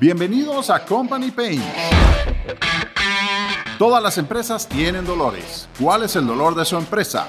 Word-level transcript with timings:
Bienvenidos 0.00 0.70
a 0.70 0.82
Company 0.82 1.30
Pain. 1.30 1.62
Todas 3.78 4.02
las 4.02 4.16
empresas 4.16 4.66
tienen 4.66 5.04
dolores. 5.04 5.68
¿Cuál 5.78 6.04
es 6.04 6.16
el 6.16 6.26
dolor 6.26 6.54
de 6.54 6.64
su 6.64 6.78
empresa? 6.78 7.28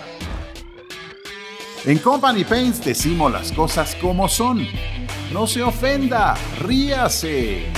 En 1.83 1.97
Company 1.97 2.45
Paints 2.45 2.81
decimos 2.81 3.29
las 3.29 3.51
cosas 3.51 3.93
como 3.95 4.29
son. 4.29 4.65
No 5.33 5.47
se 5.47 5.61
ofenda, 5.61 6.35
ríase. 6.59 7.73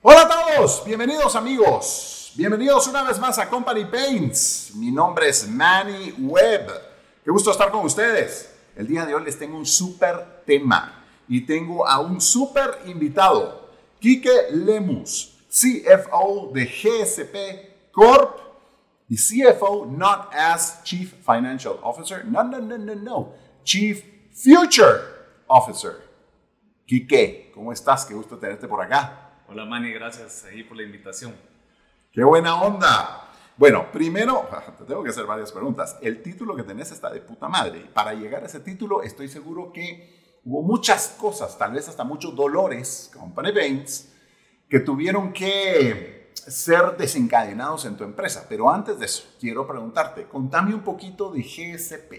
Hola 0.00 0.22
a 0.22 0.28
todos, 0.28 0.84
bienvenidos 0.86 1.34
amigos. 1.34 2.34
Bienvenidos 2.36 2.86
una 2.86 3.02
vez 3.02 3.18
más 3.18 3.36
a 3.40 3.48
Company 3.48 3.84
Paints. 3.86 4.74
Mi 4.76 4.92
nombre 4.92 5.28
es 5.28 5.48
Manny 5.48 6.14
Webb. 6.18 6.89
Qué 7.22 7.30
gusto 7.30 7.50
estar 7.50 7.70
con 7.70 7.84
ustedes. 7.84 8.56
El 8.74 8.86
día 8.86 9.04
de 9.04 9.14
hoy 9.14 9.22
les 9.24 9.38
tengo 9.38 9.58
un 9.58 9.66
súper 9.66 10.42
tema 10.46 11.04
y 11.28 11.42
tengo 11.42 11.86
a 11.86 12.00
un 12.00 12.18
súper 12.18 12.78
invitado, 12.86 13.68
Quique 14.00 14.50
Lemus, 14.52 15.36
CFO 15.50 16.50
de 16.54 16.64
GSP 16.64 17.92
Corp 17.92 18.38
y 19.06 19.16
CFO 19.16 19.84
not 19.84 20.32
as 20.32 20.82
Chief 20.82 21.12
Financial 21.22 21.78
Officer, 21.82 22.24
no, 22.24 22.42
no, 22.42 22.58
no, 22.58 22.78
no, 22.78 22.94
no, 22.94 23.34
Chief 23.64 24.02
Future 24.32 25.00
Officer. 25.46 26.08
Quique, 26.86 27.52
¿cómo 27.54 27.70
estás? 27.70 28.06
Qué 28.06 28.14
gusto 28.14 28.38
tenerte 28.38 28.66
por 28.66 28.80
acá. 28.80 29.42
Hola 29.46 29.66
Manny, 29.66 29.92
gracias 29.92 30.44
ahí 30.44 30.62
por 30.62 30.78
la 30.78 30.84
invitación. 30.84 31.34
¡Qué 32.12 32.24
buena 32.24 32.62
onda! 32.62 33.29
Bueno, 33.60 33.92
primero, 33.92 34.48
te 34.78 34.84
tengo 34.86 35.04
que 35.04 35.10
hacer 35.10 35.26
varias 35.26 35.52
preguntas. 35.52 35.98
El 36.00 36.22
título 36.22 36.56
que 36.56 36.62
tenés 36.62 36.92
está 36.92 37.10
de 37.10 37.20
puta 37.20 37.46
madre. 37.46 37.84
Para 37.92 38.14
llegar 38.14 38.42
a 38.42 38.46
ese 38.46 38.60
título, 38.60 39.02
estoy 39.02 39.28
seguro 39.28 39.70
que 39.70 40.40
hubo 40.46 40.62
muchas 40.62 41.14
cosas, 41.20 41.58
tal 41.58 41.72
vez 41.72 41.86
hasta 41.86 42.02
muchos 42.02 42.34
dolores, 42.34 43.10
company 43.14 43.52
pains, 43.52 44.16
que 44.66 44.80
tuvieron 44.80 45.34
que 45.34 46.30
ser 46.32 46.96
desencadenados 46.96 47.84
en 47.84 47.98
tu 47.98 48.04
empresa. 48.04 48.46
Pero 48.48 48.70
antes 48.70 48.98
de 48.98 49.04
eso, 49.04 49.28
quiero 49.38 49.66
preguntarte, 49.66 50.24
contame 50.24 50.72
un 50.74 50.80
poquito 50.80 51.30
de 51.30 51.42
GSP. 51.42 52.14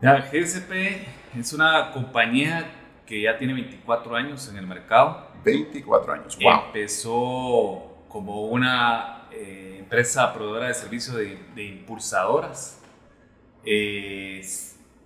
Ya, 0.00 0.20
GSP 0.20 1.04
es 1.36 1.52
una 1.52 1.90
compañía 1.90 3.02
que 3.04 3.22
ya 3.22 3.36
tiene 3.36 3.54
24 3.54 4.14
años 4.14 4.48
en 4.48 4.56
el 4.56 4.68
mercado 4.68 5.32
24 5.42 6.12
años, 6.12 6.38
wow. 6.40 6.66
Empezó 6.66 8.04
como 8.08 8.46
una 8.46 9.16
eh, 9.32 9.75
empresa 9.86 10.32
proveedora 10.34 10.66
de 10.66 10.74
servicios 10.74 11.16
de, 11.16 11.64
impulsadoras 11.64 12.80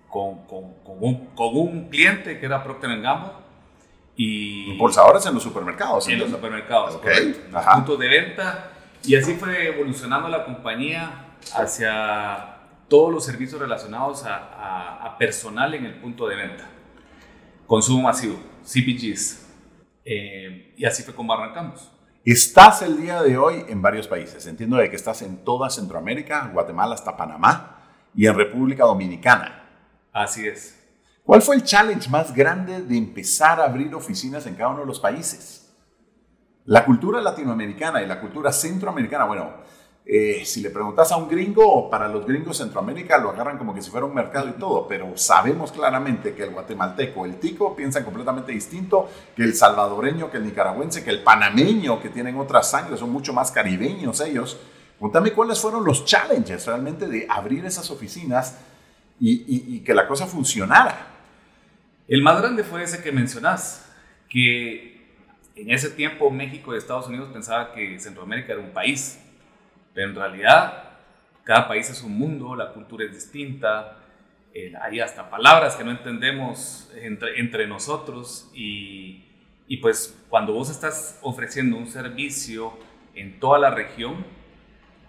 con, 0.09 0.45
con, 0.45 0.75
un, 0.99 1.27
con, 1.35 1.55
un, 1.55 1.89
cliente 1.89 2.39
que 2.39 2.45
era 2.47 2.63
Procter 2.63 2.99
Gamble. 2.99 3.31
Y 4.15 4.71
impulsadores 4.71 5.25
en 5.27 5.35
los 5.35 5.43
supermercados. 5.43 6.07
En 6.07 6.19
los 6.19 6.29
supermercados, 6.29 6.95
okay. 6.95 7.47
puntos 7.75 7.99
de 7.99 8.07
venta. 8.07 8.71
Y 9.03 9.15
así 9.15 9.35
fue 9.35 9.67
evolucionando 9.67 10.27
la 10.29 10.43
compañía 10.43 11.37
hacia 11.55 12.57
todos 12.87 13.13
los 13.13 13.23
servicios 13.23 13.61
relacionados 13.61 14.25
a, 14.25 15.05
a 15.05 15.17
personal 15.17 15.73
en 15.75 15.85
el 15.85 15.93
punto 15.95 16.27
de 16.27 16.35
venta. 16.35 16.67
Consumo 17.65 18.03
masivo, 18.03 18.37
CPGs, 18.63 19.47
eh, 20.03 20.73
y 20.75 20.85
así 20.85 21.03
fue 21.03 21.13
como 21.13 21.33
arrancamos. 21.33 21.89
Estás 22.23 22.83
el 22.83 23.01
día 23.01 23.23
de 23.23 23.35
hoy 23.35 23.65
en 23.67 23.81
varios 23.81 24.07
países. 24.07 24.45
Entiendo 24.45 24.77
de 24.77 24.91
que 24.91 24.95
estás 24.95 25.23
en 25.23 25.43
toda 25.43 25.71
Centroamérica, 25.71 26.51
Guatemala 26.53 26.93
hasta 26.93 27.17
Panamá 27.17 27.81
y 28.13 28.27
en 28.27 28.35
República 28.35 28.83
Dominicana. 28.83 29.67
Así 30.13 30.47
es. 30.47 30.77
¿Cuál 31.23 31.41
fue 31.41 31.55
el 31.55 31.63
challenge 31.63 32.11
más 32.11 32.31
grande 32.31 32.83
de 32.83 32.95
empezar 32.95 33.59
a 33.59 33.63
abrir 33.65 33.95
oficinas 33.95 34.45
en 34.45 34.53
cada 34.53 34.69
uno 34.69 34.81
de 34.81 34.85
los 34.85 34.99
países? 34.99 35.73
La 36.65 36.85
cultura 36.85 37.19
latinoamericana 37.21 38.03
y 38.03 38.05
la 38.05 38.21
cultura 38.21 38.51
centroamericana, 38.51 39.25
bueno, 39.25 39.53
eh, 40.03 40.41
si 40.45 40.61
le 40.61 40.71
preguntas 40.71 41.11
a 41.11 41.17
un 41.17 41.29
gringo, 41.29 41.89
para 41.89 42.07
los 42.07 42.25
gringos 42.25 42.57
Centroamérica 42.57 43.19
lo 43.19 43.29
agarran 43.29 43.57
como 43.57 43.73
que 43.73 43.81
si 43.83 43.91
fuera 43.91 44.05
un 44.05 44.15
mercado 44.15 44.49
y 44.49 44.53
todo, 44.53 44.87
pero 44.87 45.15
sabemos 45.15 45.71
claramente 45.71 46.33
que 46.33 46.43
el 46.43 46.49
guatemalteco, 46.49 47.25
el 47.25 47.35
tico, 47.35 47.75
piensan 47.75 48.03
completamente 48.03 48.51
distinto 48.51 49.09
que 49.35 49.43
el 49.43 49.53
salvadoreño, 49.53 50.31
que 50.31 50.37
el 50.37 50.45
nicaragüense, 50.45 51.03
que 51.03 51.11
el 51.11 51.21
panameño, 51.21 52.01
que 52.01 52.09
tienen 52.09 52.37
otra 52.37 52.63
sangre, 52.63 52.97
son 52.97 53.11
mucho 53.11 53.31
más 53.31 53.51
caribeños 53.51 54.19
ellos. 54.21 54.59
Cuéntame 54.99 55.33
cuáles 55.33 55.59
fueron 55.59 55.85
los 55.85 56.03
challenges 56.03 56.65
realmente 56.65 57.07
de 57.07 57.27
abrir 57.29 57.65
esas 57.65 57.89
oficinas 57.91 58.57
y, 59.19 59.75
y 59.75 59.79
que 59.81 59.93
la 59.93 60.07
cosa 60.07 60.25
funcionara. 60.25 61.07
El 62.07 62.23
más 62.23 62.41
grande 62.41 62.63
fue 62.63 62.83
ese 62.83 63.03
que 63.03 63.11
mencionás, 63.11 63.85
que 64.27 65.07
en 65.55 65.69
ese 65.69 65.91
tiempo 65.91 66.31
México 66.31 66.73
y 66.73 66.77
Estados 66.77 67.07
Unidos 67.07 67.29
pensaba 67.31 67.71
que 67.71 67.99
Centroamérica 67.99 68.53
era 68.53 68.61
un 68.61 68.71
país 68.71 69.20
pero 69.93 70.09
en 70.09 70.15
realidad, 70.15 70.83
cada 71.43 71.67
país 71.67 71.89
es 71.89 72.03
un 72.03 72.17
mundo, 72.17 72.55
la 72.55 72.71
cultura 72.73 73.05
es 73.05 73.13
distinta, 73.13 73.97
eh, 74.53 74.73
hay 74.81 74.99
hasta 74.99 75.29
palabras 75.29 75.75
que 75.75 75.83
no 75.83 75.91
entendemos 75.91 76.91
entre, 76.95 77.39
entre 77.39 77.67
nosotros 77.67 78.51
y, 78.53 79.23
y, 79.67 79.77
pues 79.77 80.21
cuando 80.29 80.53
vos 80.53 80.69
estás 80.69 81.19
ofreciendo 81.21 81.77
un 81.77 81.87
servicio 81.87 82.77
en 83.15 83.39
toda 83.39 83.59
la 83.59 83.69
región, 83.69 84.25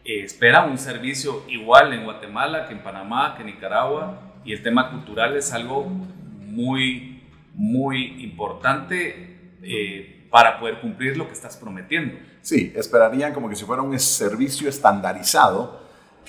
eh, 0.05 0.25
espera 0.25 0.65
un 0.65 0.79
servicio 0.79 1.45
igual 1.49 1.93
en 1.93 2.05
Guatemala 2.05 2.67
que 2.67 2.75
en 2.75 2.83
Panamá, 2.83 3.35
que 3.37 3.43
en 3.43 3.49
Nicaragua 3.49 4.33
y 4.45 4.53
el 4.53 4.63
tema 4.63 4.91
cultural 4.91 5.37
es 5.37 5.53
algo 5.53 5.85
muy, 5.85 7.23
muy 7.55 8.23
importante 8.23 9.55
eh, 9.63 10.27
para 10.31 10.59
poder 10.59 10.81
cumplir 10.81 11.17
lo 11.17 11.27
que 11.27 11.35
estás 11.35 11.57
prometiendo. 11.57 12.17
Sí, 12.43 12.73
esperarían 12.77 13.33
como 13.33 13.49
que 13.49 13.57
si 13.57 13.65
fuera 13.65 13.83
un 13.83 13.99
servicio 13.99 14.69
estandarizado 14.69 15.81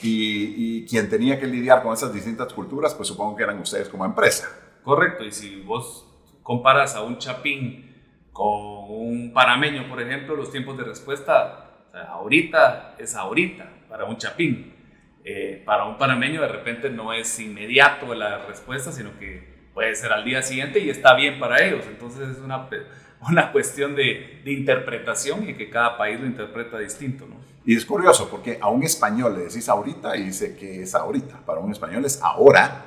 y, 0.01 0.85
quien 0.85 1.09
tenía 1.09 1.40
que 1.40 1.47
lidiar 1.47 1.81
con 1.81 1.94
esas 1.94 2.13
distintas 2.13 2.53
culturas, 2.53 2.94
pues 2.94 3.07
supongo 3.07 3.35
que 3.35 3.44
eran 3.44 3.59
ustedes 3.59 3.90
como 3.90 4.06
empresa. 4.06 4.47
Correcto, 4.84 5.23
y 5.23 5.31
si 5.31 5.62
vos 5.62 6.06
comparas 6.44 6.96
a 6.96 7.02
un 7.02 7.18
chapín 7.18 7.90
con 8.31 8.52
un 8.90 9.31
panameño, 9.34 9.88
por 9.88 10.02
ejemplo, 10.02 10.35
los 10.35 10.52
tiempos 10.52 10.78
de 10.78 10.84
respuesta, 10.84 11.88
ahorita 12.09 12.96
es 12.97 13.16
ahorita 13.16 13.66
para 13.90 14.06
un 14.06 14.18
chapín. 14.18 14.73
Eh, 15.25 15.63
para 15.66 15.85
un 15.85 15.97
panameño 15.97 16.41
de 16.41 16.50
repente 16.50 16.90
no 16.90 17.13
es 17.13 17.40
inmediato 17.40 18.13
la 18.13 18.46
respuesta, 18.46 18.91
sino 18.91 19.18
que 19.18 19.69
puede 19.73 19.96
ser 19.96 20.12
al 20.12 20.25
día 20.25 20.41
siguiente 20.41 20.79
y 20.79 20.90
está 20.90 21.16
bien 21.16 21.40
para 21.40 21.63
ellos. 21.63 21.85
Entonces 21.88 22.29
es 22.29 22.40
una 22.40 22.68
una 23.29 23.51
cuestión 23.51 23.95
de, 23.95 24.41
de, 24.44 24.51
interpretación 24.51 25.50
y 25.50 25.53
que 25.53 25.69
cada 25.69 25.97
país 25.97 26.19
lo 26.19 26.25
interpreta 26.25 26.79
distinto, 26.79 27.25
¿no? 27.28 27.35
Y 27.66 27.75
es 27.75 27.85
curioso 27.85 28.29
porque 28.29 28.57
a 28.61 28.69
un 28.69 28.84
español 28.84 29.35
le 29.35 29.45
decís 29.45 29.69
ahorita 29.69 30.17
y 30.17 30.25
dice 30.25 30.57
que 30.57 30.81
es 30.81 30.94
ahorita. 30.95 31.45
Para 31.45 31.59
un 31.61 31.72
español 31.72 32.03
es 32.06 32.22
ahora. 32.22 32.85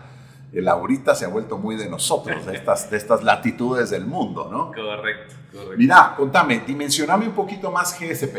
El 0.53 0.69
ahorita 0.69 1.15
se 1.15 1.25
ha 1.25 1.29
vuelto 1.29 1.59
muy 1.59 1.77
de 1.77 1.89
nosotros, 1.89 2.47
de 2.47 2.55
estas, 2.55 2.91
de 2.91 2.97
estas 2.97 3.23
latitudes 3.23 3.91
del 3.91 4.07
mundo, 4.07 4.49
¿no? 4.51 4.69
Correcto, 4.73 5.35
correcto. 5.53 5.75
Mira, 5.77 6.15
contame, 6.17 6.63
dimensioname 6.67 7.27
un 7.27 7.35
poquito 7.35 7.71
más 7.71 7.99
GSP. 7.99 8.37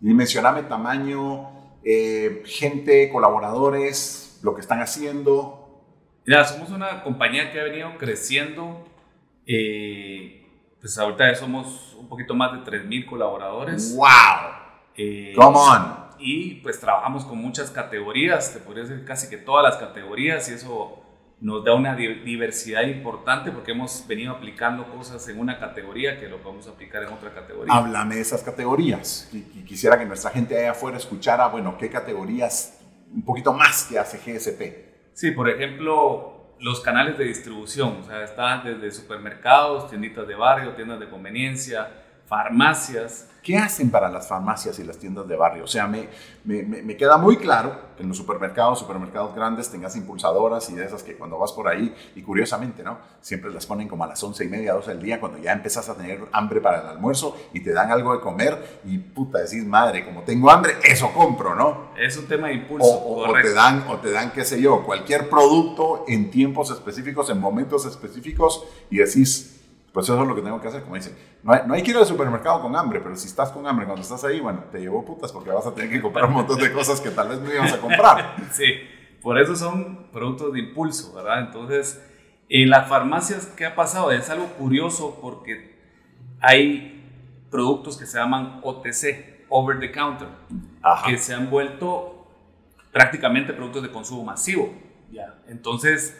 Dimensioname 0.00 0.62
tamaño, 0.62 1.50
eh, 1.84 2.42
gente, 2.46 3.10
colaboradores, 3.10 4.40
lo 4.42 4.54
que 4.54 4.60
están 4.60 4.80
haciendo. 4.80 5.84
Mira, 6.24 6.44
somos 6.44 6.70
una 6.70 7.02
compañía 7.02 7.52
que 7.52 7.60
ha 7.60 7.64
venido 7.64 7.90
creciendo. 7.98 8.84
Eh, 9.46 10.47
pues 10.80 10.96
ahorita 10.98 11.34
somos 11.34 11.96
un 11.98 12.08
poquito 12.08 12.34
más 12.34 12.52
de 12.52 12.58
3.000 12.70 13.06
colaboradores. 13.06 13.94
¡Wow! 13.96 14.06
Eh, 14.96 15.32
Come 15.36 15.56
on. 15.56 16.08
Y 16.18 16.56
pues 16.56 16.80
trabajamos 16.80 17.24
con 17.24 17.38
muchas 17.38 17.70
categorías, 17.70 18.52
te 18.52 18.60
podría 18.60 18.84
decir 18.84 19.04
casi 19.04 19.28
que 19.28 19.36
todas 19.36 19.62
las 19.62 19.76
categorías 19.76 20.48
y 20.50 20.54
eso 20.54 21.04
nos 21.40 21.64
da 21.64 21.74
una 21.74 21.94
diversidad 21.94 22.82
importante 22.82 23.52
porque 23.52 23.70
hemos 23.70 24.04
venido 24.08 24.32
aplicando 24.32 24.88
cosas 24.92 25.28
en 25.28 25.38
una 25.38 25.60
categoría 25.60 26.18
que 26.18 26.28
lo 26.28 26.42
podemos 26.42 26.66
aplicar 26.66 27.04
en 27.04 27.12
otra 27.12 27.32
categoría. 27.32 27.72
Háblame 27.72 28.16
de 28.16 28.22
esas 28.22 28.42
categorías. 28.42 29.30
Y 29.32 29.62
quisiera 29.64 29.96
que 29.98 30.04
nuestra 30.04 30.32
gente 30.32 30.58
allá 30.58 30.72
afuera 30.72 30.96
escuchara, 30.96 31.46
bueno, 31.46 31.78
qué 31.78 31.88
categorías 31.88 32.80
un 33.12 33.24
poquito 33.24 33.52
más 33.52 33.84
que 33.84 33.98
hace 33.98 34.18
GSP. 34.18 35.12
Sí, 35.14 35.30
por 35.30 35.48
ejemplo, 35.48 36.37
los 36.60 36.80
canales 36.80 37.16
de 37.18 37.24
distribución, 37.24 37.98
o 38.02 38.06
sea, 38.06 38.24
están 38.24 38.64
desde 38.64 38.90
supermercados, 38.90 39.88
tienditas 39.88 40.26
de 40.26 40.34
barrio, 40.34 40.72
tiendas 40.72 40.98
de 40.98 41.08
conveniencia, 41.08 41.88
farmacias, 42.28 43.26
¿Qué 43.48 43.56
hacen 43.56 43.90
para 43.90 44.10
las 44.10 44.28
farmacias 44.28 44.78
y 44.78 44.84
las 44.84 44.98
tiendas 44.98 45.26
de 45.26 45.34
barrio? 45.34 45.64
O 45.64 45.66
sea, 45.66 45.86
me, 45.86 46.06
me, 46.44 46.62
me, 46.62 46.96
queda 46.98 47.16
muy 47.16 47.38
claro 47.38 47.94
que 47.96 48.02
en 48.02 48.10
los 48.10 48.18
supermercados, 48.18 48.78
supermercados 48.78 49.34
grandes, 49.34 49.70
tengas 49.70 49.96
impulsadoras 49.96 50.68
y 50.68 50.74
de 50.74 50.84
esas 50.84 51.02
que 51.02 51.16
cuando 51.16 51.38
vas 51.38 51.52
por 51.52 51.66
ahí, 51.66 51.94
y 52.14 52.20
curiosamente, 52.20 52.82
¿no? 52.82 52.98
Siempre 53.22 53.50
las 53.50 53.64
ponen 53.64 53.88
como 53.88 54.04
a 54.04 54.06
las 54.06 54.22
once 54.22 54.44
y 54.44 54.48
media, 54.48 54.74
12 54.74 54.90
del 54.90 55.02
día, 55.02 55.18
cuando 55.18 55.38
ya 55.38 55.52
empezás 55.52 55.88
a 55.88 55.94
tener 55.94 56.20
hambre 56.32 56.60
para 56.60 56.82
el 56.82 56.88
almuerzo 56.88 57.36
y 57.54 57.60
te 57.60 57.72
dan 57.72 57.90
algo 57.90 58.12
de 58.12 58.20
comer 58.20 58.80
y 58.84 58.98
puta, 58.98 59.38
decís, 59.38 59.64
madre, 59.64 60.04
como 60.04 60.24
tengo 60.24 60.50
hambre, 60.50 60.74
eso 60.84 61.10
compro, 61.14 61.54
¿no? 61.54 61.92
Es 61.96 62.18
un 62.18 62.26
tema 62.26 62.48
de 62.48 62.52
impulso. 62.54 62.86
O, 62.86 63.30
o 63.30 63.32
te 63.32 63.54
dan, 63.54 63.86
o 63.88 63.96
te 63.96 64.10
dan, 64.10 64.32
qué 64.32 64.44
sé 64.44 64.60
yo, 64.60 64.84
cualquier 64.84 65.30
producto 65.30 66.04
en 66.06 66.30
tiempos 66.30 66.70
específicos, 66.70 67.30
en 67.30 67.40
momentos 67.40 67.86
específicos 67.86 68.62
y 68.90 68.98
decís, 68.98 69.57
pues 69.92 70.06
eso 70.06 70.20
es 70.20 70.28
lo 70.28 70.34
que 70.34 70.42
tengo 70.42 70.60
que 70.60 70.68
hacer, 70.68 70.82
como 70.82 70.96
dicen. 70.96 71.16
No 71.42 71.52
hay, 71.52 71.60
no 71.66 71.74
hay 71.74 71.82
que 71.82 71.90
ir 71.90 71.96
al 71.96 72.06
supermercado 72.06 72.60
con 72.60 72.76
hambre, 72.76 73.00
pero 73.00 73.16
si 73.16 73.26
estás 73.26 73.50
con 73.50 73.66
hambre 73.66 73.86
cuando 73.86 74.02
estás 74.02 74.22
ahí, 74.24 74.40
bueno, 74.40 74.64
te 74.70 74.80
llevo 74.80 75.04
putas 75.04 75.32
porque 75.32 75.50
vas 75.50 75.66
a 75.66 75.74
tener 75.74 75.90
que 75.90 76.00
comprar 76.00 76.26
un 76.26 76.34
montón 76.34 76.58
de 76.58 76.72
cosas 76.72 77.00
que 77.00 77.10
tal 77.10 77.28
vez 77.28 77.40
no 77.40 77.52
ibas 77.52 77.72
a 77.72 77.80
comprar. 77.80 78.36
sí, 78.52 78.66
por 79.22 79.38
eso 79.38 79.56
son 79.56 80.08
productos 80.12 80.52
de 80.52 80.60
impulso, 80.60 81.14
¿verdad? 81.14 81.40
Entonces, 81.40 82.02
en 82.48 82.70
las 82.70 82.88
farmacias, 82.88 83.46
¿qué 83.46 83.66
ha 83.66 83.74
pasado? 83.74 84.12
Es 84.12 84.30
algo 84.30 84.46
curioso 84.46 85.18
porque 85.20 85.76
hay 86.40 86.98
productos 87.50 87.96
que 87.96 88.06
se 88.06 88.18
llaman 88.18 88.60
OTC, 88.62 89.46
over 89.48 89.80
the 89.80 89.90
counter, 89.90 90.28
que 91.06 91.16
se 91.18 91.34
han 91.34 91.50
vuelto 91.50 92.26
prácticamente 92.92 93.52
productos 93.52 93.82
de 93.82 93.90
consumo 93.90 94.24
masivo. 94.24 94.72
Ya. 95.10 95.38
Entonces, 95.48 96.16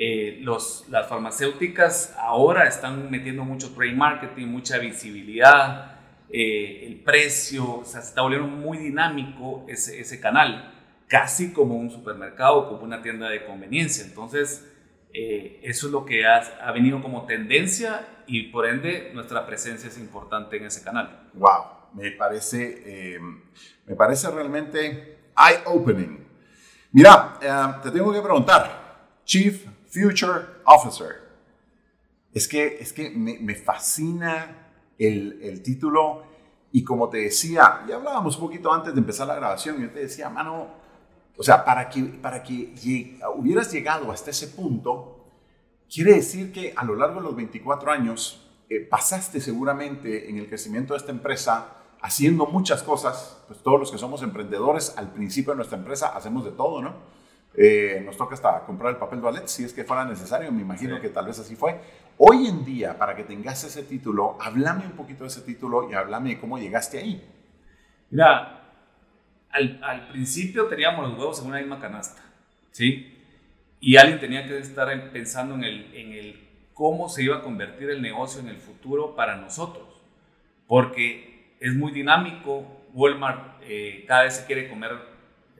eh, 0.00 0.38
los, 0.42 0.84
las 0.90 1.08
farmacéuticas 1.08 2.14
ahora 2.16 2.68
están 2.68 3.10
metiendo 3.10 3.42
mucho 3.42 3.74
trade 3.74 3.94
marketing, 3.94 4.46
mucha 4.46 4.78
visibilidad, 4.78 5.98
eh, 6.30 6.86
el 6.86 7.00
precio, 7.00 7.78
o 7.80 7.84
sea, 7.84 8.00
se 8.00 8.10
está 8.10 8.22
volviendo 8.22 8.46
muy 8.46 8.78
dinámico 8.78 9.66
ese, 9.66 9.98
ese, 9.98 10.20
canal, 10.20 10.72
casi 11.08 11.52
como 11.52 11.74
un 11.74 11.90
supermercado, 11.90 12.68
como 12.68 12.84
una 12.84 13.02
tienda 13.02 13.28
de 13.28 13.44
conveniencia. 13.44 14.04
Entonces, 14.04 14.70
eh, 15.12 15.58
eso 15.64 15.88
es 15.88 15.92
lo 15.92 16.04
que 16.04 16.24
ha, 16.24 16.42
ha, 16.64 16.70
venido 16.70 17.02
como 17.02 17.26
tendencia 17.26 18.06
y 18.28 18.52
por 18.52 18.68
ende 18.68 19.10
nuestra 19.14 19.44
presencia 19.46 19.88
es 19.88 19.98
importante 19.98 20.58
en 20.58 20.66
ese 20.66 20.84
canal. 20.84 21.28
¡Wow! 21.34 21.64
Me 21.94 22.12
parece, 22.12 23.18
me 23.84 23.96
parece 23.96 24.30
realmente 24.30 25.18
eye-opening. 25.36 26.24
Mira, 26.92 27.80
te 27.82 27.90
tengo 27.90 28.12
que 28.12 28.20
preguntar, 28.20 29.16
Chief 29.24 29.66
Future 29.88 30.44
Officer. 30.64 31.28
Es 32.32 32.46
que, 32.46 32.78
es 32.80 32.92
que 32.92 33.10
me, 33.10 33.54
fascina 33.54 34.68
el, 34.98 35.40
el, 35.42 35.62
título 35.62 36.22
y 36.70 36.84
como 36.84 37.08
te 37.08 37.18
decía, 37.18 37.84
ya 37.88 37.96
hablábamos 37.96 38.36
un 38.36 38.42
poquito 38.42 38.72
antes 38.72 38.94
de 38.94 39.00
empezar 39.00 39.26
la 39.26 39.34
grabación, 39.34 39.80
yo 39.80 39.90
te 39.90 40.00
decía, 40.00 40.28
mano, 40.28 40.68
o 41.38 41.42
sea, 41.42 41.64
para 41.64 41.88
que, 41.88 42.02
para 42.02 42.42
que 42.42 43.18
hubieras 43.36 43.72
llegado 43.72 44.10
hasta 44.10 44.30
ese 44.30 44.48
punto, 44.48 45.24
quiere 45.88 46.14
decir 46.14 46.52
que 46.52 46.74
a 46.76 46.84
lo 46.84 46.96
largo 46.96 47.20
de 47.20 47.26
los 47.26 47.36
24 47.36 47.90
años 47.92 48.44
eh, 48.68 48.80
pasaste 48.80 49.40
seguramente 49.40 50.28
en 50.28 50.36
el 50.36 50.48
crecimiento 50.48 50.92
de 50.92 50.98
esta 50.98 51.12
empresa 51.12 51.76
haciendo 52.02 52.46
muchas 52.46 52.82
cosas, 52.82 53.38
pues 53.46 53.60
todos 53.62 53.78
los 53.78 53.90
que 53.90 53.98
somos 53.98 54.22
emprendedores 54.22 54.94
al 54.96 55.12
principio 55.12 55.52
de 55.52 55.56
nuestra 55.56 55.78
empresa 55.78 56.08
hacemos 56.08 56.44
de 56.44 56.50
todo, 56.50 56.82
¿no? 56.82 56.94
Eh, 57.54 58.02
nos 58.04 58.16
toca 58.16 58.34
hasta 58.34 58.60
comprar 58.60 58.92
el 58.92 58.98
papel 58.98 59.20
ballet 59.20 59.46
si 59.46 59.64
es 59.64 59.72
que 59.72 59.84
fuera 59.84 60.04
necesario, 60.04 60.52
me 60.52 60.62
imagino 60.62 61.00
que 61.00 61.08
tal 61.08 61.26
vez 61.26 61.38
así 61.38 61.56
fue. 61.56 61.80
Hoy 62.16 62.46
en 62.46 62.64
día, 62.64 62.96
para 62.98 63.16
que 63.16 63.24
tengas 63.24 63.64
ese 63.64 63.82
título, 63.82 64.36
háblame 64.40 64.84
un 64.86 64.92
poquito 64.92 65.24
de 65.24 65.28
ese 65.28 65.42
título 65.42 65.90
y 65.90 65.94
háblame 65.94 66.30
de 66.30 66.40
cómo 66.40 66.58
llegaste 66.58 66.98
ahí. 66.98 67.24
Mira, 68.10 68.74
al, 69.50 69.80
al 69.82 70.08
principio 70.08 70.66
teníamos 70.66 71.08
los 71.08 71.18
huevos 71.18 71.40
en 71.40 71.48
una 71.48 71.58
misma 71.58 71.80
canasta, 71.80 72.22
¿sí? 72.70 73.14
Y 73.80 73.96
alguien 73.96 74.18
tenía 74.18 74.46
que 74.46 74.58
estar 74.58 75.10
pensando 75.12 75.54
en 75.54 75.64
el, 75.64 75.94
en 75.94 76.12
el 76.12 76.48
cómo 76.74 77.08
se 77.08 77.22
iba 77.22 77.38
a 77.38 77.42
convertir 77.42 77.90
el 77.90 78.02
negocio 78.02 78.40
en 78.40 78.48
el 78.48 78.58
futuro 78.58 79.14
para 79.16 79.36
nosotros, 79.36 80.02
porque 80.66 81.56
es 81.60 81.74
muy 81.74 81.92
dinámico, 81.92 82.64
Walmart 82.92 83.62
eh, 83.62 84.04
cada 84.06 84.24
vez 84.24 84.36
se 84.36 84.46
quiere 84.46 84.68
comer 84.68 84.92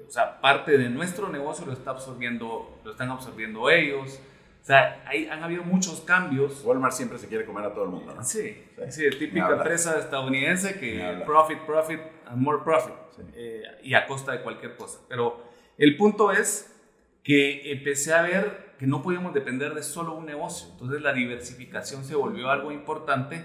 o 0.06 0.10
sea, 0.10 0.40
parte 0.40 0.78
de 0.78 0.88
nuestro 0.88 1.28
negocio 1.28 1.66
lo, 1.66 1.72
está 1.72 1.90
absorbiendo, 1.90 2.80
lo 2.84 2.90
están 2.90 3.10
absorbiendo 3.10 3.68
ellos. 3.70 4.20
O 4.62 4.64
sea, 4.64 5.02
hay, 5.06 5.26
han 5.26 5.42
habido 5.42 5.62
muchos 5.64 6.00
cambios. 6.00 6.62
Walmart 6.64 6.94
siempre 6.94 7.18
se 7.18 7.28
quiere 7.28 7.44
comer 7.44 7.64
a 7.64 7.72
todo 7.72 7.84
el 7.84 7.90
mundo, 7.90 8.14
¿no? 8.14 8.24
Sí, 8.24 8.64
sí, 8.90 9.08
típica 9.10 9.50
empresa 9.50 9.98
estadounidense 9.98 10.78
que 10.78 11.22
profit, 11.24 11.58
profit, 11.60 12.00
and 12.26 12.40
more 12.40 12.62
profit. 12.62 12.94
Eh, 13.34 13.62
y 13.82 13.94
a 13.94 14.06
costa 14.06 14.32
de 14.32 14.42
cualquier 14.42 14.76
cosa. 14.76 15.00
Pero 15.08 15.42
el 15.76 15.96
punto 15.96 16.32
es 16.32 16.74
que 17.22 17.72
empecé 17.72 18.14
a 18.14 18.22
ver 18.22 18.74
que 18.78 18.86
no 18.86 19.02
podíamos 19.02 19.34
depender 19.34 19.74
de 19.74 19.82
solo 19.82 20.14
un 20.14 20.26
negocio. 20.26 20.68
Entonces 20.72 21.02
la 21.02 21.12
diversificación 21.12 22.04
se 22.04 22.14
volvió 22.14 22.50
algo 22.50 22.70
importante 22.70 23.44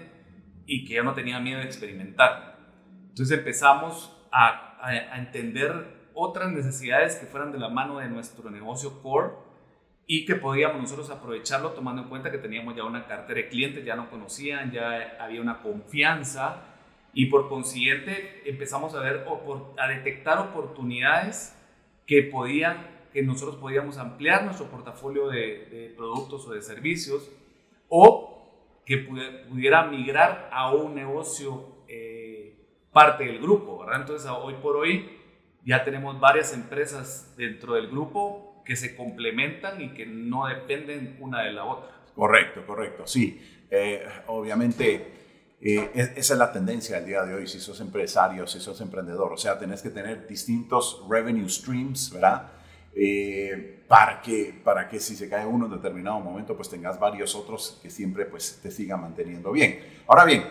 y 0.66 0.84
que 0.86 0.94
yo 0.94 1.04
no 1.04 1.14
tenía 1.14 1.40
miedo 1.40 1.60
de 1.60 1.66
experimentar. 1.66 2.58
Entonces 3.08 3.38
empezamos 3.38 4.16
a, 4.30 4.78
a, 4.80 4.88
a 4.88 5.18
entender 5.18 5.93
otras 6.14 6.50
necesidades 6.52 7.16
que 7.16 7.26
fueran 7.26 7.52
de 7.52 7.58
la 7.58 7.68
mano 7.68 7.98
de 7.98 8.08
nuestro 8.08 8.50
negocio 8.50 9.02
core 9.02 9.32
y 10.06 10.26
que 10.26 10.34
podíamos 10.36 10.80
nosotros 10.80 11.10
aprovecharlo 11.10 11.70
tomando 11.70 12.02
en 12.02 12.08
cuenta 12.08 12.30
que 12.30 12.38
teníamos 12.38 12.76
ya 12.76 12.84
una 12.84 13.06
cartera 13.06 13.40
de 13.40 13.48
clientes, 13.48 13.84
ya 13.84 13.96
no 13.96 14.10
conocían, 14.10 14.70
ya 14.70 15.16
había 15.18 15.40
una 15.40 15.62
confianza 15.62 16.62
y 17.12 17.26
por 17.26 17.48
consiguiente 17.48 18.42
empezamos 18.44 18.94
a 18.94 19.00
ver 19.00 19.26
a 19.78 19.88
detectar 19.88 20.38
oportunidades 20.38 21.56
que 22.06 22.22
podían 22.24 22.94
que 23.12 23.22
nosotros 23.22 23.56
podíamos 23.56 23.96
ampliar 23.96 24.44
nuestro 24.44 24.66
portafolio 24.66 25.28
de, 25.28 25.94
productos 25.96 26.46
o 26.48 26.52
de 26.52 26.60
servicios 26.60 27.30
o 27.88 28.50
que 28.84 28.98
pudiera 28.98 29.84
migrar 29.84 30.50
a 30.52 30.72
un 30.72 30.96
negocio 30.96 31.76
eh, 31.88 32.56
parte 32.92 33.24
del 33.24 33.38
grupo, 33.38 33.78
¿verdad? 33.78 34.00
Entonces 34.00 34.28
hoy 34.28 34.54
por 34.60 34.76
hoy 34.76 35.23
ya 35.64 35.84
tenemos 35.84 36.20
varias 36.20 36.52
empresas 36.52 37.34
dentro 37.36 37.74
del 37.74 37.88
grupo 37.88 38.62
que 38.64 38.76
se 38.76 38.96
complementan 38.96 39.80
y 39.80 39.90
que 39.94 40.06
no 40.06 40.46
dependen 40.46 41.16
una 41.20 41.42
de 41.42 41.52
la 41.52 41.64
otra. 41.64 41.90
Correcto, 42.14 42.64
correcto, 42.66 43.06
sí. 43.06 43.40
Eh, 43.70 44.06
obviamente, 44.28 45.12
eh, 45.60 45.90
esa 45.94 46.34
es 46.34 46.38
la 46.38 46.52
tendencia 46.52 46.96
del 46.96 47.06
día 47.06 47.22
de 47.24 47.34
hoy, 47.34 47.46
si 47.46 47.60
sos 47.60 47.80
empresario, 47.80 48.46
si 48.46 48.60
sos 48.60 48.80
emprendedor. 48.80 49.32
O 49.32 49.36
sea, 49.36 49.58
tenés 49.58 49.82
que 49.82 49.90
tener 49.90 50.26
distintos 50.26 51.04
revenue 51.08 51.48
streams, 51.48 52.12
¿verdad? 52.12 52.52
Eh, 52.94 53.82
para, 53.88 54.22
que, 54.22 54.60
para 54.62 54.88
que 54.88 55.00
si 55.00 55.16
se 55.16 55.28
cae 55.28 55.44
uno 55.44 55.66
en 55.66 55.72
determinado 55.72 56.20
momento, 56.20 56.56
pues 56.56 56.70
tengas 56.70 56.98
varios 57.00 57.34
otros 57.34 57.78
que 57.82 57.90
siempre 57.90 58.26
pues, 58.26 58.60
te 58.62 58.70
sigan 58.70 59.00
manteniendo 59.00 59.50
bien. 59.50 59.80
Ahora 60.06 60.24
bien, 60.24 60.44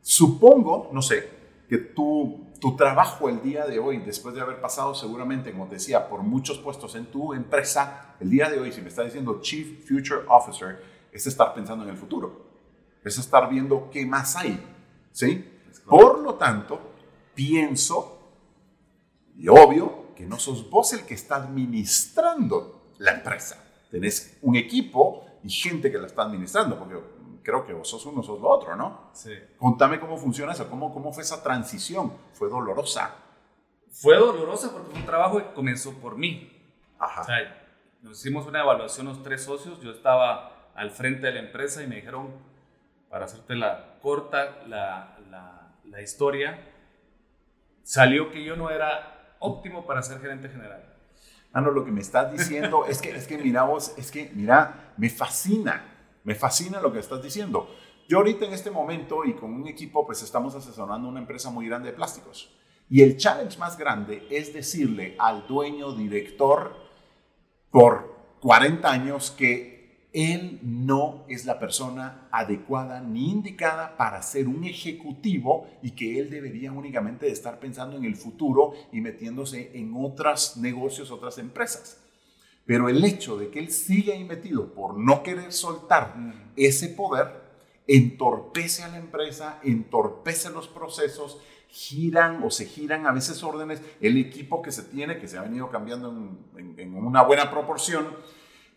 supongo, 0.00 0.90
no 0.92 1.00
sé, 1.00 1.28
que 1.68 1.78
tú 1.78 2.47
tu 2.60 2.76
trabajo 2.76 3.28
el 3.28 3.42
día 3.42 3.66
de 3.66 3.78
hoy, 3.78 3.98
después 3.98 4.34
de 4.34 4.40
haber 4.40 4.60
pasado 4.60 4.94
seguramente, 4.94 5.52
como 5.52 5.66
te 5.66 5.76
decía, 5.76 6.08
por 6.08 6.22
muchos 6.22 6.58
puestos 6.58 6.94
en 6.94 7.06
tu 7.06 7.32
empresa, 7.32 8.16
el 8.20 8.30
día 8.30 8.50
de 8.50 8.58
hoy, 8.58 8.72
si 8.72 8.80
me 8.80 8.88
está 8.88 9.04
diciendo 9.04 9.40
Chief 9.40 9.86
Future 9.86 10.22
Officer, 10.28 10.82
es 11.12 11.26
estar 11.26 11.54
pensando 11.54 11.84
en 11.84 11.90
el 11.90 11.96
futuro, 11.96 12.46
es 13.04 13.18
estar 13.18 13.48
viendo 13.48 13.88
qué 13.90 14.04
más 14.04 14.36
hay, 14.36 14.60
¿sí? 15.12 15.44
Por 15.86 16.20
lo 16.20 16.34
tanto, 16.34 16.80
pienso, 17.34 18.18
y 19.36 19.48
obvio, 19.48 20.14
que 20.16 20.26
no 20.26 20.38
sos 20.38 20.68
vos 20.68 20.92
el 20.92 21.02
que 21.04 21.14
está 21.14 21.36
administrando 21.36 22.92
la 22.98 23.12
empresa. 23.12 23.64
Tenés 23.90 24.36
un 24.42 24.56
equipo 24.56 25.24
y 25.44 25.48
gente 25.48 25.92
que 25.92 25.98
la 25.98 26.08
está 26.08 26.22
administrando, 26.22 26.78
porque 26.78 26.96
creo 27.42 27.66
que 27.66 27.72
vos 27.72 27.88
sos 27.88 28.04
uno, 28.06 28.22
sos 28.22 28.40
lo 28.40 28.48
otro, 28.48 28.76
¿no? 28.76 29.10
Sí. 29.12 29.32
Contame 29.56 30.00
cómo 30.00 30.16
funciona 30.16 30.52
eso, 30.52 30.68
cómo, 30.68 30.92
cómo 30.92 31.12
fue 31.12 31.22
esa 31.22 31.42
transición. 31.42 32.12
¿Fue 32.32 32.48
dolorosa? 32.48 33.14
Fue 33.90 34.16
dolorosa 34.16 34.72
porque 34.72 34.90
fue 34.90 35.00
un 35.00 35.06
trabajo 35.06 35.38
que 35.38 35.52
comenzó 35.52 35.94
por 35.94 36.16
mí. 36.16 36.52
Ajá. 36.98 37.22
O 37.22 37.24
sea, 37.24 37.68
nos 38.02 38.18
hicimos 38.20 38.46
una 38.46 38.60
evaluación 38.60 39.06
los 39.06 39.22
tres 39.22 39.42
socios, 39.42 39.80
yo 39.80 39.90
estaba 39.90 40.70
al 40.74 40.90
frente 40.90 41.26
de 41.26 41.32
la 41.34 41.40
empresa 41.40 41.82
y 41.82 41.86
me 41.86 41.96
dijeron, 41.96 42.30
para 43.10 43.24
hacerte 43.24 43.54
la 43.56 43.98
corta, 44.00 44.62
la, 44.66 45.18
la, 45.30 45.74
la 45.84 46.02
historia, 46.02 46.60
salió 47.82 48.30
que 48.30 48.44
yo 48.44 48.56
no 48.56 48.70
era 48.70 49.34
óptimo 49.40 49.86
para 49.86 50.02
ser 50.02 50.20
gerente 50.20 50.48
general. 50.48 50.84
Ah, 51.52 51.60
no, 51.60 51.70
lo 51.70 51.84
que 51.84 51.90
me 51.90 52.00
estás 52.00 52.30
diciendo 52.30 52.84
es 52.88 53.00
que, 53.00 53.10
es 53.10 53.26
que 53.26 53.38
mira 53.38 53.62
vos, 53.64 53.94
es 53.96 54.10
que, 54.10 54.30
mira, 54.34 54.92
me 54.96 55.08
fascina 55.10 55.97
me 56.24 56.34
fascina 56.34 56.80
lo 56.80 56.92
que 56.92 56.98
estás 56.98 57.22
diciendo. 57.22 57.68
Yo 58.08 58.18
ahorita 58.18 58.46
en 58.46 58.52
este 58.52 58.70
momento 58.70 59.24
y 59.24 59.34
con 59.34 59.52
un 59.52 59.68
equipo 59.68 60.06
pues 60.06 60.22
estamos 60.22 60.54
asesorando 60.54 61.08
una 61.08 61.20
empresa 61.20 61.50
muy 61.50 61.66
grande 61.66 61.90
de 61.90 61.96
plásticos. 61.96 62.50
Y 62.90 63.02
el 63.02 63.16
challenge 63.18 63.58
más 63.58 63.76
grande 63.76 64.26
es 64.30 64.52
decirle 64.54 65.14
al 65.18 65.46
dueño, 65.46 65.92
director, 65.92 66.74
por 67.70 68.14
40 68.40 68.90
años 68.90 69.30
que 69.30 69.78
él 70.12 70.58
no 70.62 71.24
es 71.28 71.44
la 71.44 71.58
persona 71.58 72.28
adecuada 72.30 73.00
ni 73.00 73.30
indicada 73.30 73.96
para 73.96 74.22
ser 74.22 74.48
un 74.48 74.64
ejecutivo 74.64 75.68
y 75.82 75.90
que 75.90 76.18
él 76.18 76.30
debería 76.30 76.72
únicamente 76.72 77.26
de 77.26 77.32
estar 77.32 77.60
pensando 77.60 77.96
en 77.96 78.04
el 78.04 78.16
futuro 78.16 78.72
y 78.90 79.00
metiéndose 79.00 79.70
en 79.74 79.92
otros 79.94 80.56
negocios, 80.56 81.10
otras 81.10 81.36
empresas. 81.38 82.02
Pero 82.68 82.90
el 82.90 83.02
hecho 83.02 83.38
de 83.38 83.48
que 83.48 83.60
él 83.60 83.72
siga 83.72 84.12
ahí 84.12 84.24
metido 84.24 84.74
por 84.74 84.98
no 84.98 85.22
querer 85.22 85.54
soltar 85.54 86.14
ese 86.54 86.90
poder, 86.90 87.40
entorpece 87.86 88.82
a 88.82 88.88
la 88.88 88.98
empresa, 88.98 89.58
entorpece 89.62 90.50
los 90.50 90.68
procesos, 90.68 91.40
giran 91.68 92.42
o 92.44 92.50
se 92.50 92.66
giran 92.66 93.06
a 93.06 93.12
veces 93.12 93.42
órdenes, 93.42 93.80
el 94.02 94.18
equipo 94.18 94.60
que 94.60 94.70
se 94.70 94.82
tiene, 94.82 95.18
que 95.18 95.28
se 95.28 95.38
ha 95.38 95.42
venido 95.42 95.70
cambiando 95.70 96.10
en, 96.10 96.94
una 96.94 97.22
buena 97.22 97.50
proporción, 97.50 98.06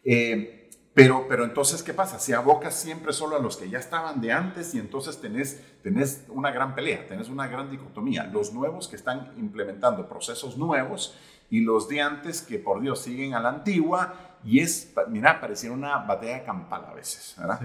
eh, 0.05 0.69
pero, 0.93 1.25
pero 1.27 1.43
entonces, 1.43 1.83
¿qué 1.83 1.93
pasa? 1.93 2.17
Se 2.17 2.33
aboca 2.33 2.71
siempre 2.71 3.11
solo 3.11 3.35
a 3.35 3.39
los 3.39 3.57
que 3.57 3.69
ya 3.69 3.79
estaban 3.79 4.21
de 4.21 4.31
antes 4.31 4.73
y 4.73 4.79
entonces 4.79 5.19
tenés, 5.19 5.61
tenés 5.83 6.23
una 6.29 6.51
gran 6.51 6.75
pelea, 6.75 7.07
tenés 7.07 7.27
una 7.27 7.47
gran 7.47 7.69
dicotomía. 7.69 8.23
Los 8.23 8.53
nuevos 8.53 8.87
que 8.87 8.95
están 8.95 9.33
implementando 9.37 10.07
procesos 10.07 10.57
nuevos 10.57 11.17
y 11.51 11.61
los 11.61 11.87
de 11.89 12.01
antes 12.01 12.41
que, 12.41 12.57
por 12.57 12.81
Dios, 12.81 13.01
siguen 13.01 13.35
a 13.35 13.39
la 13.39 13.49
antigua 13.49 14.37
y 14.43 14.61
es, 14.61 14.93
mira, 15.09 15.39
pareciera 15.39 15.75
una 15.75 15.97
batalla 15.97 16.43
campal 16.43 16.85
a 16.89 16.93
veces, 16.93 17.35
¿verdad? 17.37 17.61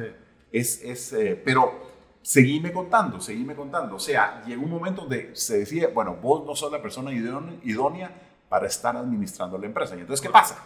Es, 0.52 0.82
es 0.82 1.12
eh, 1.12 1.40
pero 1.42 1.94
seguíme 2.20 2.72
contando, 2.72 3.20
seguime 3.20 3.54
contando. 3.54 3.94
O 3.94 4.00
sea, 4.00 4.42
llegó 4.44 4.64
un 4.64 4.70
momento 4.70 5.02
donde 5.02 5.34
se 5.36 5.60
decía, 5.60 5.88
bueno, 5.94 6.16
vos 6.16 6.44
no 6.44 6.56
sos 6.56 6.72
la 6.72 6.82
persona 6.82 7.12
idónea 7.12 8.10
para 8.48 8.66
estar 8.66 8.96
administrando 8.96 9.56
la 9.56 9.66
empresa. 9.66 9.94
Y 9.94 10.00
entonces, 10.00 10.20
¿qué 10.20 10.32
pasa? 10.32 10.58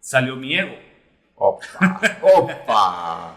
Salió 0.00 0.34
mi 0.34 0.58
ego. 0.58 0.74
Opa, 1.36 2.00
opa. 2.34 3.36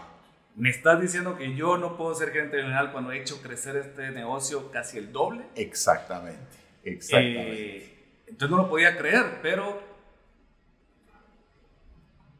¿Me 0.56 0.68
estás 0.68 1.00
diciendo 1.00 1.36
que 1.36 1.54
yo 1.54 1.78
no 1.78 1.96
puedo 1.96 2.12
ser 2.14 2.30
gerente 2.30 2.56
general 2.56 2.90
cuando 2.90 3.12
he 3.12 3.20
hecho 3.20 3.40
crecer 3.40 3.76
este 3.76 4.10
negocio 4.10 4.72
casi 4.72 4.98
el 4.98 5.12
doble? 5.12 5.46
Exactamente, 5.54 6.56
exactamente. 6.82 7.76
Eh, 7.76 7.89
entonces 8.30 8.50
no 8.50 8.62
lo 8.62 8.68
podía 8.68 8.96
creer, 8.96 9.40
pero, 9.42 9.82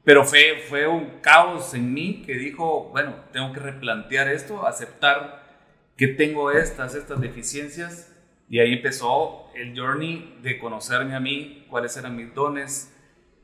pero 0.04 0.24
fue, 0.24 0.64
fue 0.68 0.86
un 0.86 1.20
caos 1.20 1.74
en 1.74 1.92
mí 1.92 2.22
que 2.24 2.34
dijo, 2.34 2.90
bueno, 2.90 3.16
tengo 3.32 3.52
que 3.52 3.60
replantear 3.60 4.28
esto, 4.28 4.66
aceptar 4.66 5.42
que 5.96 6.08
tengo 6.08 6.50
estas, 6.50 6.94
estas 6.94 7.20
deficiencias. 7.20 8.06
Y 8.48 8.58
ahí 8.58 8.72
empezó 8.72 9.50
el 9.54 9.78
journey 9.78 10.38
de 10.42 10.58
conocerme 10.58 11.14
a 11.14 11.20
mí, 11.20 11.66
cuáles 11.68 11.96
eran 11.96 12.16
mis 12.16 12.34
dones, 12.34 12.96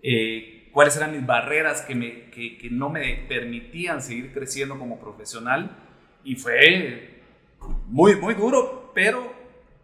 eh, 0.03 0.71
cuáles 0.73 0.97
eran 0.97 1.13
mis 1.13 1.25
barreras 1.25 1.83
que, 1.83 1.95
me, 1.95 2.31
que, 2.31 2.59
que 2.59 2.71
no 2.71 2.89
me 2.89 3.25
permitían 3.29 4.03
seguir 4.03 4.33
creciendo 4.33 4.79
como 4.79 4.99
profesional. 4.99 5.77
Y 6.25 6.37
fue 6.37 7.23
muy, 7.87 8.17
muy 8.17 8.35
duro, 8.35 8.91
pero 8.95 9.33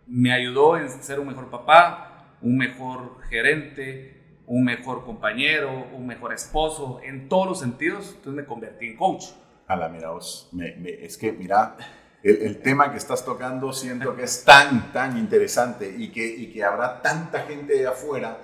me 0.06 0.32
ayudó 0.32 0.76
en 0.76 0.88
ser 0.88 1.20
un 1.20 1.28
mejor 1.28 1.50
papá, 1.50 2.11
un 2.42 2.56
mejor 2.56 3.22
gerente, 3.28 4.40
un 4.46 4.64
mejor 4.64 5.04
compañero, 5.04 5.86
un 5.92 6.06
mejor 6.06 6.32
esposo, 6.32 7.00
en 7.02 7.28
todos 7.28 7.46
los 7.46 7.60
sentidos. 7.60 8.14
Entonces 8.16 8.34
me 8.34 8.44
convertí 8.44 8.88
en 8.88 8.96
coach. 8.96 9.26
A 9.66 9.76
la 9.76 9.88
mira 9.88 10.10
vos, 10.10 10.48
me, 10.52 10.74
es 11.04 11.16
que 11.16 11.32
mira, 11.32 11.76
el, 12.22 12.42
el, 12.42 12.60
tema 12.60 12.90
que 12.90 12.98
estás 12.98 13.24
tocando 13.24 13.72
siento 13.72 14.14
que 14.14 14.24
es 14.24 14.44
tan, 14.44 14.92
tan 14.92 15.16
interesante 15.16 15.94
y 15.96 16.10
que, 16.10 16.26
y 16.26 16.52
que 16.52 16.62
habrá 16.64 17.00
tanta 17.00 17.40
gente 17.42 17.74
de 17.74 17.86
afuera 17.86 18.36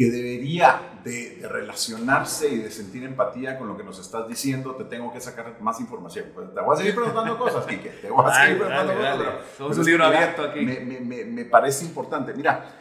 que 0.00 0.10
debería 0.10 0.80
de, 1.04 1.46
relacionarse 1.46 2.48
y 2.48 2.56
de 2.56 2.70
sentir 2.70 3.04
empatía 3.04 3.58
con 3.58 3.68
lo 3.68 3.76
que 3.76 3.84
nos 3.84 3.98
estás 3.98 4.26
diciendo, 4.26 4.74
te 4.74 4.84
tengo 4.84 5.12
que 5.12 5.20
sacar 5.20 5.60
más 5.60 5.78
información. 5.78 6.30
Pues, 6.34 6.54
te 6.54 6.60
voy 6.62 6.74
a 6.74 6.78
seguir 6.78 6.94
preguntando 6.94 7.36
cosas, 7.38 7.66
Kike. 7.66 7.90
Te 8.00 8.08
voy 8.08 8.24
a 8.26 8.34
seguir 8.34 8.58
preguntando 8.60 8.94
cosas. 8.94 9.34
Somos 9.58 9.76
un 9.76 9.84
libro 9.84 10.04
abierto 10.06 10.42
aquí. 10.42 10.60
Me, 10.60 10.80
me, 10.80 11.24
me, 11.26 11.44
parece 11.44 11.84
importante. 11.84 12.32
Mira, 12.32 12.79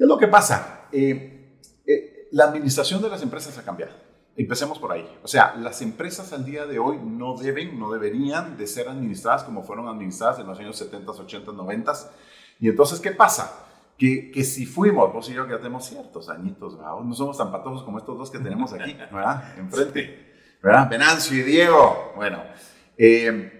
¿qué 0.00 0.04
es 0.04 0.08
lo 0.08 0.16
que 0.16 0.28
pasa? 0.28 0.86
Eh, 0.92 1.58
eh, 1.86 2.28
la 2.30 2.44
administración 2.44 3.02
de 3.02 3.10
las 3.10 3.20
empresas 3.20 3.58
ha 3.58 3.62
cambiado. 3.62 3.92
Empecemos 4.34 4.78
por 4.78 4.92
ahí. 4.92 5.06
O 5.22 5.28
sea, 5.28 5.54
las 5.56 5.82
empresas 5.82 6.32
al 6.32 6.46
día 6.46 6.64
de 6.64 6.78
hoy 6.78 6.96
no 7.04 7.36
deben, 7.36 7.78
no 7.78 7.92
deberían 7.92 8.56
de 8.56 8.66
ser 8.66 8.88
administradas 8.88 9.44
como 9.44 9.62
fueron 9.62 9.88
administradas 9.88 10.38
en 10.38 10.46
los 10.46 10.58
años 10.58 10.78
70, 10.78 11.12
80, 11.12 11.52
90. 11.52 11.92
Y 12.60 12.70
entonces, 12.70 12.98
¿qué 12.98 13.10
pasa? 13.10 13.66
que, 13.98 14.30
que, 14.30 14.42
si 14.42 14.64
fuimos, 14.64 15.12
vos 15.12 15.28
y 15.28 15.34
yo 15.34 15.44
que 15.44 15.52
ya 15.52 15.58
tenemos 15.58 15.84
ciertos 15.84 16.30
añitos, 16.30 16.78
no 16.78 17.14
somos 17.14 17.36
tan 17.36 17.52
patosos 17.52 17.82
como 17.82 17.98
estos 17.98 18.16
dos 18.16 18.30
que 18.30 18.38
tenemos 18.38 18.72
aquí, 18.72 18.94
¿verdad? 18.94 19.58
Enfrente, 19.58 20.32
¿verdad? 20.62 20.88
Venancio 20.88 21.36
y 21.36 21.42
Diego. 21.42 22.14
Bueno, 22.16 22.42
eh, 22.96 23.59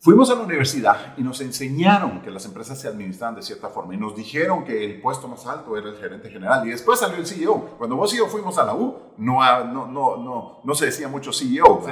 Fuimos 0.00 0.30
a 0.30 0.36
la 0.36 0.42
universidad 0.42 1.14
y 1.16 1.22
nos 1.22 1.40
enseñaron 1.40 2.22
que 2.22 2.30
las 2.30 2.44
empresas 2.44 2.80
se 2.80 2.86
administran 2.86 3.34
de 3.34 3.42
cierta 3.42 3.68
forma 3.68 3.94
y 3.94 3.96
nos 3.96 4.14
dijeron 4.14 4.64
que 4.64 4.84
el 4.84 5.00
puesto 5.00 5.26
más 5.26 5.44
alto 5.44 5.76
era 5.76 5.88
el 5.88 5.96
gerente 5.96 6.30
general 6.30 6.64
y 6.68 6.70
después 6.70 7.00
salió 7.00 7.16
el 7.16 7.26
CEO. 7.26 7.74
Cuando 7.78 7.96
vos 7.96 8.14
y 8.14 8.18
yo 8.18 8.28
fuimos 8.28 8.56
a 8.58 8.64
la 8.64 8.76
U, 8.76 8.96
no, 9.16 9.40
no, 9.64 9.88
no, 9.88 10.16
no, 10.16 10.60
no 10.62 10.74
se 10.76 10.86
decía 10.86 11.08
mucho 11.08 11.32
CEO, 11.32 11.84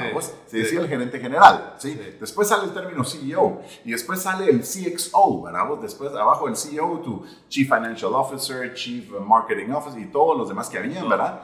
se 0.46 0.58
decía 0.58 0.78
el 0.82 0.88
gerente 0.88 1.18
general. 1.18 1.74
¿sí? 1.78 2.00
Después 2.20 2.46
sale 2.46 2.66
el 2.66 2.72
término 2.72 3.02
CEO 3.02 3.60
y 3.84 3.90
después 3.90 4.22
sale 4.22 4.50
el 4.50 4.60
CXO, 4.60 5.42
¿verdad? 5.42 5.66
Después 5.82 6.12
abajo 6.12 6.46
el 6.46 6.56
CEO, 6.56 7.00
tu 7.00 7.24
Chief 7.48 7.66
Financial 7.66 8.14
Officer, 8.14 8.72
Chief 8.74 9.10
Marketing 9.20 9.72
Officer 9.72 10.00
y 10.00 10.06
todos 10.06 10.38
los 10.38 10.48
demás 10.48 10.68
que 10.68 10.78
habían, 10.78 11.08
¿verdad? 11.08 11.42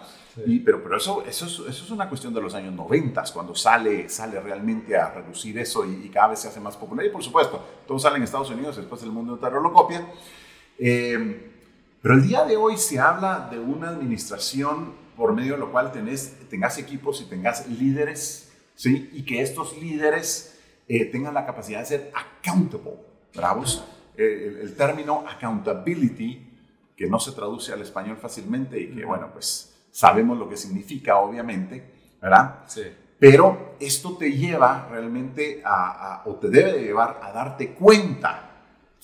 Pero 0.65 0.83
pero 0.83 0.97
eso, 0.97 1.23
eso, 1.27 1.47
es, 1.47 1.53
eso 1.53 1.85
es 1.85 1.91
una 1.91 2.09
cuestión 2.09 2.33
de 2.33 2.41
los 2.41 2.55
años 2.55 2.75
90, 2.75 3.23
cuando 3.35 3.55
sale, 3.55 4.09
sale 4.09 4.41
realmente 4.41 4.97
a 4.97 5.11
reducir 5.11 5.59
eso 5.59 5.85
y, 5.85 6.09
cada 6.09 6.29
vez 6.29 6.41
se 6.41 6.49
hace 6.49 6.61
más 6.61 6.77
popular. 6.77 7.05
Y 7.05 7.11
por 7.11 7.23
supuesto, 7.23 7.63
todo 7.87 7.99
sale 7.99 8.17
en 8.17 8.23
Estados 8.23 8.51
Unidos, 8.51 8.77
después 8.77 9.03
el 9.03 9.13
mundo 9.13 9.35
entero 9.35 9.61
lo 9.61 9.73
copia. 9.73 10.07
Eh, 10.79 11.51
pero 12.01 12.15
el 12.15 12.27
día 12.27 12.45
de 12.45 12.57
hoy 12.57 12.77
se 12.77 12.99
habla 12.99 13.49
de 13.51 13.59
una 13.59 13.91
administración 13.91 14.95
por 15.17 15.35
medio 15.35 15.53
de 15.53 15.59
lo 15.59 15.71
cual 15.71 15.93
tenés, 15.93 16.35
tengas 16.49 16.79
equipos 16.79 17.21
y 17.21 17.27
tengas 17.27 17.69
líderes, 17.69 18.51
¿sí? 18.75 19.11
y 19.13 19.23
que 19.23 19.43
estos 19.43 19.77
líderes 19.79 20.59
eh, 20.89 21.05
tengan 21.05 21.35
la 21.35 21.47
capacidad 21.47 21.81
de 21.81 21.87
ser 21.87 22.13
accountable, 22.15 22.95
bravos. 23.35 23.85
Eh, 24.17 24.47
el, 24.49 24.57
el 24.63 24.77
término 24.77 25.25
accountability, 25.29 26.49
que 26.97 27.07
no 27.07 27.19
se 27.21 27.33
traduce 27.33 27.73
al 27.73 27.83
español 27.83 28.17
fácilmente 28.17 28.81
y 28.81 28.89
que, 28.89 29.05
bueno, 29.05 29.31
pues 29.33 29.72
sabemos 29.93 30.37
lo 30.39 30.49
que 30.49 30.57
significa, 30.57 31.19
obviamente, 31.19 31.85
¿verdad? 32.21 32.65
Sí. 32.67 32.83
Pero 33.21 33.77
esto 33.79 34.17
te 34.17 34.33
lleva 34.33 34.89
realmente 34.91 35.63
a, 35.65 36.23
o 36.25 36.35
te 36.35 36.49
debe 36.49 36.73
de 36.73 36.83
llevar 36.83 37.21
a 37.23 37.31
darte 37.31 37.75
cuenta 37.75 38.51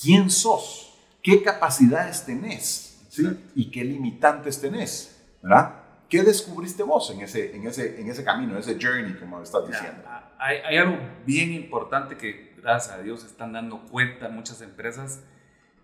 quién 0.00 0.28
sos, 0.28 0.99
qué 1.23 1.40
capacidades 1.40 2.25
tenés, 2.26 3.07
¿sí? 3.09 3.50
Y 3.54 3.71
qué 3.71 3.85
limitantes 3.85 4.61
tenés, 4.61 5.25
¿verdad? 5.40 5.75
¿Qué 6.09 6.23
descubriste 6.23 6.83
vos 6.83 7.11
en 7.11 7.21
ese, 7.21 7.54
en 7.54 7.66
ese, 7.66 8.00
en 8.00 8.11
ese 8.11 8.25
camino, 8.25 8.54
en 8.54 8.59
ese 8.59 8.76
journey, 8.80 9.14
como 9.14 9.40
estás 9.40 9.68
diciendo? 9.68 10.02
Hay, 10.38 10.57
hay 10.64 10.78
algo 10.78 10.97
bien 11.26 11.52
importante 11.52 12.16
que, 12.16 12.54
gracias 12.57 12.97
a 12.97 13.02
Dios, 13.02 13.25
están 13.25 13.52
dando 13.52 13.83
cuenta 13.83 14.28
muchas 14.30 14.62
empresas, 14.62 15.23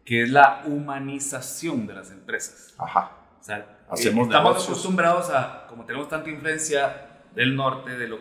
que 0.04 0.22
es 0.22 0.30
la 0.30 0.62
humanización 0.66 1.86
de 1.86 1.94
las 1.94 2.10
empresas. 2.10 2.74
Ajá. 2.78 3.23
O 3.44 3.46
sea, 3.46 3.78
Hacemos 3.90 4.28
estamos 4.28 4.64
acostumbrados 4.64 5.28
a, 5.28 5.66
como 5.68 5.84
tenemos 5.84 6.08
tanta 6.08 6.30
influencia 6.30 7.24
del 7.34 7.54
norte, 7.54 7.90
del, 7.90 8.18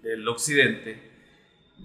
del, 0.00 0.28
occidente, 0.28 1.12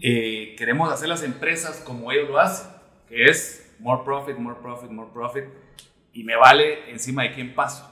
eh, 0.01 0.55
queremos 0.57 0.89
hacer 0.89 1.09
las 1.09 1.21
empresas 1.23 1.83
como 1.85 2.13
ellos 2.13 2.29
lo 2.29 2.39
hacen, 2.39 2.71
que 3.09 3.25
es 3.25 3.75
more 3.79 4.03
profit, 4.05 4.37
more 4.37 4.57
profit, 4.61 4.89
more 4.89 5.09
profit, 5.13 5.43
y 6.13 6.23
me 6.23 6.37
vale 6.37 6.89
encima 6.89 7.23
de 7.23 7.33
quién 7.33 7.53
paso. 7.53 7.91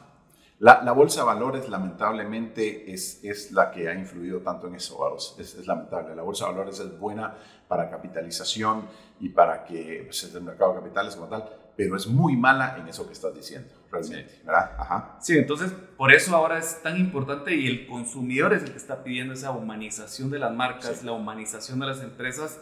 La, 0.60 0.82
la, 0.82 0.94
bolsa 0.94 1.20
de 1.20 1.26
valores, 1.26 1.68
lamentablemente, 1.68 2.94
es, 2.94 3.22
es, 3.22 3.52
la 3.52 3.70
que 3.70 3.90
ha 3.90 3.94
influido 3.94 4.40
tanto 4.40 4.68
en 4.68 4.76
eso. 4.76 5.18
Es, 5.38 5.56
es, 5.56 5.68
lamentable. 5.68 6.16
La 6.16 6.22
bolsa 6.22 6.46
de 6.46 6.54
valores 6.54 6.80
es 6.80 6.98
buena 6.98 7.36
para 7.68 7.90
capitalización 7.90 8.88
y 9.20 9.28
para 9.28 9.66
que 9.66 10.04
pues, 10.06 10.24
el 10.34 10.42
mercado 10.42 10.72
de 10.72 10.80
capitales 10.80 11.18
como 11.18 11.28
tal, 11.28 11.50
pero 11.76 11.98
es 11.98 12.08
muy 12.08 12.38
mala 12.38 12.78
en 12.80 12.88
eso 12.88 13.06
que 13.06 13.12
estás 13.12 13.36
diciendo, 13.36 13.74
realmente, 13.94 14.30
sí. 14.30 14.42
¿verdad? 14.46 14.72
Ajá. 14.78 15.18
Sí, 15.22 15.38
entonces 15.38 15.72
por 15.96 16.12
eso 16.12 16.36
ahora 16.36 16.58
es 16.58 16.82
tan 16.82 16.98
importante 16.98 17.56
y 17.56 17.68
el 17.68 17.88
consumidor 17.88 18.54
es 18.54 18.64
el 18.64 18.72
que 18.72 18.78
está 18.78 19.04
pidiendo 19.04 19.34
esa 19.34 19.52
humanización 19.52 20.30
de 20.30 20.40
las 20.40 20.54
marcas, 20.54 20.98
sí. 20.98 21.06
la 21.06 21.14
humanización 21.14 21.80
de 21.80 21.86
las 21.86 22.02
empresas 22.02 22.60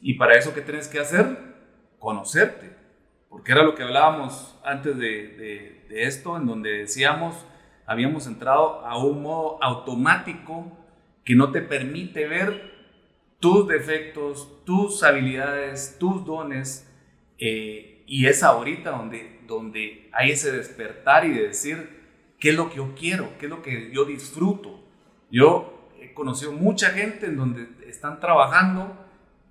y 0.00 0.14
para 0.14 0.36
eso, 0.36 0.52
¿qué 0.52 0.60
tienes 0.60 0.88
que 0.88 0.98
hacer? 0.98 1.38
Conocerte, 1.98 2.76
porque 3.30 3.52
era 3.52 3.62
lo 3.62 3.74
que 3.74 3.82
hablábamos 3.82 4.58
antes 4.64 4.98
de, 4.98 5.28
de, 5.28 5.86
de 5.88 6.02
esto, 6.04 6.36
en 6.36 6.46
donde 6.46 6.70
decíamos, 6.70 7.34
habíamos 7.86 8.26
entrado 8.26 8.84
a 8.84 8.98
un 8.98 9.22
modo 9.22 9.62
automático 9.62 10.70
que 11.24 11.34
no 11.34 11.52
te 11.52 11.62
permite 11.62 12.26
ver 12.26 12.74
tus 13.40 13.68
defectos, 13.68 14.64
tus 14.64 15.02
habilidades, 15.02 15.96
tus 15.98 16.24
dones. 16.24 16.90
Eh, 17.38 17.93
y 18.06 18.26
es 18.26 18.42
ahorita 18.42 18.90
donde, 18.90 19.40
donde 19.46 20.08
hay 20.12 20.32
ese 20.32 20.52
despertar 20.52 21.24
y 21.24 21.32
de 21.32 21.48
decir, 21.48 21.88
¿qué 22.38 22.50
es 22.50 22.56
lo 22.56 22.68
que 22.68 22.76
yo 22.76 22.94
quiero? 22.98 23.38
¿Qué 23.38 23.46
es 23.46 23.50
lo 23.50 23.62
que 23.62 23.90
yo 23.92 24.04
disfruto? 24.04 24.84
Yo 25.30 25.90
he 26.00 26.12
conocido 26.12 26.52
mucha 26.52 26.90
gente 26.90 27.26
en 27.26 27.36
donde 27.36 27.68
están 27.88 28.20
trabajando 28.20 28.96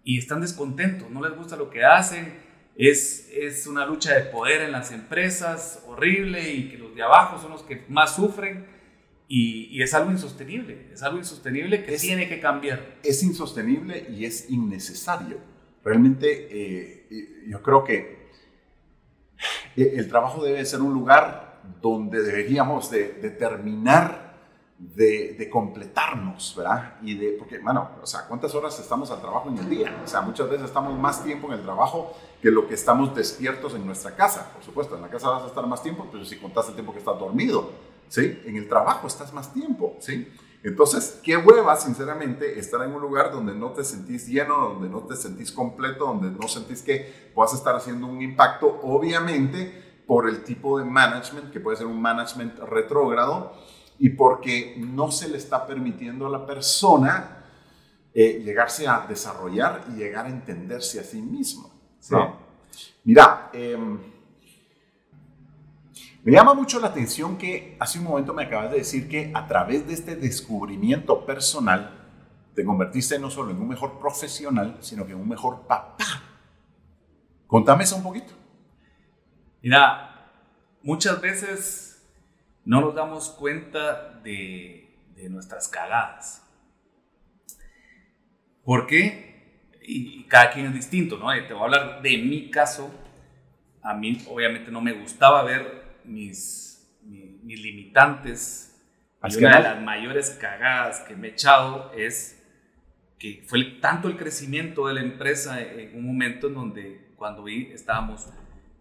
y 0.03 0.17
están 0.17 0.41
descontentos, 0.41 1.09
no 1.09 1.23
les 1.23 1.35
gusta 1.35 1.55
lo 1.55 1.69
que 1.69 1.83
hacen, 1.83 2.33
es, 2.75 3.29
es 3.33 3.67
una 3.67 3.85
lucha 3.85 4.13
de 4.13 4.21
poder 4.21 4.61
en 4.61 4.71
las 4.71 4.91
empresas 4.91 5.83
horrible 5.87 6.53
y 6.53 6.69
que 6.69 6.77
los 6.77 6.95
de 6.95 7.03
abajo 7.03 7.39
son 7.39 7.51
los 7.51 7.63
que 7.63 7.83
más 7.87 8.15
sufren 8.15 8.65
y, 9.27 9.65
y 9.71 9.81
es 9.81 9.93
algo 9.93 10.11
insostenible, 10.11 10.89
es 10.91 11.01
algo 11.03 11.17
insostenible 11.17 11.83
que 11.83 11.97
tiene 11.97 12.27
que 12.27 12.39
cambiar. 12.39 12.97
Es 13.03 13.23
insostenible 13.23 14.07
y 14.09 14.25
es 14.25 14.49
innecesario. 14.49 15.37
Realmente 15.83 16.47
eh, 16.51 17.43
yo 17.47 17.61
creo 17.61 17.83
que 17.83 18.22
el 19.75 20.07
trabajo 20.09 20.43
debe 20.43 20.65
ser 20.65 20.81
un 20.81 20.93
lugar 20.93 21.61
donde 21.81 22.21
deberíamos 22.23 22.89
de, 22.89 23.13
determinar 23.21 24.33
de, 24.77 25.49
completarnos, 25.51 26.55
¿verdad? 26.57 26.95
Y 27.01 27.15
de, 27.15 27.35
porque, 27.37 27.59
bueno, 27.59 27.91
o 28.01 28.05
sea, 28.05 28.25
¿cuántas 28.27 28.53
horas 28.55 28.77
estamos 28.79 29.11
al 29.11 29.21
trabajo 29.21 29.49
en 29.49 29.57
el 29.57 29.69
día? 29.69 30.01
O 30.03 30.07
sea, 30.07 30.21
muchas 30.21 30.49
veces 30.49 30.67
estamos 30.67 30.97
más 30.97 31.23
tiempo 31.23 31.47
en 31.47 31.59
el 31.59 31.61
trabajo 31.61 32.15
que 32.41 32.51
lo 32.51 32.67
que 32.67 32.73
estamos 32.73 33.15
despiertos 33.15 33.75
en 33.75 33.85
nuestra 33.85 34.15
casa. 34.15 34.51
Por 34.53 34.63
supuesto, 34.63 34.95
en 34.95 35.01
la 35.01 35.09
casa 35.09 35.29
vas 35.29 35.43
a 35.43 35.47
estar 35.47 35.65
más 35.67 35.81
tiempo, 35.81 36.07
pero 36.11 36.25
si 36.25 36.37
contas 36.37 36.67
el 36.69 36.73
tiempo 36.73 36.91
que 36.91 36.99
estás 36.99 37.17
dormido, 37.17 37.71
¿sí? 38.09 38.41
En 38.45 38.57
el 38.57 38.67
trabajo 38.67 39.07
estás 39.07 39.31
más 39.33 39.53
tiempo, 39.53 39.95
¿sí? 39.99 40.27
Entonces, 40.63 41.19
qué 41.21 41.35
hueva, 41.35 41.75
sinceramente, 41.75 42.57
estar 42.57 42.81
en 42.83 42.93
un 42.93 43.01
lugar 43.01 43.33
donde 43.33 43.53
no 43.53 43.71
te 43.71 43.83
sentís 43.83 44.27
lleno, 44.27 44.69
donde 44.69 44.87
no 44.87 45.01
te 45.01 45.17
sentís 45.17 45.51
completo, 45.51 46.05
donde 46.05 46.31
no 46.31 46.47
sentís 46.47 46.81
que 46.81 47.31
puedas 47.35 47.53
estar 47.53 47.75
haciendo 47.75 48.07
un 48.07 48.21
impacto, 48.21 48.79
obviamente, 48.81 50.03
por 50.07 50.29
el 50.29 50.43
tipo 50.43 50.79
de 50.79 50.85
management, 50.85 51.51
que 51.51 51.59
puede 51.59 51.75
ser 51.75 51.87
un 51.87 52.01
management 52.01 52.59
retrógrado, 52.59 53.53
y 53.99 54.09
porque 54.09 54.75
no 54.77 55.11
se 55.11 55.27
le 55.27 55.37
está 55.37 55.67
permitiendo 55.67 56.27
a 56.27 56.29
la 56.29 56.45
persona 56.45 57.43
eh, 58.13 58.41
llegarse 58.45 58.87
a 58.87 59.05
desarrollar 59.07 59.85
y 59.89 59.97
llegar 59.97 60.27
a 60.27 60.29
entenderse 60.29 60.99
a 60.99 61.03
sí 61.03 61.21
mismo. 61.21 61.71
Mira, 63.03 63.49
em, 63.53 63.99
me 66.23 66.31
llama 66.31 66.53
mucho 66.53 66.79
la 66.79 66.87
atención 66.87 67.37
que 67.37 67.75
hace 67.79 67.99
un 67.99 68.05
momento 68.05 68.33
me 68.33 68.43
acabas 68.43 68.71
de 68.71 68.77
decir 68.77 69.09
que 69.09 69.31
a 69.33 69.45
través 69.45 69.85
de 69.85 69.93
este 69.93 70.15
descubrimiento 70.15 71.25
personal 71.25 71.99
te 72.55 72.63
convertiste 72.63 73.19
no 73.19 73.29
solo 73.29 73.51
en 73.51 73.57
un 73.57 73.67
mejor 73.67 73.99
profesional, 73.99 74.77
sino 74.79 75.05
que 75.05 75.11
en 75.11 75.19
un 75.19 75.27
mejor 75.27 75.67
papá. 75.67 76.05
Contame 77.45 77.83
eso 77.83 77.97
un 77.97 78.03
poquito. 78.03 78.33
Mira, 79.61 80.31
muchas 80.81 81.19
veces 81.19 82.09
no 82.63 82.79
nos 82.79 82.95
damos 82.95 83.29
cuenta 83.29 84.19
de, 84.23 84.79
nuestras 85.29 85.67
cagadas. 85.69 86.45
¿Por 88.63 88.87
qué? 88.87 89.69
Y 89.81 90.23
cada 90.25 90.51
quien 90.51 90.67
es 90.67 90.73
distinto, 90.73 91.17
¿no? 91.17 91.27
Te 91.47 91.53
voy 91.53 91.61
a 91.61 91.65
hablar 91.65 92.01
de 92.01 92.17
mi 92.17 92.49
caso. 92.49 92.91
A 93.81 93.93
mí 93.93 94.21
obviamente 94.29 94.69
no 94.69 94.81
me 94.81 94.93
gustaba 94.93 95.43
ver 95.43 95.82
mis, 96.05 96.87
mis, 97.03 97.59
limitantes. 97.59 98.69
Y 99.29 99.37
una 99.37 99.57
de 99.57 99.63
las 99.63 99.81
mayores 99.81 100.31
cagadas 100.31 101.01
que 101.01 101.15
me 101.15 101.29
he 101.29 101.31
echado 101.31 101.91
es 101.95 102.43
que 103.17 103.43
fue 103.47 103.63
tanto 103.79 104.09
el 104.09 104.17
crecimiento 104.17 104.87
de 104.87 104.95
la 104.95 105.01
empresa 105.01 105.61
en 105.61 105.97
un 105.97 106.05
momento 106.05 106.47
en 106.47 106.55
donde 106.55 107.13
cuando 107.15 107.43
vi 107.43 107.71
estábamos 107.71 108.29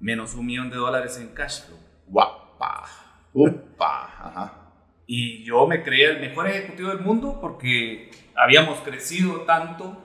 menos 0.00 0.35
un 0.35 0.47
millón 0.47 0.69
de 0.69 0.76
dólares 0.76 1.17
en 1.19 1.29
cash 1.29 1.62
flow. 1.64 1.79
Guapa. 2.09 2.88
Upa, 3.33 4.52
Y 5.07 5.43
yo 5.45 5.67
me 5.67 5.83
creía 5.83 6.11
el 6.11 6.21
mejor 6.21 6.49
ejecutivo 6.49 6.91
del 6.91 7.00
mundo 7.00 7.38
porque 7.41 8.11
habíamos 8.35 8.81
crecido 8.81 9.43
tanto, 9.43 10.02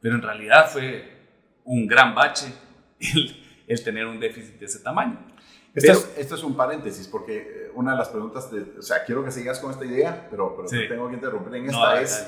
pero 0.00 0.14
en 0.14 0.22
realidad 0.22 0.70
fue 0.70 1.18
un 1.64 1.86
gran 1.86 2.14
bache 2.14 2.52
el, 3.66 3.84
tener 3.84 4.06
un 4.06 4.18
déficit 4.18 4.58
de 4.58 4.66
ese 4.66 4.80
tamaño. 4.80 5.18
Esto, 5.74 5.92
es, 5.92 6.12
esto, 6.18 6.34
es, 6.34 6.42
un 6.42 6.56
paréntesis, 6.56 7.06
porque 7.06 7.38
eh, 7.38 7.70
una 7.74 7.92
de 7.92 7.98
las 7.98 8.08
preguntas, 8.08 8.50
de, 8.50 8.78
o 8.78 8.82
sea, 8.82 9.04
quiero 9.04 9.24
que 9.24 9.30
sigas 9.30 9.60
con 9.60 9.70
esta 9.70 9.84
idea, 9.84 10.26
pero, 10.28 10.56
pero 10.56 10.68
tengo 10.88 11.08
que 11.08 11.14
interrumpir 11.14 11.54
en 11.54 11.66
esta, 11.66 12.00
es, 12.00 12.26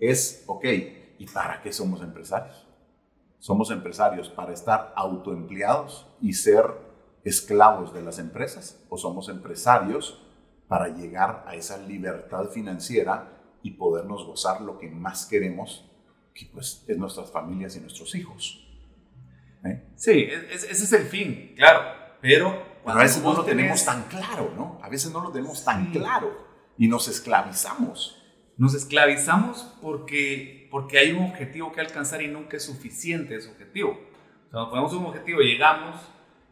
es, 0.00 0.44
ok, 0.46 0.64
¿y 1.18 1.26
para 1.26 1.60
qué 1.60 1.70
somos 1.72 2.00
empresarios? 2.00 2.66
Somos 3.38 3.70
empresarios 3.70 4.30
para 4.30 4.52
estar 4.52 4.92
autoempleados 4.96 6.06
y 6.20 6.32
ser 6.32 6.64
esclavos 7.24 7.92
de 7.92 8.02
las 8.02 8.18
empresas 8.18 8.82
o 8.88 8.96
somos 8.96 9.28
empresarios 9.28 10.24
para 10.66 10.88
llegar 10.88 11.44
a 11.46 11.54
esa 11.54 11.78
libertad 11.78 12.48
financiera 12.48 13.38
y 13.62 13.72
podernos 13.72 14.24
gozar 14.24 14.60
lo 14.60 14.78
que 14.78 14.88
más 14.88 15.26
queremos, 15.26 15.90
que 16.34 16.46
pues 16.46 16.84
es 16.86 16.96
nuestras 16.96 17.30
familias 17.30 17.76
y 17.76 17.80
nuestros 17.80 18.14
hijos. 18.14 18.64
¿Eh? 19.64 19.82
Sí, 19.96 20.28
ese 20.50 20.70
es 20.70 20.92
el 20.92 21.06
fin, 21.06 21.54
claro, 21.56 21.80
pero... 22.20 22.67
a 22.84 22.94
veces 22.94 23.22
no 23.22 23.34
lo 23.34 23.44
tenemos 23.44 23.84
tan 23.84 24.04
claro, 24.04 24.52
¿no? 24.56 24.78
A 24.82 24.88
veces 24.88 25.12
no 25.12 25.22
lo 25.22 25.30
tenemos 25.30 25.64
tan 25.64 25.90
claro 25.90 26.46
y 26.76 26.88
nos 26.88 27.08
esclavizamos. 27.08 28.22
Nos 28.56 28.74
esclavizamos 28.74 29.74
porque, 29.80 30.68
porque 30.70 30.98
hay 30.98 31.12
un 31.12 31.24
objetivo 31.26 31.72
que 31.72 31.80
alcanzar 31.80 32.22
y 32.22 32.28
nunca 32.28 32.56
es 32.56 32.64
suficiente 32.64 33.36
ese 33.36 33.50
objetivo. 33.50 33.90
O 33.90 34.50
sea, 34.50 34.60
nos 34.60 34.68
ponemos 34.70 34.92
un 34.94 35.06
objetivo, 35.06 35.40
llegamos, 35.40 36.00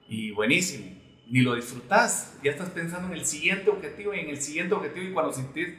y 0.08 0.30
buenísimo, 0.30 0.86
ni 1.28 1.40
lo 1.40 1.54
disfrutas, 1.54 2.38
ya 2.42 2.52
estás 2.52 2.70
pensando 2.70 3.08
en 3.08 3.14
el 3.14 3.24
siguiente 3.24 3.70
objetivo 3.70 4.14
y 4.14 4.20
en 4.20 4.30
el 4.30 4.40
siguiente 4.40 4.74
objetivo 4.74 5.08
y 5.08 5.12
cuando 5.12 5.32
sentís 5.32 5.74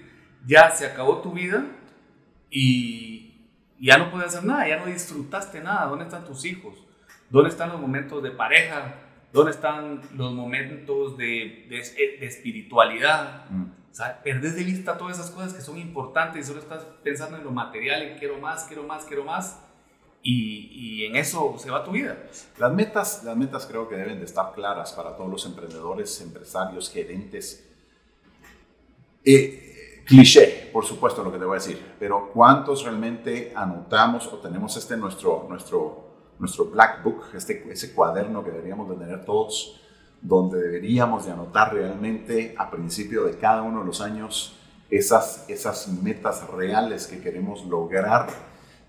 ya 0.45 0.69
se 0.71 0.86
acabó 0.86 1.21
tu 1.21 1.31
vida 1.31 1.65
y 2.49 3.47
ya 3.79 3.97
no 3.97 4.12
puedes 4.12 4.29
hacer 4.29 4.43
nada, 4.43 4.67
ya 4.67 4.77
no 4.77 4.88
disfrutaste 4.88 5.62
nada, 5.62 5.86
¿dónde 5.86 6.05
están 6.05 6.25
tus 6.25 6.43
hijos? 6.45 6.75
¿Dónde 7.29 7.49
están 7.49 7.69
los 7.69 7.79
momentos 7.79 8.21
de 8.23 8.31
pareja? 8.31 8.95
¿Dónde 9.33 9.51
están 9.51 10.01
los 10.15 10.33
momentos 10.33 11.17
de, 11.17 11.65
de, 11.69 12.25
espiritualidad? 12.25 13.49
Mm. 13.49 13.63
O 13.91 13.95
sea, 13.95 14.21
perdés 14.23 14.55
de 14.55 14.63
vista 14.63 14.97
todas 14.97 15.19
esas 15.19 15.31
cosas 15.31 15.53
que 15.53 15.61
son 15.61 15.77
importantes 15.77 16.45
y 16.45 16.47
solo 16.47 16.59
estás 16.59 16.83
pensando 17.03 17.37
en 17.37 17.43
lo 17.43 17.51
material, 17.51 18.01
en 18.03 18.17
quiero 18.17 18.37
más, 18.37 18.65
quiero 18.65 18.83
más, 18.83 19.05
quiero 19.05 19.23
más 19.23 19.59
y, 20.29 21.05
en 21.05 21.15
eso 21.15 21.55
se 21.57 21.71
va 21.71 21.83
tu 21.83 21.91
vida. 21.91 22.17
Las 22.57 22.73
metas, 22.73 23.23
las 23.23 23.37
metas 23.37 23.65
creo 23.65 23.87
que 23.87 23.95
deben 23.95 24.19
de 24.19 24.25
estar 24.25 24.51
claras 24.53 24.91
para 24.91 25.15
todos 25.15 25.29
los 25.29 25.45
emprendedores, 25.45 26.19
empresarios, 26.21 26.91
gerentes. 26.91 27.65
Eh, 29.23 30.03
cliché, 30.05 30.69
por 30.73 30.85
supuesto, 30.85 31.23
lo 31.23 31.31
que 31.31 31.37
te 31.37 31.45
voy 31.45 31.57
a 31.57 31.59
decir, 31.59 31.81
pero 31.97 32.29
¿cuántos 32.33 32.83
realmente 32.83 33.53
anotamos 33.55 34.27
o 34.27 34.37
tenemos 34.39 34.75
este 34.75 34.97
nuestro, 34.97 35.45
nuestro, 35.49 36.06
nuestro 36.39 36.65
black 36.65 37.04
book, 37.04 37.23
este, 37.34 37.65
ese 37.71 37.93
cuaderno 37.93 38.43
que 38.43 38.52
deberíamos 38.52 38.89
de 38.89 38.95
tener 38.95 39.26
todos, 39.26 39.82
donde 40.21 40.60
deberíamos 40.60 41.26
de 41.26 41.32
anotar 41.32 41.73
realmente 41.73 42.56
a 42.58 42.69
principio 42.69 43.26
de 43.26 43.38
cada 43.38 43.62
uno 43.62 43.80
de 43.80 43.86
los 43.86 44.02
años 44.02 44.56
esas, 44.89 45.50
esas 45.50 45.88
metas 45.88 46.47
reales 46.50 47.08
que 47.08 47.19
queremos 47.19 47.65
lograr 47.65 48.28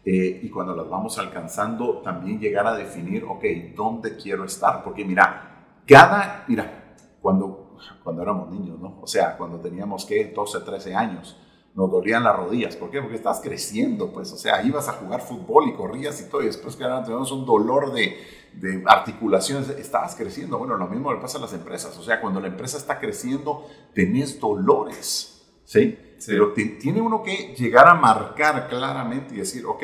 eh, 0.05 0.41
y 0.43 0.49
cuando 0.49 0.75
las 0.75 0.89
vamos 0.89 1.19
alcanzando, 1.19 1.99
también 1.99 2.41
llegar 2.41 2.67
a 2.67 2.75
definir, 2.75 3.25
ok, 3.25 3.45
¿dónde 3.75 4.17
quiero 4.17 4.45
estar? 4.45 4.83
Porque 4.83 5.05
mira, 5.05 5.67
cada, 5.87 6.45
mira, 6.49 6.95
cuando, 7.21 7.77
cuando 8.03 8.23
éramos 8.23 8.51
niños, 8.51 8.79
¿no? 8.79 9.01
O 9.03 9.07
sea, 9.07 9.37
cuando 9.37 9.59
teníamos, 9.59 10.07
¿qué? 10.07 10.33
12, 10.35 10.61
13 10.61 10.95
años, 10.95 11.37
nos 11.75 11.91
dolían 11.91 12.25
las 12.25 12.37
rodillas. 12.37 12.77
¿Por 12.77 12.91
qué? 12.91 13.01
Porque 13.01 13.17
estás 13.17 13.41
creciendo, 13.41 14.13
pues, 14.13 14.33
o 14.33 14.37
sea, 14.37 14.63
ibas 14.63 14.89
a 14.89 14.95
jugar 14.95 15.21
fútbol 15.21 15.69
y 15.69 15.75
corrías 15.75 16.21
y 16.21 16.29
todo, 16.29 16.43
y 16.43 16.47
después 16.47 16.77
que 16.77 16.85
ahora 16.85 17.05
tenemos 17.05 17.31
un 17.31 17.47
dolor 17.47 17.93
de, 17.93 18.17
de 18.55 18.83
articulaciones, 18.87 19.69
estabas 19.71 20.15
creciendo. 20.15 20.59
Bueno, 20.59 20.77
lo 20.77 20.87
mismo 20.87 21.13
le 21.13 21.21
pasa 21.21 21.39
a 21.39 21.41
las 21.41 21.53
empresas, 21.53 21.97
o 21.97 22.03
sea, 22.03 22.21
cuando 22.21 22.41
la 22.41 22.49
empresa 22.49 22.79
está 22.79 22.99
creciendo, 22.99 23.67
tenés 23.95 24.41
dolores, 24.41 25.47
¿sí? 25.65 25.99
Pero 26.27 26.53
tiene 26.53 27.01
uno 27.01 27.23
que 27.23 27.55
llegar 27.57 27.87
a 27.87 27.95
marcar 27.95 28.69
claramente 28.69 29.35
y 29.35 29.39
decir, 29.39 29.65
ok, 29.65 29.83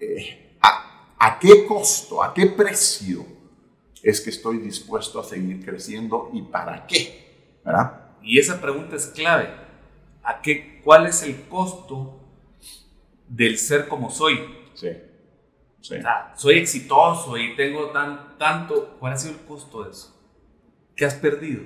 eh, 0.00 0.58
¿a, 0.60 1.38
qué 1.40 1.64
costo, 1.66 2.22
a 2.22 2.34
qué 2.34 2.46
precio 2.46 3.24
es 4.02 4.20
que 4.20 4.30
estoy 4.30 4.58
dispuesto 4.58 5.18
a 5.18 5.24
seguir 5.24 5.64
creciendo 5.64 6.30
y 6.32 6.42
para 6.42 6.86
qué? 6.86 7.26
¿verdad? 7.64 8.00
Y 8.22 8.38
esa 8.38 8.60
pregunta 8.60 8.96
es 8.96 9.06
clave. 9.06 9.65
¿A 10.26 10.42
qué, 10.42 10.80
¿Cuál 10.84 11.06
es 11.06 11.22
el 11.22 11.44
costo 11.48 12.20
del 13.28 13.56
ser 13.58 13.88
como 13.88 14.10
soy? 14.10 14.38
Sí. 14.74 14.88
sí. 15.80 15.94
O 15.96 16.02
sea, 16.02 16.34
soy 16.36 16.58
exitoso 16.58 17.38
y 17.38 17.56
tengo 17.56 17.90
tan, 17.90 18.36
tanto. 18.36 18.96
¿Cuál 18.98 19.12
ha 19.12 19.16
sido 19.16 19.34
el 19.34 19.40
costo 19.46 19.84
de 19.84 19.92
eso? 19.92 20.14
¿Qué 20.94 21.04
has 21.04 21.14
perdido? 21.14 21.62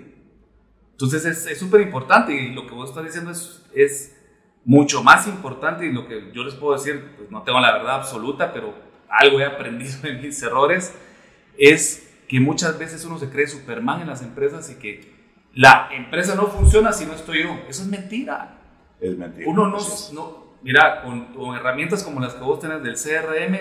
Entonces 0.93 1.25
es 1.25 1.59
súper 1.59 1.81
importante 1.81 2.35
y 2.35 2.53
lo 2.53 2.67
que 2.67 2.75
vos 2.75 2.91
estás 2.91 3.05
diciendo 3.05 3.31
es, 3.31 3.65
es 3.75 4.17
mucho 4.65 5.03
más 5.03 5.27
importante 5.27 5.87
y 5.87 5.93
lo 5.93 6.07
que 6.07 6.31
yo 6.33 6.45
les 6.45 6.55
puedo 6.55 6.75
decir, 6.75 7.15
pues 7.17 7.31
no 7.31 7.43
tengo 7.43 7.61
la 7.61 7.73
verdad 7.73 7.97
absoluta, 7.97 8.53
pero 8.53 8.75
algo 9.09 9.41
he 9.41 9.45
aprendido 9.45 9.97
en 10.05 10.21
mis 10.21 10.43
errores, 10.43 10.95
es 11.57 12.09
que 12.29 12.39
muchas 12.41 12.79
veces 12.79 13.05
uno 13.05 13.19
se 13.19 13.31
cree 13.31 13.47
Superman 13.47 14.03
en 14.03 14.09
las 14.09 14.23
empresas 14.23 14.71
y 14.71 14.75
que 14.75 15.20
la 15.55 15.89
empresa 15.93 16.35
no 16.35 16.47
funciona 16.47 16.93
si 16.93 17.07
no 17.07 17.15
estoy 17.15 17.43
yo. 17.43 17.51
Eso 17.69 17.83
es 17.83 17.89
mentira. 17.89 18.59
Es 19.01 19.17
mentira. 19.17 19.49
Uno 19.49 19.69
no, 19.69 19.79
no 20.13 20.51
mira, 20.63 21.03
con, 21.03 21.27
con 21.27 21.57
herramientas 21.57 22.03
como 22.03 22.21
las 22.21 22.35
que 22.35 22.45
vos 22.45 22.61
tenés 22.61 22.83
del 22.83 22.95
CRM, 22.95 23.59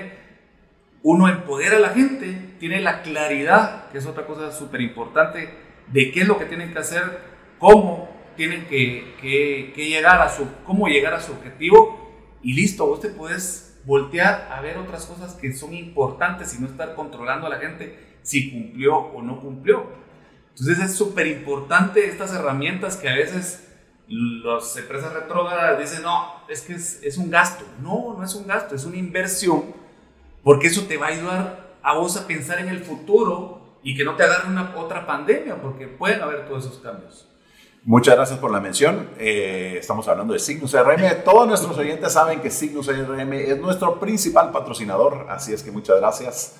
uno 1.04 1.28
empodera 1.28 1.78
a 1.78 1.80
la 1.80 1.90
gente, 1.90 2.56
tiene 2.60 2.82
la 2.82 3.02
claridad, 3.02 3.90
que 3.90 4.00
es 4.00 4.06
otra 4.06 4.26
cosa 4.26 4.52
súper 4.52 4.82
importante, 4.82 5.50
de 5.88 6.12
qué 6.12 6.22
es 6.22 6.28
lo 6.28 6.38
que 6.38 6.46
tienen 6.46 6.74
que 6.74 6.80
hacer, 6.80 7.04
cómo 7.58 8.10
tienen 8.36 8.66
que, 8.66 9.16
que, 9.22 9.74
que, 9.76 9.90
llegar 9.90 10.22
a 10.22 10.30
su, 10.30 10.48
cómo 10.66 10.88
llegar 10.88 11.14
a 11.14 11.22
su 11.22 11.34
objetivo 11.34 12.38
y 12.42 12.54
listo, 12.54 12.86
vos 12.86 13.02
te 13.02 13.10
puedes 13.10 13.80
voltear 13.86 14.50
a 14.52 14.62
ver 14.62 14.78
otras 14.78 15.06
cosas 15.06 15.34
que 15.36 15.52
son 15.54 15.74
importantes 15.74 16.56
y 16.56 16.62
no 16.62 16.68
estar 16.68 16.96
controlando 16.96 17.48
a 17.48 17.50
la 17.50 17.58
gente 17.58 17.98
si 18.22 18.52
cumplió 18.52 18.96
o 18.98 19.22
no 19.22 19.40
cumplió. 19.40 19.88
Entonces 20.52 20.80
es 20.80 20.96
súper 20.96 21.28
importante 21.28 22.08
estas 22.08 22.34
herramientas 22.34 22.98
que 22.98 23.10
a 23.10 23.16
veces 23.16 23.68
las 24.08 24.76
empresas 24.76 25.14
retrógradas 25.14 25.80
dicen, 25.80 26.04
no, 26.04 26.44
es 26.50 26.62
que 26.62 26.74
es, 26.74 27.02
es 27.04 27.18
un 27.18 27.30
gasto. 27.30 27.66
No, 27.82 28.16
no 28.18 28.24
es 28.24 28.36
un 28.36 28.48
gasto, 28.48 28.76
es 28.76 28.86
una 28.86 28.98
inversión 28.98 29.80
porque 30.44 30.68
eso 30.68 30.84
te 30.84 30.98
va 30.98 31.08
a 31.08 31.10
ayudar 31.10 31.70
a 31.82 31.98
vos 31.98 32.18
a 32.18 32.28
pensar 32.28 32.60
en 32.60 32.70
el 32.70 32.80
futuro 32.80 33.60
y 33.84 33.96
que 33.96 34.04
no 34.04 34.16
te 34.16 34.24
agarre 34.24 34.50
una 34.50 34.74
otra 34.76 35.06
pandemia, 35.06 35.62
porque 35.62 35.88
pueden 35.88 36.22
haber 36.22 36.48
todos 36.48 36.66
esos 36.66 36.80
cambios. 36.80 37.28
Muchas 37.84 38.16
gracias 38.16 38.40
por 38.40 38.52
la 38.52 38.60
mención. 38.60 39.10
Eh, 39.18 39.78
estamos 39.80 40.08
hablando 40.08 40.34
de 40.34 40.40
Signus 40.40 40.72
CRM. 40.72 41.24
Todos 41.24 41.48
nuestros 41.48 41.78
oyentes 41.78 42.12
saben 42.12 42.42
que 42.42 42.52
Signus 42.52 42.88
CRM 42.88 43.34
es 43.34 43.58
nuestro 43.60 44.00
principal 44.00 44.52
patrocinador, 44.52 45.28
así 45.30 45.54
es 45.54 45.64
que 45.64 45.72
muchas 45.72 45.98
gracias. 45.98 46.56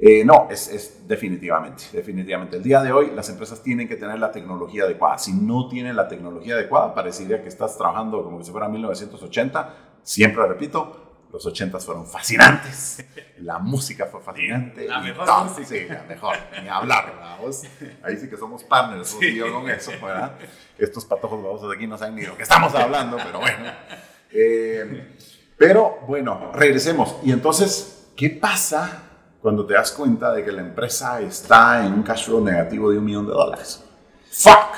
Eh, 0.00 0.24
no, 0.24 0.46
es, 0.48 0.68
es, 0.68 1.08
definitivamente, 1.08 1.84
definitivamente. 1.92 2.56
El 2.56 2.62
día 2.62 2.80
de 2.82 2.92
hoy 2.92 3.10
las 3.14 3.28
empresas 3.30 3.62
tienen 3.62 3.88
que 3.88 3.96
tener 3.96 4.18
la 4.20 4.30
tecnología 4.30 4.84
adecuada. 4.84 5.18
Si 5.18 5.32
no 5.32 5.68
tienen 5.68 5.96
la 5.96 6.06
tecnología 6.06 6.54
adecuada, 6.54 6.94
parecería 6.94 7.42
que 7.42 7.48
estás 7.48 7.76
trabajando 7.76 8.22
como 8.22 8.42
si 8.44 8.52
fuera 8.52 8.68
1980. 8.68 9.74
Siempre 10.04 10.46
repito, 10.46 11.26
los 11.32 11.44
80 11.44 11.80
fueron 11.80 12.06
fascinantes. 12.06 13.04
La 13.38 13.58
música 13.58 14.06
fue 14.06 14.20
fascinante. 14.20 14.86
La 14.86 15.00
mejor 15.00 15.26
Sí, 15.64 15.86
la 15.88 16.04
mejor. 16.04 16.36
Ni 16.62 16.68
hablar, 16.68 17.14
vamos. 17.20 17.62
Ahí 18.02 18.16
sí 18.16 18.30
que 18.30 18.36
somos 18.36 18.62
partners, 18.62 19.16
sí. 19.18 19.34
yo 19.34 19.52
con 19.52 19.68
eso, 19.68 19.90
¿verdad? 20.00 20.36
Estos 20.78 21.04
patojos 21.06 21.42
babosos 21.42 21.70
de 21.70 21.76
aquí 21.76 21.88
no 21.88 21.98
saben 21.98 22.14
ni 22.14 22.22
lo 22.22 22.36
que 22.36 22.44
estamos 22.44 22.72
hablando, 22.74 23.16
pero 23.16 23.40
bueno. 23.40 23.64
Eh, 24.30 25.16
pero 25.56 26.00
bueno, 26.06 26.52
regresemos. 26.52 27.16
Y 27.24 27.32
entonces, 27.32 28.10
¿qué 28.16 28.30
pasa 28.30 29.07
cuando 29.40 29.64
te 29.64 29.74
das 29.74 29.92
cuenta 29.92 30.32
de 30.32 30.44
que 30.44 30.52
la 30.52 30.62
empresa 30.62 31.20
está 31.20 31.86
en 31.86 31.92
un 31.92 32.02
cash 32.02 32.26
flow 32.26 32.44
negativo 32.44 32.90
de 32.90 32.98
un 32.98 33.04
millón 33.04 33.26
de 33.26 33.32
dólares? 33.32 33.84
¡Fuck! 34.30 34.74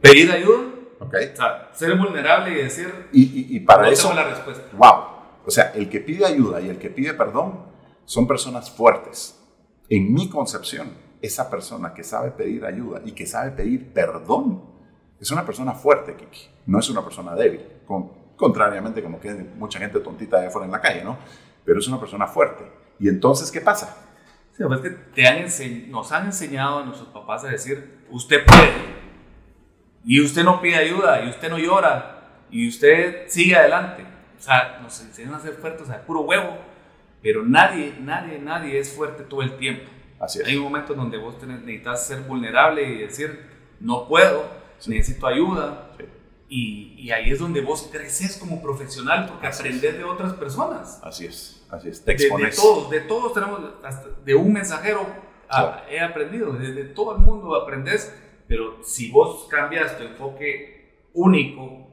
¿Pedir 0.00 0.30
ayuda? 0.30 0.64
Okay. 1.00 1.32
O 1.32 1.36
sea, 1.36 1.70
ser 1.72 1.96
vulnerable 1.96 2.52
y 2.52 2.62
decir. 2.62 3.08
Y, 3.12 3.22
y, 3.22 3.56
y 3.56 3.60
para 3.60 3.84
no 3.84 3.88
eso. 3.88 4.12
la 4.14 4.24
respuesta. 4.24 4.64
¡Wow! 4.72 5.14
O 5.46 5.50
sea, 5.50 5.72
el 5.74 5.88
que 5.88 6.00
pide 6.00 6.24
ayuda 6.24 6.60
y 6.60 6.68
el 6.68 6.78
que 6.78 6.90
pide 6.90 7.14
perdón 7.14 7.66
son 8.04 8.26
personas 8.26 8.70
fuertes. 8.70 9.40
En 9.88 10.12
mi 10.12 10.28
concepción, 10.28 10.92
esa 11.20 11.50
persona 11.50 11.92
que 11.92 12.04
sabe 12.04 12.30
pedir 12.30 12.64
ayuda 12.64 13.00
y 13.04 13.12
que 13.12 13.26
sabe 13.26 13.50
pedir 13.50 13.92
perdón 13.92 14.74
es 15.20 15.30
una 15.30 15.44
persona 15.44 15.72
fuerte, 15.72 16.14
Kiki. 16.16 16.48
No 16.66 16.78
es 16.78 16.90
una 16.90 17.02
persona 17.02 17.34
débil. 17.34 17.64
Con, 17.86 18.10
contrariamente, 18.36 19.02
como 19.02 19.20
que 19.20 19.32
mucha 19.32 19.78
gente 19.78 20.00
tontita 20.00 20.40
de 20.40 20.48
afuera 20.48 20.66
en 20.66 20.72
la 20.72 20.80
calle, 20.80 21.02
¿no? 21.02 21.16
Pero 21.64 21.78
es 21.78 21.88
una 21.88 21.98
persona 21.98 22.26
fuerte. 22.26 22.64
¿Y 22.98 23.08
entonces 23.08 23.50
qué 23.50 23.60
pasa? 23.60 23.96
Sí, 24.56 24.62
es 24.62 24.80
que 24.80 24.90
te 24.90 25.26
han 25.26 25.90
nos 25.90 26.12
han 26.12 26.26
enseñado 26.26 26.78
a 26.78 26.84
nuestros 26.84 27.08
papás 27.08 27.44
a 27.44 27.48
decir, 27.48 28.02
usted 28.10 28.44
puede 28.44 28.94
y 30.04 30.20
usted 30.20 30.44
no 30.44 30.60
pide 30.60 30.76
ayuda, 30.76 31.24
y 31.24 31.30
usted 31.30 31.48
no 31.48 31.58
llora, 31.58 32.44
y 32.50 32.68
usted 32.68 33.24
sigue 33.28 33.56
adelante. 33.56 34.04
O 34.38 34.42
sea, 34.42 34.78
nos 34.82 35.00
enseñan 35.00 35.34
a 35.34 35.40
ser 35.40 35.54
fuertes, 35.54 35.82
o 35.82 35.86
sea, 35.86 36.04
puro 36.04 36.20
huevo, 36.20 36.58
pero 37.22 37.42
nadie, 37.42 37.94
nadie, 38.00 38.38
nadie 38.38 38.78
es 38.78 38.94
fuerte 38.94 39.22
todo 39.22 39.42
el 39.42 39.56
tiempo. 39.56 39.90
Así 40.20 40.40
es. 40.40 40.46
Hay 40.46 40.58
momentos 40.58 40.96
donde 40.96 41.16
vos 41.16 41.38
tenés, 41.38 41.60
necesitas 41.60 42.06
ser 42.06 42.20
vulnerable 42.20 42.82
y 42.82 42.98
decir, 42.98 43.40
no 43.80 44.06
puedo, 44.06 44.44
sí. 44.78 44.90
necesito 44.90 45.26
ayuda. 45.26 45.90
Sí. 45.98 46.04
Y, 46.48 46.94
y, 46.98 47.10
ahí 47.10 47.30
es 47.30 47.38
donde 47.38 47.62
vos 47.62 47.88
creces 47.90 48.36
como 48.36 48.62
profesional 48.62 49.26
porque 49.26 49.46
Así 49.46 49.60
aprendes 49.62 49.92
es. 49.92 49.98
de 49.98 50.04
otras 50.04 50.34
personas. 50.34 51.00
Así 51.02 51.26
es, 51.26 51.66
así 51.70 51.88
es. 51.88 52.04
Te 52.04 52.12
De, 52.12 52.18
de 52.18 52.24
expones. 52.24 52.56
todos, 52.56 52.90
de 52.90 53.00
todos 53.00 53.32
tenemos, 53.32 53.60
hasta 53.82 54.08
de 54.24 54.34
un 54.34 54.52
mensajero 54.52 55.00
a- 55.48 55.62
Claro. 55.62 55.82
he 55.90 56.00
aprendido, 56.00 56.52
de, 56.52 56.72
de 56.72 56.84
todo 56.84 57.16
el 57.16 57.22
mundo 57.22 57.54
aprendes, 57.56 58.14
pero 58.46 58.82
si 58.84 59.10
vos 59.10 59.46
cambias 59.50 59.96
tu 59.96 60.04
enfoque 60.04 61.08
único, 61.14 61.88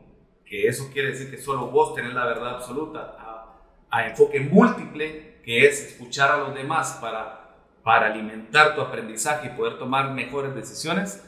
que 0.45 0.67
eso 0.67 0.89
quiere 0.91 1.09
decir 1.09 1.31
que 1.31 1.37
solo 1.37 1.67
vos 1.67 1.95
tenés 1.95 2.13
la 2.13 2.25
verdad 2.25 2.55
absoluta, 2.55 3.15
a, 3.17 3.61
a 3.89 4.07
enfoque 4.09 4.41
múltiple, 4.41 5.39
que 5.45 5.65
es 5.65 5.93
escuchar 5.93 6.29
a 6.31 6.37
los 6.37 6.53
demás 6.53 6.97
para, 7.01 7.55
para 7.83 8.07
alimentar 8.07 8.75
tu 8.75 8.81
aprendizaje 8.81 9.47
y 9.47 9.57
poder 9.57 9.79
tomar 9.79 10.11
mejores 10.11 10.53
decisiones, 10.53 11.23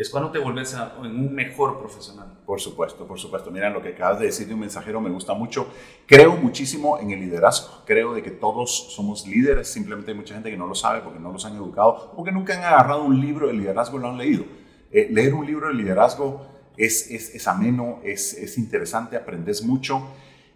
es 0.00 0.08
cuando 0.10 0.30
te 0.30 0.38
vuelves 0.38 0.74
a- 0.74 0.94
en 1.02 1.06
un 1.18 1.34
mejor 1.34 1.78
profesional. 1.80 2.38
Por 2.46 2.60
supuesto, 2.60 3.04
por 3.04 3.18
supuesto. 3.18 3.50
Mira, 3.50 3.68
lo 3.68 3.82
que 3.82 3.88
acabas 3.88 4.20
de 4.20 4.26
decir 4.26 4.46
de 4.46 4.54
un 4.54 4.60
mensajero 4.60 5.00
me 5.00 5.10
gusta 5.10 5.34
mucho. 5.34 5.66
Creo 6.06 6.36
muchísimo 6.36 7.00
en 7.00 7.10
el 7.10 7.18
liderazgo. 7.18 7.82
Creo 7.84 8.14
de 8.14 8.22
que 8.22 8.30
todos 8.30 8.94
somos 8.94 9.26
líderes. 9.26 9.66
Simplemente 9.68 10.12
hay 10.12 10.16
mucha 10.16 10.34
gente 10.34 10.50
que 10.52 10.56
no 10.56 10.68
lo 10.68 10.76
sabe 10.76 11.00
porque 11.00 11.18
no 11.18 11.32
los 11.32 11.44
han 11.44 11.56
educado 11.56 12.12
o 12.16 12.22
que 12.22 12.30
nunca 12.30 12.54
han 12.56 12.62
agarrado 12.64 13.02
un 13.02 13.20
libro 13.20 13.48
de 13.48 13.54
liderazgo 13.54 13.98
y 13.98 14.00
lo 14.00 14.08
han 14.08 14.18
leído. 14.18 14.44
Eh, 14.92 15.08
leer 15.10 15.34
un 15.34 15.44
libro 15.44 15.66
de 15.66 15.74
liderazgo 15.74 16.46
es, 16.76 17.10
es, 17.10 17.34
es 17.34 17.48
ameno, 17.48 17.98
es, 18.04 18.34
es 18.34 18.56
interesante, 18.56 19.16
aprendes 19.16 19.64
mucho 19.64 20.00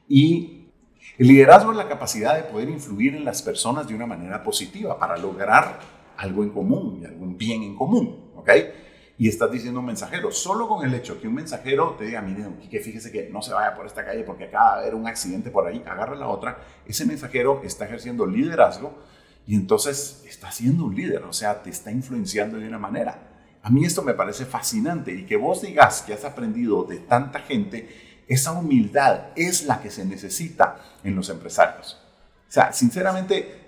y 0.08 0.68
el 1.18 1.26
liderazgo 1.26 1.72
es 1.72 1.76
la 1.78 1.88
capacidad 1.88 2.36
de 2.36 2.44
poder 2.44 2.68
influir 2.68 3.16
en 3.16 3.24
las 3.24 3.42
personas 3.42 3.88
de 3.88 3.94
una 3.96 4.06
manera 4.06 4.42
positiva 4.44 4.96
para 4.98 5.16
lograr 5.16 5.80
algo 6.16 6.44
en 6.44 6.50
común 6.50 7.00
y 7.02 7.06
algún 7.06 7.36
bien 7.36 7.64
en 7.64 7.74
común, 7.74 8.30
¿ok? 8.36 8.50
Y 9.22 9.28
estás 9.28 9.52
diciendo 9.52 9.78
un 9.78 9.86
mensajero, 9.86 10.32
solo 10.32 10.66
con 10.66 10.84
el 10.84 10.92
hecho 10.94 11.20
que 11.20 11.28
un 11.28 11.34
mensajero 11.34 11.94
te 11.96 12.06
diga, 12.06 12.20
mire, 12.20 12.44
Quique, 12.60 12.80
fíjese 12.80 13.12
que 13.12 13.28
no 13.30 13.40
se 13.40 13.54
vaya 13.54 13.72
por 13.72 13.86
esta 13.86 14.04
calle 14.04 14.24
porque 14.24 14.46
acaba 14.46 14.74
de 14.74 14.80
haber 14.80 14.96
un 14.96 15.06
accidente 15.06 15.52
por 15.52 15.64
ahí, 15.64 15.80
agarra 15.86 16.16
la 16.16 16.26
otra, 16.26 16.58
ese 16.86 17.06
mensajero 17.06 17.60
está 17.62 17.84
ejerciendo 17.84 18.26
liderazgo 18.26 18.98
y 19.46 19.54
entonces 19.54 20.24
está 20.28 20.50
siendo 20.50 20.86
un 20.86 20.96
líder, 20.96 21.22
o 21.22 21.32
sea, 21.32 21.62
te 21.62 21.70
está 21.70 21.92
influenciando 21.92 22.58
de 22.58 22.66
una 22.66 22.80
manera. 22.80 23.16
A 23.62 23.70
mí 23.70 23.84
esto 23.84 24.02
me 24.02 24.14
parece 24.14 24.44
fascinante 24.44 25.12
y 25.12 25.24
que 25.24 25.36
vos 25.36 25.62
digas 25.62 26.02
que 26.02 26.14
has 26.14 26.24
aprendido 26.24 26.82
de 26.82 26.98
tanta 26.98 27.38
gente, 27.38 28.24
esa 28.26 28.50
humildad 28.50 29.28
es 29.36 29.66
la 29.66 29.80
que 29.80 29.92
se 29.92 30.04
necesita 30.04 30.78
en 31.04 31.14
los 31.14 31.28
empresarios. 31.28 31.96
O 32.48 32.50
sea, 32.50 32.72
sinceramente, 32.72 33.61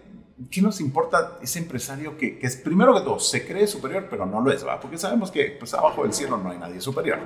¿qué 0.50 0.60
nos 0.62 0.80
importa 0.80 1.38
ese 1.42 1.58
empresario 1.60 2.16
que, 2.18 2.38
que 2.38 2.46
es, 2.46 2.56
primero 2.56 2.94
que 2.94 3.00
todo, 3.00 3.20
se 3.20 3.46
cree 3.46 3.66
superior, 3.66 4.06
pero 4.10 4.26
no 4.26 4.40
lo 4.40 4.50
es, 4.52 4.62
¿verdad? 4.64 4.80
Porque 4.80 4.98
sabemos 4.98 5.30
que 5.30 5.56
pues, 5.58 5.72
abajo 5.74 6.02
del 6.02 6.12
cielo 6.12 6.36
no 6.38 6.50
hay 6.50 6.58
nadie 6.58 6.80
superior. 6.80 7.18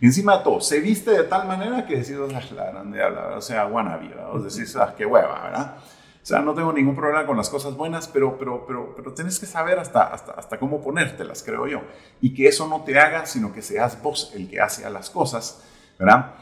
Y 0.00 0.06
encima 0.06 0.38
de 0.38 0.44
todo, 0.44 0.60
se 0.60 0.80
viste 0.80 1.10
de 1.10 1.24
tal 1.24 1.46
manera 1.46 1.86
que 1.86 1.96
decís, 1.96 2.16
"Ah, 2.18 2.40
la 2.54 2.70
grande, 2.72 2.98
la- 2.98 3.36
o 3.36 3.40
sea, 3.42 3.66
wannabe, 3.66 4.08
¿verdad? 4.08 4.30
Vos 4.32 4.44
decís, 4.44 4.74
ah, 4.76 4.94
qué 4.96 5.04
hueva, 5.06 5.42
¿verdad? 5.42 5.76
O 6.22 6.26
sea, 6.26 6.40
no 6.40 6.54
tengo 6.54 6.72
ningún 6.72 6.94
problema 6.96 7.26
con 7.26 7.36
las 7.36 7.48
cosas 7.48 7.74
buenas, 7.76 8.08
pero, 8.08 8.36
pero, 8.38 8.66
pero, 8.66 8.94
pero 8.94 9.12
tienes 9.14 9.38
que 9.38 9.46
saber 9.46 9.78
hasta, 9.78 10.04
hasta, 10.04 10.32
hasta 10.32 10.58
cómo 10.58 10.80
ponértelas, 10.82 11.42
creo 11.42 11.66
yo. 11.66 11.82
Y 12.20 12.34
que 12.34 12.46
eso 12.48 12.66
no 12.68 12.82
te 12.82 12.98
haga, 12.98 13.24
sino 13.26 13.52
que 13.52 13.62
seas 13.62 14.00
vos 14.02 14.32
el 14.34 14.48
que 14.48 14.60
hace 14.60 14.84
a 14.84 14.90
las 14.90 15.08
cosas, 15.10 15.62
¿verdad? 15.98 16.34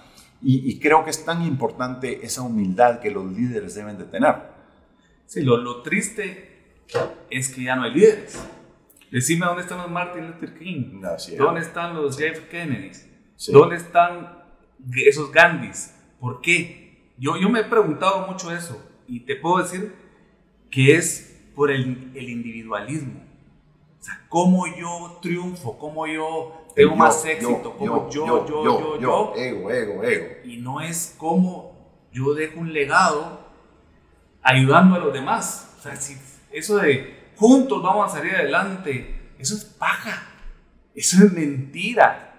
Y, 0.42 0.68
y 0.70 0.78
creo 0.80 1.04
que 1.04 1.10
es 1.10 1.24
tan 1.24 1.42
importante 1.42 2.24
esa 2.24 2.42
humildad 2.42 3.00
que 3.00 3.10
los 3.10 3.24
líderes 3.26 3.74
deben 3.74 3.98
de 3.98 4.04
tener. 4.04 4.57
Sí, 5.28 5.42
lo, 5.42 5.58
lo 5.58 5.82
triste 5.82 6.84
es 7.30 7.48
que 7.54 7.62
ya 7.62 7.76
no 7.76 7.82
hay 7.82 7.92
líderes. 7.92 8.42
Decime 9.10 9.44
dónde 9.46 9.62
están 9.62 9.78
los 9.78 9.90
Martin 9.90 10.26
Luther 10.26 10.58
King, 10.58 11.02
Así 11.04 11.32
es. 11.32 11.38
dónde 11.38 11.60
están 11.60 11.94
los 11.94 12.18
Jeff 12.18 12.40
Kennedys, 12.50 13.06
Sí. 13.36 13.52
dónde 13.52 13.76
están 13.76 14.42
esos 15.06 15.30
Gandhis. 15.30 15.94
¿Por 16.18 16.40
qué? 16.40 17.12
Yo, 17.18 17.36
yo 17.36 17.48
me 17.50 17.60
he 17.60 17.64
preguntado 17.64 18.26
mucho 18.26 18.50
eso 18.50 18.82
y 19.06 19.20
te 19.20 19.36
puedo 19.36 19.58
decir 19.62 19.94
que 20.70 20.94
es 20.96 21.42
por 21.54 21.70
el, 21.70 22.10
el 22.14 22.28
individualismo. 22.28 23.22
O 24.00 24.02
sea, 24.02 24.24
cómo 24.30 24.66
yo 24.66 25.18
triunfo, 25.20 25.78
cómo 25.78 26.06
yo 26.06 26.66
tengo 26.74 26.90
Yo, 26.92 26.96
más 26.96 27.22
yo, 27.24 27.30
éxito, 27.30 27.74
cómo 27.76 28.08
yo, 28.10 28.26
yo, 28.26 28.46
yo, 28.46 29.00
yo, 29.00 29.32
Ego, 29.36 29.70
ego, 29.70 30.02
ego. 30.04 30.26
y 30.44 30.56
no 30.58 30.80
es 30.80 31.14
como 31.18 31.76
yo 32.12 32.32
dejo 32.34 32.60
un 32.60 32.72
legado 32.72 33.47
ayudando 34.48 34.96
a 34.96 34.98
los 34.98 35.12
demás. 35.12 35.74
O 35.78 35.82
sea, 35.82 35.96
si 35.96 36.16
eso 36.50 36.76
de 36.78 37.30
juntos 37.36 37.82
vamos 37.82 38.10
a 38.10 38.16
salir 38.16 38.34
adelante, 38.34 39.32
eso 39.38 39.54
es 39.54 39.64
paja, 39.64 40.22
eso 40.94 41.24
es 41.24 41.32
mentira, 41.32 42.34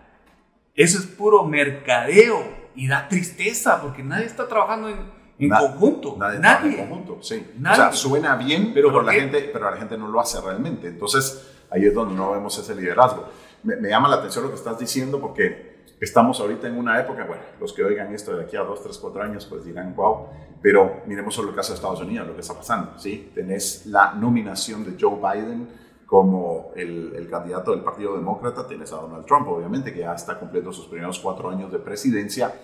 eso 0.76 0.98
es 1.00 1.06
puro 1.06 1.46
mercadeo 1.46 2.70
y 2.76 2.88
da 2.88 3.08
tristeza 3.08 3.82
porque 3.82 4.04
nadie 4.04 4.26
está 4.26 4.48
trabajando 4.48 4.90
en, 4.90 4.98
en 5.38 5.50
conjunto, 5.50 6.16
Nadie. 6.20 6.40
nadie. 6.40 6.72
en 6.82 6.88
conjunto, 6.88 7.20
sí. 7.22 7.46
Nadie. 7.60 7.82
O 7.82 7.84
sea, 7.84 7.94
suena 7.94 8.36
bien, 8.36 8.72
¿Pero 8.74 8.88
pero, 8.90 8.94
por 8.94 9.06
la 9.06 9.14
gente, 9.14 9.50
pero 9.54 9.72
la 9.72 9.78
gente 9.78 9.98
no 9.98 10.08
lo 10.08 10.20
hace 10.20 10.42
realmente. 10.42 10.88
Entonces, 10.88 11.48
ahí 11.70 11.86
es 11.86 11.94
donde 11.94 12.16
no 12.16 12.32
vemos 12.32 12.58
ese 12.58 12.76
liderazgo. 12.76 13.30
Me, 13.64 13.76
me 13.76 13.90
llama 13.90 14.10
la 14.10 14.18
atención 14.18 14.44
lo 14.46 14.50
que 14.50 14.58
estás 14.58 14.78
diciendo 14.80 15.20
porque 15.22 15.69
Estamos 16.00 16.40
ahorita 16.40 16.68
en 16.68 16.78
una 16.78 16.98
época, 16.98 17.26
bueno, 17.26 17.44
los 17.60 17.74
que 17.74 17.84
oigan 17.84 18.14
esto 18.14 18.36
de 18.36 18.44
aquí 18.44 18.56
a 18.56 18.62
dos, 18.62 18.82
tres, 18.82 18.98
cuatro 18.98 19.22
años, 19.22 19.46
pues 19.46 19.66
dirán, 19.66 19.94
wow, 19.96 20.28
pero 20.62 21.02
miremos 21.06 21.36
solo 21.36 21.50
el 21.50 21.56
caso 21.56 21.74
de 21.74 21.76
Estados 21.76 22.00
Unidos, 22.00 22.26
lo 22.26 22.36
que 22.36 22.42
está 22.42 22.54
pasando, 22.54 22.98
¿sí? 22.98 23.32
Tenés 23.36 23.86
la 23.86 24.14
nominación 24.14 24.86
de 24.86 24.96
Joe 24.98 25.18
Biden 25.18 25.68
como 26.06 26.72
el, 26.76 27.28
candidato 27.30 27.72
del 27.72 27.82
Partido 27.82 28.16
Demócrata, 28.16 28.66
tienes 28.66 28.94
a 28.94 28.96
Donald 28.96 29.26
Trump, 29.26 29.48
obviamente, 29.50 29.94
que 29.94 30.00
ya 30.00 30.14
está 30.14 30.40
cumpliendo 30.40 30.72
sus 30.72 30.88
primeros 30.88 31.20
cuatro 31.20 31.50
años 31.50 31.72
de 31.72 31.80
presidencia. 31.80 32.56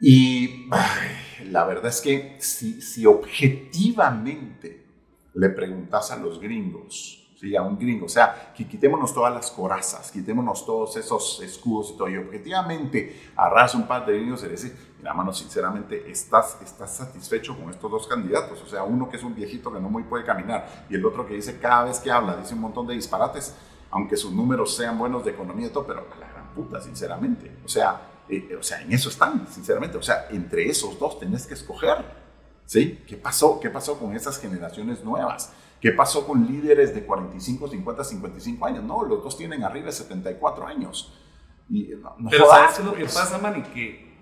Y 0.00 0.68
la 1.50 1.64
verdad 1.64 1.86
es 1.86 2.00
que 2.00 2.36
si, 2.40 2.82
si 2.82 3.06
objetivamente 3.06 4.84
le 5.34 5.50
preguntas 5.50 6.10
a 6.10 6.16
los 6.16 6.40
gringos, 6.40 7.23
a 7.56 7.62
un 7.62 7.78
gringo. 7.78 8.06
O 8.06 8.08
sea, 8.08 8.52
que 8.56 8.66
quitémonos 8.66 9.12
todas 9.12 9.32
las 9.34 9.50
corazas, 9.50 10.10
quitémonos 10.10 10.64
todos 10.64 10.96
esos 10.96 11.40
escudos 11.42 11.90
y 11.92 11.96
todo. 11.98 12.08
Y 12.08 12.16
objetivamente, 12.16 13.30
arras 13.36 13.74
un 13.74 13.86
par 13.86 14.06
de 14.06 14.18
gringos 14.18 14.42
y 14.44 14.48
decir, 14.48 14.76
mira, 14.98 15.12
mano, 15.12 15.32
sinceramente, 15.32 16.10
¿estás, 16.10 16.58
¿estás 16.62 16.96
satisfecho 16.96 17.56
con 17.56 17.70
estos 17.70 17.90
dos 17.90 18.06
candidatos? 18.06 18.62
O 18.62 18.66
sea, 18.66 18.84
uno 18.84 19.08
que 19.08 19.16
es 19.16 19.22
un 19.22 19.34
viejito 19.34 19.72
que 19.72 19.80
no 19.80 19.88
muy 19.88 20.04
puede 20.04 20.24
caminar 20.24 20.86
y 20.88 20.94
el 20.94 21.04
otro 21.04 21.26
que 21.26 21.34
dice 21.34 21.58
cada 21.58 21.84
vez 21.84 22.00
que 22.00 22.10
habla, 22.10 22.36
dice 22.36 22.54
un 22.54 22.60
montón 22.60 22.86
de 22.86 22.94
disparates, 22.94 23.54
aunque 23.90 24.16
sus 24.16 24.32
números 24.32 24.74
sean 24.74 24.98
buenos 24.98 25.24
de 25.24 25.32
economía 25.32 25.66
y 25.66 25.70
todo, 25.70 25.86
pero 25.86 26.00
a 26.00 26.18
la 26.18 26.28
gran 26.28 26.54
puta, 26.54 26.80
sinceramente. 26.80 27.58
O 27.64 27.68
sea, 27.68 28.00
eh, 28.28 28.56
o 28.58 28.62
sea, 28.62 28.80
en 28.80 28.92
eso 28.92 29.08
están, 29.08 29.46
sinceramente. 29.48 29.98
O 29.98 30.02
sea, 30.02 30.26
entre 30.30 30.68
esos 30.68 30.98
dos 30.98 31.18
tenés 31.18 31.46
que 31.46 31.54
escoger. 31.54 32.24
¿Sí? 32.66 33.04
¿Qué 33.06 33.16
pasó? 33.16 33.60
¿Qué 33.60 33.68
pasó 33.68 33.98
con 33.98 34.16
esas 34.16 34.38
generaciones 34.38 35.04
nuevas? 35.04 35.52
¿Qué 35.84 35.92
pasó 35.92 36.26
con 36.26 36.46
líderes 36.46 36.94
de 36.94 37.04
45, 37.04 37.68
50, 37.68 38.04
55 38.04 38.64
años? 38.64 38.84
No, 38.84 39.04
los 39.04 39.22
dos 39.22 39.36
tienen 39.36 39.62
arriba 39.64 39.84
de 39.84 39.92
74 39.92 40.66
años. 40.66 41.12
Y 41.68 41.90
no, 42.00 42.16
Pero 42.30 42.48
¿sabes 42.48 42.76
qué 42.76 42.80
es 42.80 42.86
lo 42.86 42.94
que 42.94 43.04
pasa, 43.04 43.36
Manny? 43.36 43.60
Que 43.64 44.16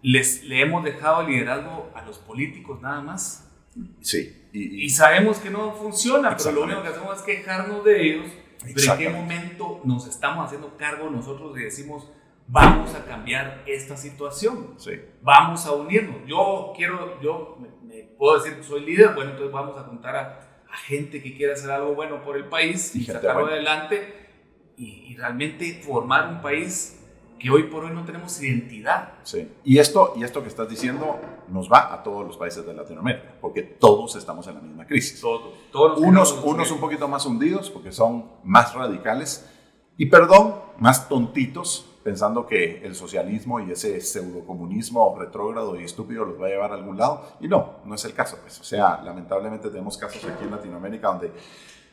les, 0.00 0.44
le 0.44 0.62
hemos 0.62 0.82
dejado 0.82 1.20
el 1.20 1.26
liderazgo 1.26 1.90
a 1.94 2.00
los 2.06 2.16
políticos 2.16 2.80
nada 2.80 3.02
más. 3.02 3.52
Sí. 4.00 4.48
Y, 4.54 4.86
y 4.86 4.88
sabemos 4.88 5.36
que 5.40 5.50
no 5.50 5.74
funciona, 5.74 6.34
pero 6.38 6.52
lo 6.52 6.62
único 6.62 6.82
que 6.82 6.88
hacemos 6.88 7.18
es 7.18 7.22
quejarnos 7.22 7.84
de 7.84 8.02
ellos. 8.02 8.30
Pero 8.74 8.92
en 8.94 8.98
qué 8.98 9.10
momento 9.10 9.82
nos 9.84 10.06
estamos 10.06 10.46
haciendo 10.46 10.74
cargo 10.78 11.10
nosotros 11.10 11.54
y 11.58 11.64
decimos, 11.64 12.08
vamos 12.46 12.94
a 12.94 13.04
cambiar 13.04 13.62
esta 13.66 13.94
situación. 13.94 14.76
Sí. 14.78 14.92
Vamos 15.20 15.66
a 15.66 15.72
unirnos. 15.72 16.26
Yo 16.26 16.72
quiero, 16.74 17.20
yo 17.20 17.58
me, 17.60 18.04
puedo 18.16 18.38
decir 18.38 18.56
que 18.56 18.62
soy 18.62 18.86
líder, 18.86 19.14
bueno, 19.14 19.32
entonces 19.32 19.52
vamos 19.52 19.76
a 19.76 19.84
contar 19.84 20.16
a 20.16 20.43
gente 20.76 21.22
que 21.22 21.36
quiere 21.36 21.52
hacer 21.52 21.70
algo 21.70 21.94
bueno 21.94 22.22
por 22.22 22.36
el 22.36 22.46
país 22.46 22.94
y, 22.94 23.04
sacarlo 23.04 23.46
adelante 23.46 24.28
y, 24.76 25.14
realmente 25.16 25.80
formar 25.84 26.28
un 26.28 26.42
país 26.42 27.00
que 27.38 27.48
hoy 27.48 27.64
por 27.64 27.84
hoy 27.84 27.92
no 27.92 28.04
tenemos 28.04 28.42
identidad. 28.42 29.14
Sí. 29.22 29.48
Y 29.62 29.78
esto, 29.78 30.14
y 30.16 30.24
esto 30.24 30.42
que 30.42 30.48
estás 30.48 30.68
diciendo 30.68 31.20
nos 31.48 31.70
va 31.70 31.94
a 31.94 32.02
todos 32.02 32.26
los 32.26 32.36
países 32.36 32.66
de 32.66 32.74
Latinoamérica, 32.74 33.36
porque 33.40 33.62
todos 33.62 34.16
estamos 34.16 34.46
en 34.48 34.54
la 34.54 34.60
misma 34.60 34.86
crisis. 34.86 35.20
Todos. 35.20 35.54
todos 35.70 36.00
unos 36.00 36.32
unos 36.42 36.70
un 36.70 36.80
poquito 36.80 37.06
más 37.06 37.26
hundidos 37.26 37.70
porque 37.70 37.92
son 37.92 38.30
más 38.42 38.74
radicales 38.74 39.48
y, 39.96 40.06
perdón, 40.06 40.56
más 40.78 41.08
tontitos 41.08 41.93
pensando 42.04 42.46
que 42.46 42.84
el 42.84 42.94
socialismo 42.94 43.58
y 43.60 43.72
ese 43.72 43.98
pseudocomunismo 44.00 45.16
retrógrado 45.18 45.80
y 45.80 45.84
estúpido 45.84 46.26
los 46.26 46.40
va 46.40 46.46
a 46.46 46.50
llevar 46.50 46.70
a 46.70 46.74
algún 46.74 46.98
lado. 46.98 47.38
Y 47.40 47.48
no, 47.48 47.80
no 47.86 47.94
es 47.94 48.04
el 48.04 48.12
caso. 48.12 48.38
Pues. 48.42 48.60
O 48.60 48.64
sea, 48.64 49.00
lamentablemente 49.02 49.70
tenemos 49.70 49.96
casos 49.96 50.22
aquí 50.24 50.44
en 50.44 50.50
Latinoamérica 50.50 51.08
donde, 51.08 51.32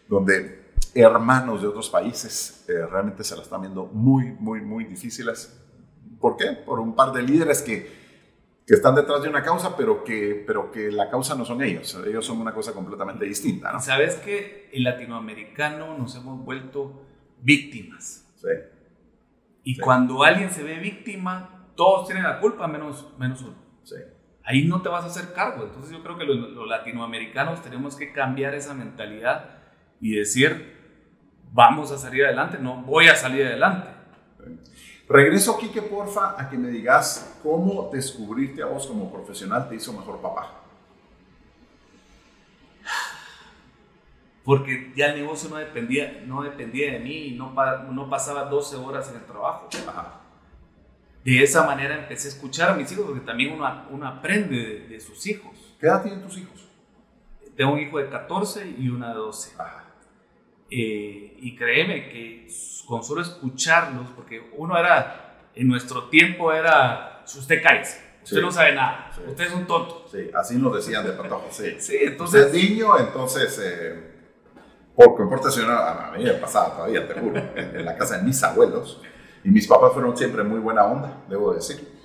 donde 0.09 0.71
hermanos 0.93 1.61
de 1.61 1.67
otros 1.69 1.89
países 1.89 2.65
eh, 2.67 2.85
realmente 2.85 3.23
se 3.23 3.35
la 3.37 3.41
están 3.41 3.61
viendo 3.61 3.85
muy, 3.85 4.33
muy, 4.33 4.59
muy 4.59 4.83
difíciles. 4.83 5.57
¿Por 6.19 6.35
qué? 6.35 6.51
Por 6.51 6.81
un 6.81 6.93
par 6.93 7.13
de 7.13 7.21
líderes 7.23 7.61
que, 7.61 7.89
que 8.67 8.73
están 8.73 8.93
detrás 8.93 9.23
de 9.23 9.29
una 9.29 9.41
causa, 9.41 9.77
pero 9.77 10.03
que, 10.03 10.43
pero 10.45 10.71
que 10.73 10.91
la 10.91 11.09
causa 11.09 11.35
no 11.35 11.45
son 11.45 11.63
ellos. 11.63 11.97
Ellos 12.05 12.25
son 12.25 12.41
una 12.41 12.53
cosa 12.53 12.73
completamente 12.73 13.23
distinta. 13.23 13.71
¿no? 13.71 13.79
¿Sabes 13.79 14.15
que 14.15 14.69
el 14.73 14.83
latinoamericano 14.83 15.97
nos 15.97 16.17
hemos 16.17 16.43
vuelto 16.43 17.01
víctimas? 17.41 18.25
Sí 18.35 18.49
y 19.63 19.77
cuando 19.77 20.23
alguien 20.23 20.49
se 20.51 20.63
ve 20.63 20.79
víctima, 20.79 21.67
todos 21.75 22.07
tienen 22.07 22.23
la 22.23 22.39
culpa 22.39 22.67
menos, 22.67 23.07
menos 23.17 23.41
uno. 23.41 23.55
Sí. 23.83 23.95
Ahí 24.43 24.65
no 24.65 24.81
te 24.81 24.89
vas 24.89 25.03
a 25.03 25.07
hacer 25.07 25.33
cargo. 25.33 25.63
Entonces 25.63 25.91
yo 25.91 26.01
creo 26.03 26.17
que 26.17 26.25
los, 26.25 26.67
latinoamericanos 26.67 27.61
tenemos 27.61 27.95
que 27.95 28.11
cambiar 28.11 28.55
esa 28.55 28.73
mentalidad 28.73 29.59
y 29.99 30.15
decir, 30.15 30.77
vamos 31.51 31.91
a 31.91 31.97
salir 31.97 32.25
adelante, 32.25 32.57
no 32.59 32.81
voy 32.81 33.07
a 33.07 33.15
salir 33.15 33.45
adelante. 33.45 33.89
Regreso, 35.07 35.57
Quique, 35.57 35.81
porfa, 35.81 36.41
a 36.41 36.49
que 36.49 36.57
me 36.57 36.69
digas 36.69 37.39
cómo 37.43 37.89
descubrirte 37.91 38.63
a 38.63 38.67
vos 38.67 38.87
como 38.87 39.11
profesional 39.11 39.67
te 39.67 39.75
hizo 39.75 39.93
mejor 39.93 40.21
papá. 40.21 40.60
Porque 44.43 44.91
ya 44.95 45.07
el 45.07 45.21
negocio 45.21 45.49
no 45.49 45.57
dependía, 45.57 46.23
no 46.25 46.41
dependía 46.41 46.93
de 46.93 46.99
mí, 46.99 47.31
no, 47.37 47.53
no 47.91 48.09
pasaba 48.09 48.45
12 48.45 48.75
horas 48.77 49.09
en 49.09 49.17
el 49.17 49.25
trabajo. 49.25 49.69
De 51.23 51.43
esa 51.43 51.65
manera 51.65 51.95
empecé 51.95 52.29
a 52.29 52.31
escuchar 52.31 52.69
a 52.71 52.73
mis 52.73 52.91
hijos, 52.91 53.05
porque 53.05 53.21
también 53.21 53.53
uno, 53.53 53.85
uno 53.91 54.07
aprende 54.07 54.87
de, 54.89 54.99
sus 54.99 55.27
hijos. 55.27 55.51
¿Qué 55.79 55.85
edad 55.85 56.01
tienen 56.01 56.23
tus 56.23 56.37
hijos? 56.39 56.67
Tengo 57.55 57.73
un 57.73 57.79
hijo 57.79 57.99
de 57.99 58.09
14 58.09 58.75
y 58.79 58.89
una 58.89 59.09
de 59.09 59.15
12. 59.15 59.51
Eh, 60.71 61.37
y 61.39 61.55
créeme 61.55 62.09
que 62.09 62.47
con 62.87 63.03
solo 63.03 63.21
escucharlos, 63.21 64.07
porque 64.15 64.49
uno 64.57 64.75
era, 64.75 65.49
en 65.53 65.67
nuestro 65.67 66.05
tiempo 66.05 66.51
era, 66.51 67.23
usted 67.25 67.61
cállese, 67.61 68.01
usted 68.23 68.41
no 68.41 68.51
sabe 68.51 68.73
nada, 68.73 69.11
usted 69.27 69.45
es 69.45 69.53
un 69.53 69.67
tonto. 69.67 70.07
Sí, 70.11 70.31
así 70.33 70.55
nos 70.55 70.73
decían 70.73 71.05
de 71.05 71.11
patojo, 71.11 71.47
sí. 71.51 71.75
sí, 71.77 71.97
entonces... 72.01 72.45
Usted 72.45 72.57
es 72.57 72.69
niño, 72.69 72.97
entonces... 72.97 73.61
Eh 73.63 74.10
porque 74.95 75.23
importa 75.23 75.49
si 75.49 75.61
a 75.61 76.11
mí 76.17 76.23
me 76.23 76.33
pasaba 76.33 76.75
todavía, 76.75 77.07
te 77.07 77.19
juro, 77.19 77.41
en, 77.55 77.85
la 77.85 77.95
casa 77.95 78.17
de 78.17 78.23
mis 78.23 78.41
abuelos. 78.43 79.01
Y 79.43 79.49
mis 79.49 79.67
papás 79.67 79.93
fueron 79.93 80.15
siempre 80.15 80.43
muy 80.43 80.59
buena 80.59 80.85
onda, 80.85 81.23
debo 81.27 81.53
decir. 81.53 81.99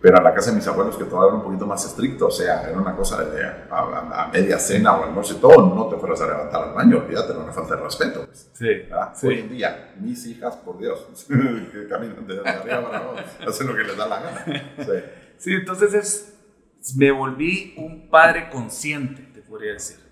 Pero 0.00 0.18
en 0.18 0.24
la 0.24 0.34
casa 0.34 0.50
de 0.50 0.56
mis 0.56 0.66
abuelos, 0.66 0.96
que 0.96 1.04
todavía 1.04 1.28
era 1.28 1.36
un 1.36 1.44
poquito 1.44 1.64
más 1.64 1.84
estricto, 1.86 2.26
o 2.26 2.30
sea, 2.30 2.68
era 2.68 2.76
una 2.76 2.96
cosa 2.96 3.24
de 3.24 3.46
a, 3.70 4.28
media 4.32 4.58
cena 4.58 4.96
o 4.96 5.04
almuerzo 5.04 5.34
y 5.34 5.36
todo, 5.36 5.74
no 5.74 5.86
te 5.88 5.96
fueras 5.96 6.20
a 6.22 6.26
levantar 6.26 6.64
al 6.64 6.74
baño, 6.74 6.98
olvídate, 6.98 7.32
era 7.32 7.40
una 7.40 7.52
falta 7.52 7.76
de 7.76 7.82
respeto. 7.82 8.26
Pues. 8.26 8.50
Sí, 8.52 8.66
sí, 9.14 9.26
Hoy 9.28 9.38
en 9.38 9.48
día, 9.48 9.94
mis 10.00 10.26
hijas, 10.26 10.56
por 10.56 10.78
Dios, 10.78 11.06
que 11.28 11.86
caminan 11.88 12.26
de 12.26 12.40
arriba 12.40 12.82
para 12.82 12.98
abajo, 12.98 13.14
hacen 13.46 13.68
lo 13.68 13.76
que 13.76 13.84
les 13.84 13.96
da 13.96 14.08
la 14.08 14.20
gana. 14.20 14.44
Sí, 14.78 14.92
sí 15.38 15.52
entonces 15.54 15.94
es, 15.94 16.96
me 16.96 17.12
volví 17.12 17.74
un 17.78 18.10
padre 18.10 18.50
consciente, 18.50 19.22
te 19.32 19.40
podría 19.40 19.74
decir 19.74 20.11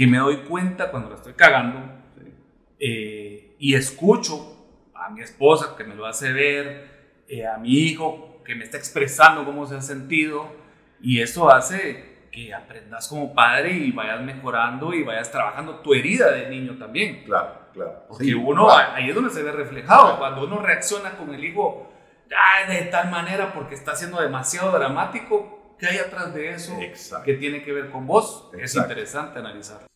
que 0.00 0.06
me 0.06 0.16
doy 0.16 0.38
cuenta 0.48 0.90
cuando 0.90 1.10
la 1.10 1.16
estoy 1.16 1.34
cagando 1.34 1.78
eh, 2.78 3.54
y 3.58 3.74
escucho 3.74 4.66
a 4.94 5.10
mi 5.10 5.20
esposa 5.20 5.76
que 5.76 5.84
me 5.84 5.94
lo 5.94 6.06
hace 6.06 6.32
ver, 6.32 7.20
eh, 7.28 7.46
a 7.46 7.58
mi 7.58 7.68
hijo 7.74 8.40
que 8.42 8.54
me 8.54 8.64
está 8.64 8.78
expresando 8.78 9.44
cómo 9.44 9.66
se 9.66 9.76
ha 9.76 9.82
sentido 9.82 10.50
y 11.02 11.20
eso 11.20 11.50
hace 11.50 12.28
que 12.32 12.54
aprendas 12.54 13.08
como 13.08 13.34
padre 13.34 13.72
y 13.72 13.92
vayas 13.92 14.22
mejorando 14.22 14.94
y 14.94 15.02
vayas 15.02 15.30
trabajando 15.30 15.80
tu 15.80 15.92
herida 15.92 16.30
de 16.30 16.48
niño 16.48 16.78
también. 16.78 17.22
Claro, 17.24 17.58
claro. 17.74 18.04
Porque 18.08 18.34
uno, 18.34 18.70
ahí 18.70 19.10
es 19.10 19.14
donde 19.14 19.28
se 19.28 19.42
ve 19.42 19.52
reflejado, 19.52 20.16
cuando 20.16 20.46
uno 20.46 20.62
reacciona 20.62 21.10
con 21.18 21.34
el 21.34 21.44
hijo 21.44 21.92
de 22.70 22.84
tal 22.86 23.10
manera 23.10 23.52
porque 23.52 23.74
está 23.74 23.94
siendo 23.94 24.18
demasiado 24.18 24.72
dramático, 24.72 25.76
¿qué 25.78 25.88
hay 25.88 25.98
atrás 25.98 26.32
de 26.32 26.54
eso 26.54 26.74
que 27.22 27.34
tiene 27.34 27.62
que 27.62 27.72
ver 27.72 27.90
con 27.90 28.06
vos? 28.06 28.50
Es 28.58 28.74
interesante 28.76 29.40
analizar. 29.40 29.89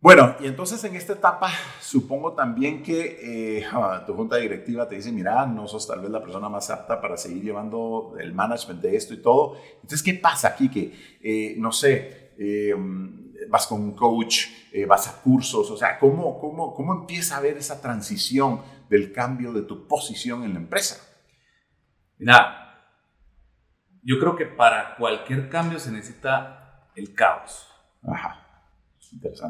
Bueno, 0.00 0.36
y 0.38 0.46
entonces 0.46 0.82
en 0.84 0.94
esta 0.94 1.14
etapa 1.14 1.50
supongo 1.80 2.32
también 2.32 2.84
que 2.84 3.58
eh, 3.58 3.66
ah, 3.72 4.04
tu 4.06 4.14
junta 4.14 4.36
directiva 4.36 4.88
te 4.88 4.94
dice, 4.94 5.10
mira, 5.10 5.44
no 5.44 5.66
sos 5.66 5.88
tal 5.88 6.00
vez 6.00 6.10
la 6.10 6.22
persona 6.22 6.48
más 6.48 6.70
apta 6.70 7.00
para 7.00 7.16
seguir 7.16 7.42
llevando 7.42 8.14
el 8.20 8.32
management 8.32 8.80
de 8.80 8.94
esto 8.94 9.12
y 9.12 9.16
todo. 9.20 9.56
Entonces, 9.74 10.04
¿qué 10.04 10.14
pasa 10.14 10.48
aquí? 10.48 10.68
Que, 10.68 10.94
eh, 11.20 11.56
no 11.58 11.72
sé, 11.72 12.34
eh, 12.38 12.74
vas 13.48 13.66
con 13.66 13.80
un 13.80 13.96
coach, 13.96 14.46
vas 14.86 15.08
a 15.08 15.20
cursos, 15.20 15.68
o 15.68 15.76
sea, 15.76 15.98
¿cómo, 15.98 16.38
cómo, 16.38 16.74
¿cómo 16.74 16.94
empieza 16.94 17.36
a 17.36 17.40
ver 17.40 17.56
esa 17.56 17.80
transición 17.80 18.62
del 18.88 19.12
cambio 19.12 19.52
de 19.52 19.62
tu 19.62 19.88
posición 19.88 20.44
en 20.44 20.52
la 20.52 20.60
empresa? 20.60 21.04
Mira, 22.18 22.84
yo 24.04 24.20
creo 24.20 24.36
que 24.36 24.46
para 24.46 24.94
cualquier 24.94 25.48
cambio 25.48 25.80
se 25.80 25.90
necesita 25.90 26.88
el 26.94 27.14
caos. 27.14 27.66
Ajá. 28.02 28.47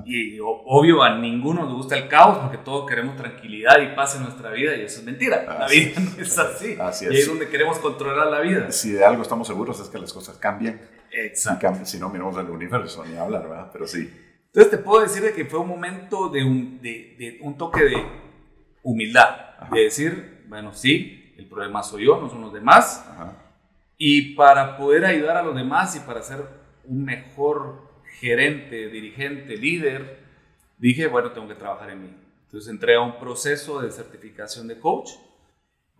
Y 0.04 0.38
obvio, 0.40 1.02
a 1.02 1.18
ninguno 1.18 1.64
nos 1.64 1.74
gusta 1.74 1.96
el 1.96 2.08
caos 2.08 2.38
porque 2.38 2.58
todos 2.58 2.88
queremos 2.88 3.16
tranquilidad 3.16 3.80
y 3.80 3.94
paz 3.94 4.16
en 4.16 4.22
nuestra 4.22 4.50
vida 4.50 4.76
y 4.76 4.82
eso 4.82 5.00
es 5.00 5.06
mentira. 5.06 5.44
la 5.58 5.66
vida 5.66 6.00
no 6.00 6.22
es 6.22 6.38
así. 6.38 6.76
así 6.78 7.06
es. 7.06 7.10
Y 7.10 7.14
ahí 7.14 7.20
es 7.22 7.28
donde 7.28 7.48
queremos 7.48 7.78
controlar 7.78 8.28
la 8.28 8.40
vida. 8.40 8.70
Si 8.70 8.92
de 8.92 9.04
algo 9.04 9.22
estamos 9.22 9.46
seguros 9.46 9.80
es 9.80 9.88
que 9.88 9.98
las 9.98 10.12
cosas 10.12 10.36
cambian. 10.36 10.80
Exacto. 11.10 11.84
Si, 11.84 11.98
no, 11.98 12.08
miramos 12.08 12.36
el 12.36 12.48
universo 12.50 13.04
ni 13.04 13.16
hablar, 13.16 13.48
¿verdad? 13.48 13.70
Pero 13.72 13.86
sí. 13.86 14.08
Entonces 14.46 14.70
te 14.70 14.78
puedo 14.78 15.02
decir 15.02 15.22
que 15.34 15.44
fue 15.44 15.58
un 15.58 15.68
momento 15.68 16.28
de 16.28 16.44
un, 16.44 16.80
de, 16.80 17.16
de 17.18 17.38
un 17.42 17.56
toque 17.58 17.82
de 17.82 17.96
humildad. 18.82 19.68
De 19.72 19.82
decir, 19.82 20.44
bueno, 20.48 20.72
sí, 20.72 21.34
el 21.36 21.46
problema 21.46 21.82
soy 21.82 22.06
yo, 22.06 22.20
no 22.20 22.28
son 22.30 22.42
los 22.42 22.52
demás. 22.52 23.04
Y 23.96 24.34
para 24.34 24.76
poder 24.76 25.04
ayudar 25.04 25.36
a 25.36 25.42
los 25.42 25.54
demás 25.54 25.96
y 25.96 26.00
para 26.00 26.22
ser 26.22 26.44
un 26.84 27.04
mejor 27.04 27.87
gerente, 28.18 28.88
dirigente, 28.88 29.56
líder, 29.56 30.18
dije, 30.78 31.06
bueno, 31.06 31.32
tengo 31.32 31.48
que 31.48 31.54
trabajar 31.54 31.90
en 31.90 32.02
mí. 32.02 32.16
Entonces 32.44 32.70
entré 32.70 32.94
a 32.94 33.00
un 33.00 33.18
proceso 33.18 33.80
de 33.80 33.90
certificación 33.90 34.68
de 34.68 34.78
coach 34.78 35.10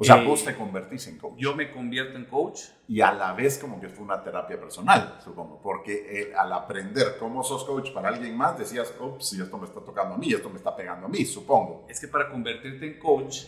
o 0.00 0.04
sea, 0.04 0.22
vos 0.22 0.44
te 0.44 0.54
convertís 0.54 1.09
en 1.09 1.18
coach. 1.18 1.35
Yo 1.38 1.57
me 1.57 1.72
convierto 1.72 2.16
en 2.16 2.26
coach. 2.26 2.61
Y 2.87 3.00
a 3.00 3.12
la 3.12 3.33
vez 3.33 3.59
como 3.59 3.81
que 3.81 3.88
fue 3.88 4.04
una 4.04 4.22
terapia 4.22 4.59
personal, 4.59 5.18
supongo, 5.22 5.61
porque 5.61 6.07
eh, 6.09 6.35
al 6.37 6.52
aprender 6.52 7.16
cómo 7.18 7.42
sos 7.42 7.64
coach 7.64 7.90
para 7.90 8.09
alguien 8.09 8.37
más, 8.37 8.57
decías, 8.57 8.94
ups, 9.00 9.33
esto 9.33 9.59
me 9.59 9.66
está 9.66 9.81
tocando 9.81 10.14
a 10.14 10.18
mí, 10.18 10.33
esto 10.33 10.48
me 10.50 10.57
está 10.57 10.74
pegando 10.74 11.07
a 11.07 11.09
mí, 11.09 11.24
supongo. 11.24 11.85
Es 11.88 11.98
que 11.98 12.07
para 12.07 12.31
convertirte 12.31 12.87
en 12.87 13.00
coach 13.00 13.46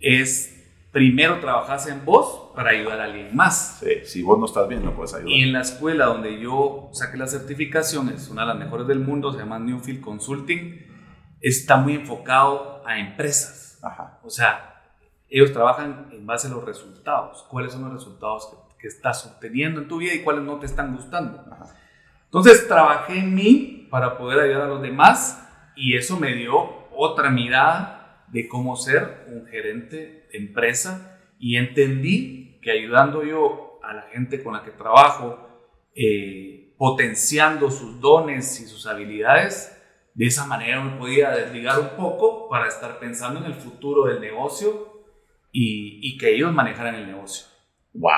es 0.00 0.63
primero 0.94 1.40
trabajas 1.40 1.88
en 1.88 2.04
vos 2.04 2.52
para 2.54 2.70
ayudar 2.70 3.00
a 3.00 3.04
alguien 3.04 3.34
más. 3.34 3.80
Sí, 3.80 4.04
si 4.04 4.22
vos 4.22 4.38
no 4.38 4.46
estás 4.46 4.68
bien, 4.68 4.84
no 4.84 4.94
puedes 4.94 5.12
ayudar. 5.12 5.28
Y 5.28 5.42
en 5.42 5.52
la 5.52 5.62
escuela 5.62 6.06
donde 6.06 6.40
yo 6.40 6.88
saqué 6.92 7.18
la 7.18 7.26
certificación, 7.26 8.10
es 8.10 8.28
una 8.28 8.42
de 8.42 8.48
las 8.48 8.56
mejores 8.56 8.86
del 8.86 9.00
mundo, 9.00 9.32
se 9.32 9.40
llama 9.40 9.58
Newfield 9.58 10.00
Consulting, 10.00 10.86
está 11.40 11.78
muy 11.78 11.94
enfocado 11.94 12.80
a 12.86 13.00
empresas. 13.00 13.80
Ajá. 13.82 14.20
O 14.22 14.30
sea, 14.30 14.84
ellos 15.28 15.52
trabajan 15.52 16.10
en 16.12 16.26
base 16.26 16.46
a 16.46 16.50
los 16.50 16.64
resultados. 16.64 17.44
¿Cuáles 17.50 17.72
son 17.72 17.82
los 17.82 17.92
resultados 17.92 18.56
que, 18.78 18.86
estás 18.86 19.24
obteniendo 19.24 19.80
en 19.80 19.88
tu 19.88 19.96
vida 19.96 20.12
y 20.12 20.22
cuáles 20.22 20.44
no 20.44 20.58
te 20.58 20.66
están 20.66 20.94
gustando? 20.94 21.42
Entonces 22.26 22.68
trabajé 22.68 23.18
en 23.18 23.34
mí 23.34 23.88
para 23.90 24.18
poder 24.18 24.40
ayudar 24.40 24.64
a 24.64 24.66
los 24.66 24.82
demás 24.82 25.42
y 25.74 25.96
eso 25.96 26.20
me 26.20 26.34
dio 26.34 26.84
otra 26.94 27.30
mirada 27.30 28.03
de 28.34 28.48
cómo 28.48 28.76
ser 28.76 29.26
un 29.28 29.46
gerente 29.46 30.26
de 30.32 30.38
empresa 30.38 31.20
y 31.38 31.56
entendí 31.56 32.58
que 32.60 32.72
ayudando 32.72 33.22
yo 33.22 33.78
a 33.80 33.94
la 33.94 34.02
gente 34.12 34.42
con 34.42 34.54
la 34.54 34.64
que 34.64 34.72
trabajo, 34.72 35.70
eh, 35.94 36.74
potenciando 36.76 37.70
sus 37.70 38.00
dones 38.00 38.60
y 38.60 38.66
sus 38.66 38.88
habilidades, 38.88 39.80
de 40.14 40.26
esa 40.26 40.46
manera 40.46 40.82
me 40.82 40.98
podía 40.98 41.30
desligar 41.30 41.78
un 41.78 41.90
poco 41.90 42.48
para 42.48 42.66
estar 42.66 42.98
pensando 42.98 43.38
en 43.38 43.46
el 43.46 43.54
futuro 43.54 44.06
del 44.06 44.20
negocio 44.20 45.04
y, 45.52 46.18
que 46.18 46.34
ellos 46.34 46.52
manejaran 46.52 46.96
el 46.96 47.06
negocio. 47.06 47.46
¡Wow! 47.92 48.10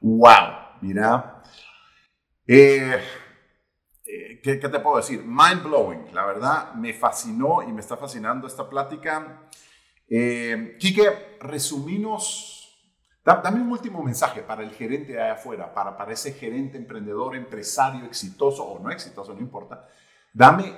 ¡Wow! 0.00 0.80
Mira, 0.80 1.44
eh, 2.48 2.98
eh, 4.10 4.40
¿qué, 4.42 4.56
te 4.56 4.80
puedo 4.80 4.96
decir? 4.96 5.22
Mind 5.24 5.62
blowing, 5.62 6.14
la 6.14 6.24
verdad, 6.24 6.74
me 6.74 6.92
fascinó 6.92 7.62
y 7.62 7.72
me 7.72 7.80
está 7.80 7.96
fascinando 7.96 8.46
esta 8.46 8.68
plática. 8.68 9.48
Eh, 10.08 10.76
Quique, 10.78 11.36
resumimos, 11.40 12.92
dame 13.24 13.60
un 13.60 13.70
último 13.70 14.02
mensaje 14.02 14.42
para 14.42 14.62
el 14.62 14.70
gerente 14.70 15.12
de 15.12 15.22
allá 15.22 15.34
afuera, 15.34 15.72
para, 15.72 15.96
para 15.96 16.12
ese 16.12 16.32
gerente, 16.32 16.78
emprendedor, 16.78 17.36
empresario, 17.36 18.04
exitoso 18.06 18.64
o 18.64 18.78
no 18.78 18.90
exitoso, 18.90 19.34
no 19.34 19.40
importa. 19.40 19.88
Dame, 20.32 20.74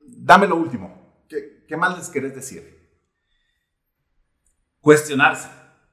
dame 0.00 0.46
lo 0.46 0.56
último. 0.56 1.24
¿Qué, 1.28 1.64
qué 1.68 1.76
más 1.76 1.96
les 1.98 2.08
querés 2.08 2.34
decir? 2.34 2.78
cuestionarse. 4.80 5.50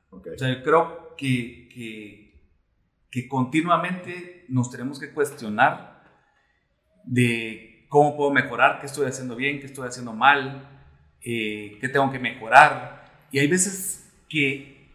O 0.10 0.21
sea, 0.38 0.56
yo 0.56 0.63
creo 0.63 1.15
que, 1.17 1.67
que, 1.67 2.49
que, 3.12 3.28
continuamente 3.28 4.45
nos 4.47 4.71
tenemos 4.71 4.99
que 4.99 5.12
cuestionar 5.12 5.94
de 7.05 7.85
cómo 7.89 8.15
puedo 8.15 8.31
mejorar, 8.31 8.79
qué 8.79 8.87
estoy 8.87 9.07
haciendo 9.07 9.35
bien, 9.35 9.59
qué 9.59 9.67
estoy 9.67 9.87
haciendo 9.87 10.13
mal, 10.13 10.67
eh, 11.21 11.77
qué 11.79 11.89
tengo 11.89 12.11
que 12.11 12.19
mejorar. 12.19 13.27
Y 13.31 13.39
hay 13.39 13.47
veces 13.47 14.11
que, 14.29 14.89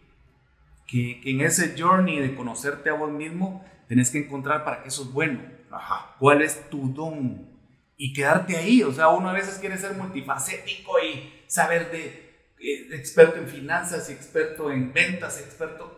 que, 0.87 1.21
en 1.25 1.41
ese 1.41 1.75
journey 1.77 2.19
de 2.19 2.35
conocerte 2.35 2.89
a 2.89 2.93
vos 2.93 3.11
mismo, 3.11 3.65
tenés 3.87 4.11
que 4.11 4.19
encontrar 4.19 4.63
para 4.63 4.83
qué 4.83 4.89
sos 4.89 5.11
bueno, 5.11 5.41
Ajá. 5.69 6.15
cuál 6.19 6.41
es 6.41 6.69
tu 6.69 6.93
don 6.93 7.49
y 7.97 8.13
quedarte 8.13 8.57
ahí. 8.57 8.83
O 8.83 8.91
sea, 8.91 9.09
uno 9.09 9.29
a 9.29 9.33
veces 9.33 9.59
quiere 9.59 9.77
ser 9.77 9.93
multifacético 9.93 10.93
y 10.99 11.31
saber 11.47 11.91
de 11.91 12.31
eh, 12.59 12.87
experto 12.91 13.37
en 13.37 13.47
finanzas, 13.47 14.09
experto 14.09 14.71
en 14.71 14.93
ventas, 14.93 15.39
experto... 15.39 15.97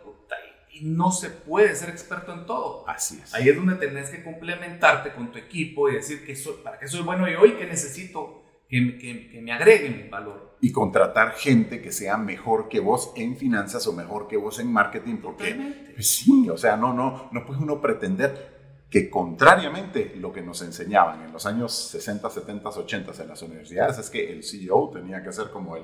Y 0.74 0.84
no 0.84 1.12
se 1.12 1.30
puede 1.30 1.74
ser 1.76 1.88
experto 1.88 2.34
en 2.34 2.46
todo. 2.46 2.84
Así 2.88 3.20
es. 3.22 3.32
Ahí 3.32 3.48
es 3.48 3.56
donde 3.56 3.76
tenés 3.76 4.10
que 4.10 4.22
complementarte 4.22 5.12
con 5.12 5.30
tu 5.30 5.38
equipo 5.38 5.88
y 5.88 5.94
decir 5.94 6.24
que 6.26 6.34
soy, 6.34 6.54
para 6.62 6.78
qué 6.78 6.88
soy 6.88 7.02
bueno 7.02 7.28
yo 7.28 7.46
y 7.46 7.52
que 7.52 7.64
necesito 7.66 8.42
que, 8.68 8.98
que, 8.98 9.30
que, 9.30 9.40
me 9.40 9.52
agreguen 9.52 10.10
valor. 10.10 10.56
Y 10.60 10.72
contratar 10.72 11.32
gente 11.32 11.80
que 11.80 11.92
sea 11.92 12.16
mejor 12.16 12.68
que 12.68 12.80
vos 12.80 13.12
en 13.16 13.36
finanzas 13.36 13.86
o 13.86 13.92
mejor 13.92 14.26
que 14.26 14.36
vos 14.36 14.58
en 14.58 14.72
marketing, 14.72 15.18
porque 15.18 15.92
pues 15.94 16.08
sí, 16.08 16.48
o 16.48 16.56
sea, 16.56 16.76
no, 16.76 16.92
no, 16.92 17.28
no 17.30 17.46
puede 17.46 17.60
uno 17.60 17.80
pretender 17.80 18.53
que 18.94 19.10
contrariamente 19.10 20.14
lo 20.20 20.32
que 20.32 20.40
nos 20.40 20.62
enseñaban 20.62 21.24
en 21.24 21.32
los 21.32 21.46
años 21.46 21.74
60, 21.90 22.30
70, 22.30 22.68
80 22.68 23.22
en 23.22 23.28
las 23.28 23.42
universidades 23.42 23.98
es 23.98 24.08
que 24.08 24.32
el 24.32 24.44
CEO 24.44 24.92
tenía 24.94 25.20
que 25.20 25.32
ser 25.32 25.50
como 25.50 25.74
el, 25.74 25.82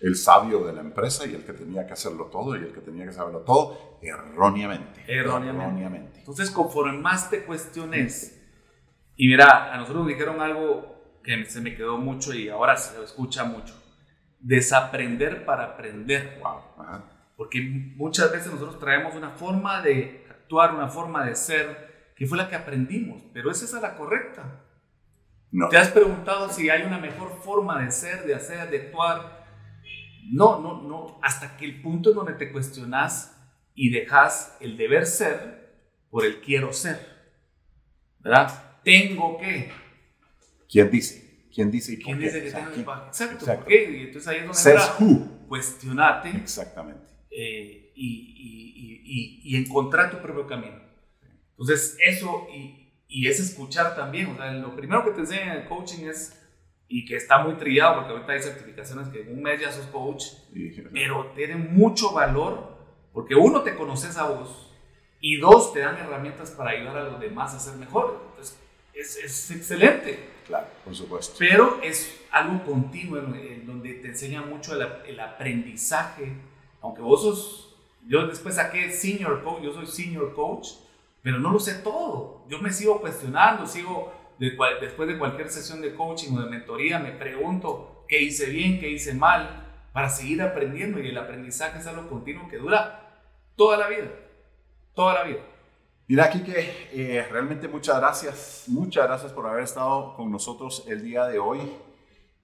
el 0.00 0.14
sabio 0.14 0.64
de 0.64 0.72
la 0.72 0.80
empresa 0.80 1.26
y 1.26 1.34
el 1.34 1.44
que 1.44 1.54
tenía 1.54 1.84
que 1.84 1.94
hacerlo 1.94 2.26
todo 2.26 2.54
y 2.54 2.60
el 2.60 2.72
que 2.72 2.80
tenía 2.80 3.04
que 3.04 3.12
saberlo 3.12 3.40
todo, 3.40 3.98
erróneamente. 4.00 5.02
Erróneamente. 5.08 6.20
Entonces, 6.20 6.52
conforme 6.52 6.92
más 6.92 7.30
te 7.30 7.42
cuestiones, 7.42 8.40
y 9.16 9.26
mira, 9.26 9.74
a 9.74 9.76
nosotros 9.78 10.04
nos 10.04 10.12
dijeron 10.12 10.40
algo 10.40 11.18
que 11.24 11.44
se 11.46 11.60
me 11.60 11.74
quedó 11.74 11.98
mucho 11.98 12.32
y 12.32 12.48
ahora 12.48 12.76
se 12.76 13.02
escucha 13.02 13.42
mucho, 13.42 13.74
desaprender 14.38 15.44
para 15.44 15.64
aprender. 15.64 16.38
Wow. 16.40 16.60
Porque 17.36 17.60
muchas 17.96 18.30
veces 18.30 18.52
nosotros 18.52 18.78
traemos 18.78 19.16
una 19.16 19.30
forma 19.30 19.82
de 19.82 20.24
actuar, 20.30 20.76
una 20.76 20.86
forma 20.86 21.26
de 21.26 21.34
ser, 21.34 21.91
que 22.22 22.28
fue 22.28 22.38
la 22.38 22.48
que 22.48 22.54
aprendimos, 22.54 23.20
pero 23.32 23.50
esa 23.50 23.64
es 23.64 23.72
la 23.82 23.96
correcta. 23.96 24.64
No. 25.50 25.68
¿Te 25.68 25.76
has 25.76 25.88
preguntado 25.88 26.48
si 26.52 26.70
hay 26.70 26.84
una 26.84 27.00
mejor 27.00 27.40
forma 27.42 27.82
de 27.82 27.90
ser, 27.90 28.24
de 28.24 28.32
hacer, 28.32 28.70
de 28.70 28.76
actuar? 28.82 29.44
No, 30.30 30.60
no, 30.60 30.82
no. 30.82 31.18
Hasta 31.20 31.56
que 31.56 31.64
el 31.64 31.82
punto 31.82 32.10
en 32.10 32.14
donde 32.14 32.34
te 32.34 32.52
cuestionas 32.52 33.36
y 33.74 33.90
dejas 33.90 34.56
el 34.60 34.76
deber 34.76 35.04
ser 35.06 35.74
por 36.12 36.24
el 36.24 36.40
quiero 36.40 36.72
ser. 36.72 37.04
¿Verdad? 38.20 38.78
Tengo 38.84 39.36
que. 39.38 39.72
¿Quién 40.70 40.92
dice? 40.92 41.48
¿Quién 41.52 41.72
dice? 41.72 41.98
¿Quién 41.98 42.20
dice 42.20 42.40
que 42.40 42.52
tengo 42.52 42.70
que 42.70 42.80
Exacto. 42.82 43.46
¿Por 43.46 43.64
qué? 43.64 43.90
Y 43.90 44.00
entonces 44.02 44.28
ahí 44.28 44.36
es 44.36 44.42
donde 44.44 44.58
Says 44.58 44.92
who. 45.00 45.48
cuestionarte. 45.48 46.28
Exactamente. 46.28 47.04
Eh, 47.32 47.90
y, 47.96 48.06
y, 48.06 49.02
y, 49.04 49.56
y 49.56 49.56
encontrar 49.56 50.12
tu 50.12 50.18
propio 50.22 50.46
camino. 50.46 50.91
Entonces, 51.52 51.96
eso 52.04 52.48
y, 52.52 52.92
y, 53.08 53.28
es 53.28 53.40
escuchar 53.40 53.94
también. 53.94 54.28
O 54.28 54.36
sea, 54.36 54.52
lo 54.52 54.74
primero 54.74 55.04
que 55.04 55.12
te 55.12 55.20
enseñan 55.20 55.48
en 55.50 55.62
el 55.62 55.68
coaching 55.68 56.06
es, 56.06 56.38
y 56.88 57.04
que 57.04 57.16
está 57.16 57.38
muy 57.38 57.54
trillado, 57.54 57.96
porque 57.96 58.12
ahorita 58.12 58.32
hay 58.32 58.42
certificaciones 58.42 59.08
que 59.08 59.22
en 59.22 59.32
un 59.32 59.42
mes 59.42 59.60
ya 59.60 59.72
sos 59.72 59.86
coach, 59.86 60.24
pero 60.92 61.32
tiene 61.34 61.56
mucho 61.56 62.12
valor, 62.12 62.76
porque 63.12 63.34
uno, 63.34 63.62
te 63.62 63.74
conoces 63.74 64.16
a 64.16 64.24
vos, 64.24 64.70
y 65.20 65.36
dos, 65.36 65.72
te 65.72 65.80
dan 65.80 65.96
herramientas 65.96 66.50
para 66.50 66.70
ayudar 66.70 66.98
a 66.98 67.04
los 67.04 67.20
demás 67.20 67.54
a 67.54 67.60
ser 67.60 67.76
mejor. 67.76 68.20
Entonces, 68.30 68.58
es, 68.92 69.16
es 69.16 69.50
excelente. 69.52 70.32
Claro, 70.46 70.66
por 70.84 70.94
supuesto. 70.94 71.36
Pero 71.38 71.80
es 71.82 72.20
algo 72.30 72.64
continuo 72.64 73.18
en, 73.18 73.64
donde 73.66 73.94
te 73.94 74.08
enseña 74.08 74.42
mucho 74.42 74.74
el, 74.74 74.86
el, 75.06 75.20
aprendizaje. 75.20 76.32
Aunque 76.80 77.00
vos 77.00 77.22
sos, 77.22 77.76
yo 78.06 78.26
después 78.26 78.56
saqué 78.56 78.90
senior 78.90 79.42
coach, 79.44 79.62
yo 79.62 79.72
soy 79.72 79.86
senior 79.86 80.34
coach, 80.34 80.68
pero 81.22 81.38
no 81.38 81.50
lo 81.50 81.60
sé 81.60 81.74
todo. 81.74 82.44
Yo 82.48 82.58
me 82.58 82.72
sigo 82.72 83.00
cuestionando, 83.00 83.66
sigo 83.66 84.12
después 84.38 85.08
de 85.08 85.18
cualquier 85.18 85.48
sesión 85.48 85.80
de 85.80 85.94
coaching 85.94 86.34
o 86.36 86.40
de 86.40 86.50
mentoría, 86.50 86.98
me 86.98 87.12
pregunto 87.12 88.04
qué 88.08 88.20
hice 88.20 88.46
bien, 88.46 88.80
qué 88.80 88.90
hice 88.90 89.14
mal, 89.14 89.88
para 89.92 90.08
seguir 90.08 90.42
aprendiendo 90.42 90.98
y 90.98 91.08
el 91.08 91.18
aprendizaje 91.18 91.78
es 91.78 91.86
algo 91.86 92.08
continuo 92.08 92.48
que 92.48 92.56
dura 92.56 93.22
toda 93.56 93.76
la 93.76 93.88
vida, 93.88 94.10
toda 94.94 95.14
la 95.14 95.24
vida. 95.24 95.40
Mira, 96.08 96.28
que 96.30 96.88
eh, 96.92 97.26
realmente 97.30 97.68
muchas 97.68 97.98
gracias, 97.98 98.64
muchas 98.66 99.06
gracias 99.06 99.32
por 99.32 99.46
haber 99.46 99.62
estado 99.62 100.14
con 100.16 100.30
nosotros 100.30 100.84
el 100.88 101.02
día 101.02 101.26
de 101.26 101.38
hoy. 101.38 101.60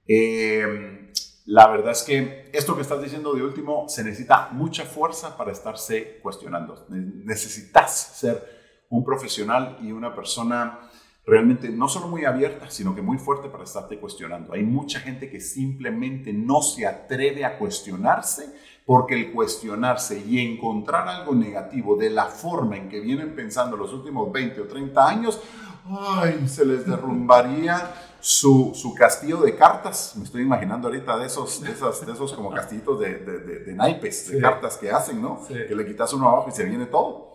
Eh, 0.06 1.10
la 1.46 1.66
verdad 1.66 1.92
es 1.92 2.02
que 2.02 2.50
esto 2.52 2.76
que 2.76 2.82
estás 2.82 3.02
diciendo 3.02 3.34
de 3.34 3.42
último, 3.42 3.88
se 3.88 4.04
necesita 4.04 4.50
mucha 4.52 4.84
fuerza 4.84 5.36
para 5.36 5.50
estarse 5.50 6.18
cuestionando. 6.22 6.86
Necesitas 6.88 8.18
ser 8.18 8.57
un 8.90 9.04
profesional 9.04 9.78
y 9.82 9.92
una 9.92 10.14
persona 10.14 10.78
realmente 11.28 11.68
no 11.68 11.88
solo 11.88 12.08
muy 12.08 12.24
abierta, 12.24 12.70
sino 12.70 12.94
que 12.94 13.02
muy 13.02 13.18
fuerte 13.18 13.48
para 13.48 13.64
estarte 13.64 13.98
cuestionando. 13.98 14.54
Hay 14.54 14.62
mucha 14.62 14.98
gente 15.00 15.30
que 15.30 15.40
simplemente 15.40 16.32
no 16.32 16.62
se 16.62 16.86
atreve 16.86 17.44
a 17.44 17.58
cuestionarse 17.58 18.54
porque 18.86 19.14
el 19.14 19.32
cuestionarse 19.32 20.18
y 20.26 20.38
encontrar 20.40 21.06
algo 21.06 21.34
negativo 21.34 21.96
de 21.96 22.08
la 22.08 22.24
forma 22.24 22.78
en 22.78 22.88
que 22.88 23.00
vienen 23.00 23.34
pensando 23.34 23.76
los 23.76 23.92
últimos 23.92 24.32
20 24.32 24.62
o 24.62 24.64
30 24.66 25.06
años, 25.06 25.38
ay, 25.86 26.48
se 26.48 26.64
les 26.64 26.86
derrumbaría 26.86 27.92
su, 28.18 28.72
su, 28.74 28.94
castillo 28.94 29.42
de 29.42 29.54
cartas. 29.54 30.14
Me 30.16 30.24
estoy 30.24 30.40
imaginando 30.40 30.88
ahorita 30.88 31.18
de 31.18 31.26
esos, 31.26 31.60
de 31.60 31.72
esos, 31.72 32.06
de 32.06 32.12
esos 32.12 32.32
como 32.32 32.50
castillitos 32.50 32.98
de, 33.00 33.18
de, 33.18 33.58
de, 33.60 33.74
naipes, 33.74 34.30
de 34.30 34.40
cartas 34.40 34.78
que 34.78 34.90
hacen, 34.90 35.20
¿no? 35.20 35.46
Que 35.46 35.74
le 35.74 35.86
quitas 35.86 36.10
uno 36.14 36.26
abajo 36.26 36.48
y 36.48 36.52
se 36.52 36.64
viene 36.64 36.86
todo. 36.86 37.27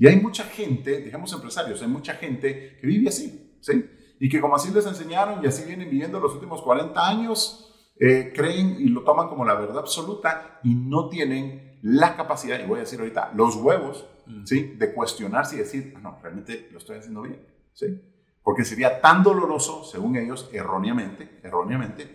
Y 0.00 0.08
hay 0.08 0.16
mucha 0.16 0.44
gente, 0.44 1.02
dejemos 1.02 1.30
empresarios, 1.34 1.82
hay 1.82 1.88
mucha 1.88 2.14
gente 2.14 2.78
que 2.80 2.86
vive 2.86 3.10
así, 3.10 3.54
¿sí? 3.60 3.84
Y 4.18 4.30
que 4.30 4.40
como 4.40 4.56
así 4.56 4.72
les 4.72 4.86
enseñaron 4.86 5.44
y 5.44 5.46
así 5.46 5.62
vienen 5.66 5.90
viviendo 5.90 6.18
los 6.18 6.32
últimos 6.32 6.62
40 6.62 7.06
años, 7.06 7.70
eh, 8.00 8.32
creen 8.34 8.76
y 8.78 8.88
lo 8.88 9.02
toman 9.02 9.28
como 9.28 9.44
la 9.44 9.52
verdad 9.52 9.80
absoluta 9.80 10.58
y 10.64 10.74
no 10.74 11.10
tienen 11.10 11.78
la 11.82 12.16
capacidad, 12.16 12.58
y 12.58 12.66
voy 12.66 12.78
a 12.78 12.80
decir 12.80 12.98
ahorita, 12.98 13.32
los 13.34 13.56
huevos, 13.56 14.06
mm. 14.24 14.46
¿sí? 14.46 14.74
De 14.78 14.94
cuestionarse 14.94 15.56
y 15.56 15.58
decir, 15.58 15.92
ah, 15.94 16.00
no, 16.00 16.18
realmente 16.22 16.70
lo 16.72 16.78
estoy 16.78 16.96
haciendo 16.96 17.20
bien, 17.20 17.46
¿sí? 17.74 18.00
Porque 18.42 18.64
sería 18.64 19.02
tan 19.02 19.22
doloroso, 19.22 19.84
según 19.84 20.16
ellos, 20.16 20.48
erróneamente, 20.50 21.40
erróneamente, 21.42 22.08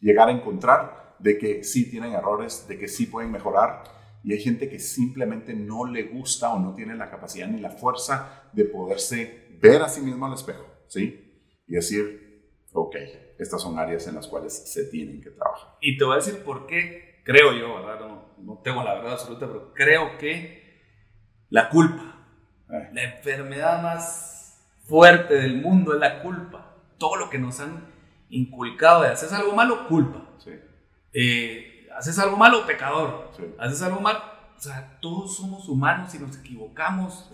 llegar 0.00 0.28
a 0.28 0.32
encontrar 0.32 1.16
de 1.18 1.36
que 1.38 1.64
sí 1.64 1.90
tienen 1.90 2.12
errores, 2.12 2.68
de 2.68 2.78
que 2.78 2.86
sí 2.86 3.06
pueden 3.06 3.32
mejorar. 3.32 3.82
Y 4.24 4.32
hay 4.32 4.40
gente 4.40 4.68
que 4.68 4.78
simplemente 4.78 5.54
no 5.54 5.84
le 5.84 6.04
gusta 6.04 6.52
o 6.52 6.60
no 6.60 6.74
tiene 6.74 6.94
la 6.94 7.10
capacidad 7.10 7.48
ni 7.48 7.60
la 7.60 7.70
fuerza 7.70 8.48
de 8.52 8.64
poderse 8.64 9.56
ver 9.60 9.82
a 9.82 9.88
sí 9.88 10.00
mismo 10.00 10.26
al 10.26 10.34
espejo, 10.34 10.66
¿sí? 10.86 11.42
Y 11.66 11.74
decir, 11.74 12.48
ok, 12.72 12.96
estas 13.38 13.60
son 13.60 13.78
áreas 13.78 14.06
en 14.06 14.14
las 14.14 14.28
cuales 14.28 14.52
se 14.52 14.84
tienen 14.84 15.20
que 15.20 15.30
trabajar. 15.30 15.76
Y 15.80 15.96
te 15.96 16.04
voy 16.04 16.14
a 16.14 16.16
decir 16.16 16.42
por 16.44 16.66
qué, 16.66 17.20
creo 17.24 17.52
yo, 17.52 17.76
¿verdad? 17.76 18.00
No, 18.00 18.34
no 18.38 18.60
tengo 18.62 18.82
la 18.82 18.94
verdad 18.94 19.14
absoluta, 19.14 19.46
pero 19.46 19.72
creo 19.74 20.18
que 20.18 20.62
la 21.48 21.68
culpa, 21.68 22.26
eh. 22.70 22.90
la 22.92 23.02
enfermedad 23.04 23.82
más 23.82 24.58
fuerte 24.84 25.34
del 25.34 25.60
mundo 25.60 25.94
es 25.94 26.00
la 26.00 26.22
culpa. 26.22 26.76
Todo 26.98 27.16
lo 27.16 27.30
que 27.30 27.38
nos 27.38 27.60
han 27.60 27.86
inculcado 28.30 29.02
de 29.02 29.08
haces 29.08 29.32
algo 29.32 29.54
malo, 29.54 29.86
culpa. 29.88 30.28
Eh, 31.12 31.71
haces 31.96 32.18
algo 32.18 32.36
malo, 32.36 32.66
pecador. 32.66 33.30
Haces 33.58 33.82
algo 33.82 34.00
malo. 34.00 34.20
O 34.56 34.60
sea, 34.60 34.98
todos 35.00 35.36
somos 35.36 35.68
humanos 35.68 36.14
y 36.14 36.18
nos 36.18 36.38
equivocamos. 36.38 37.30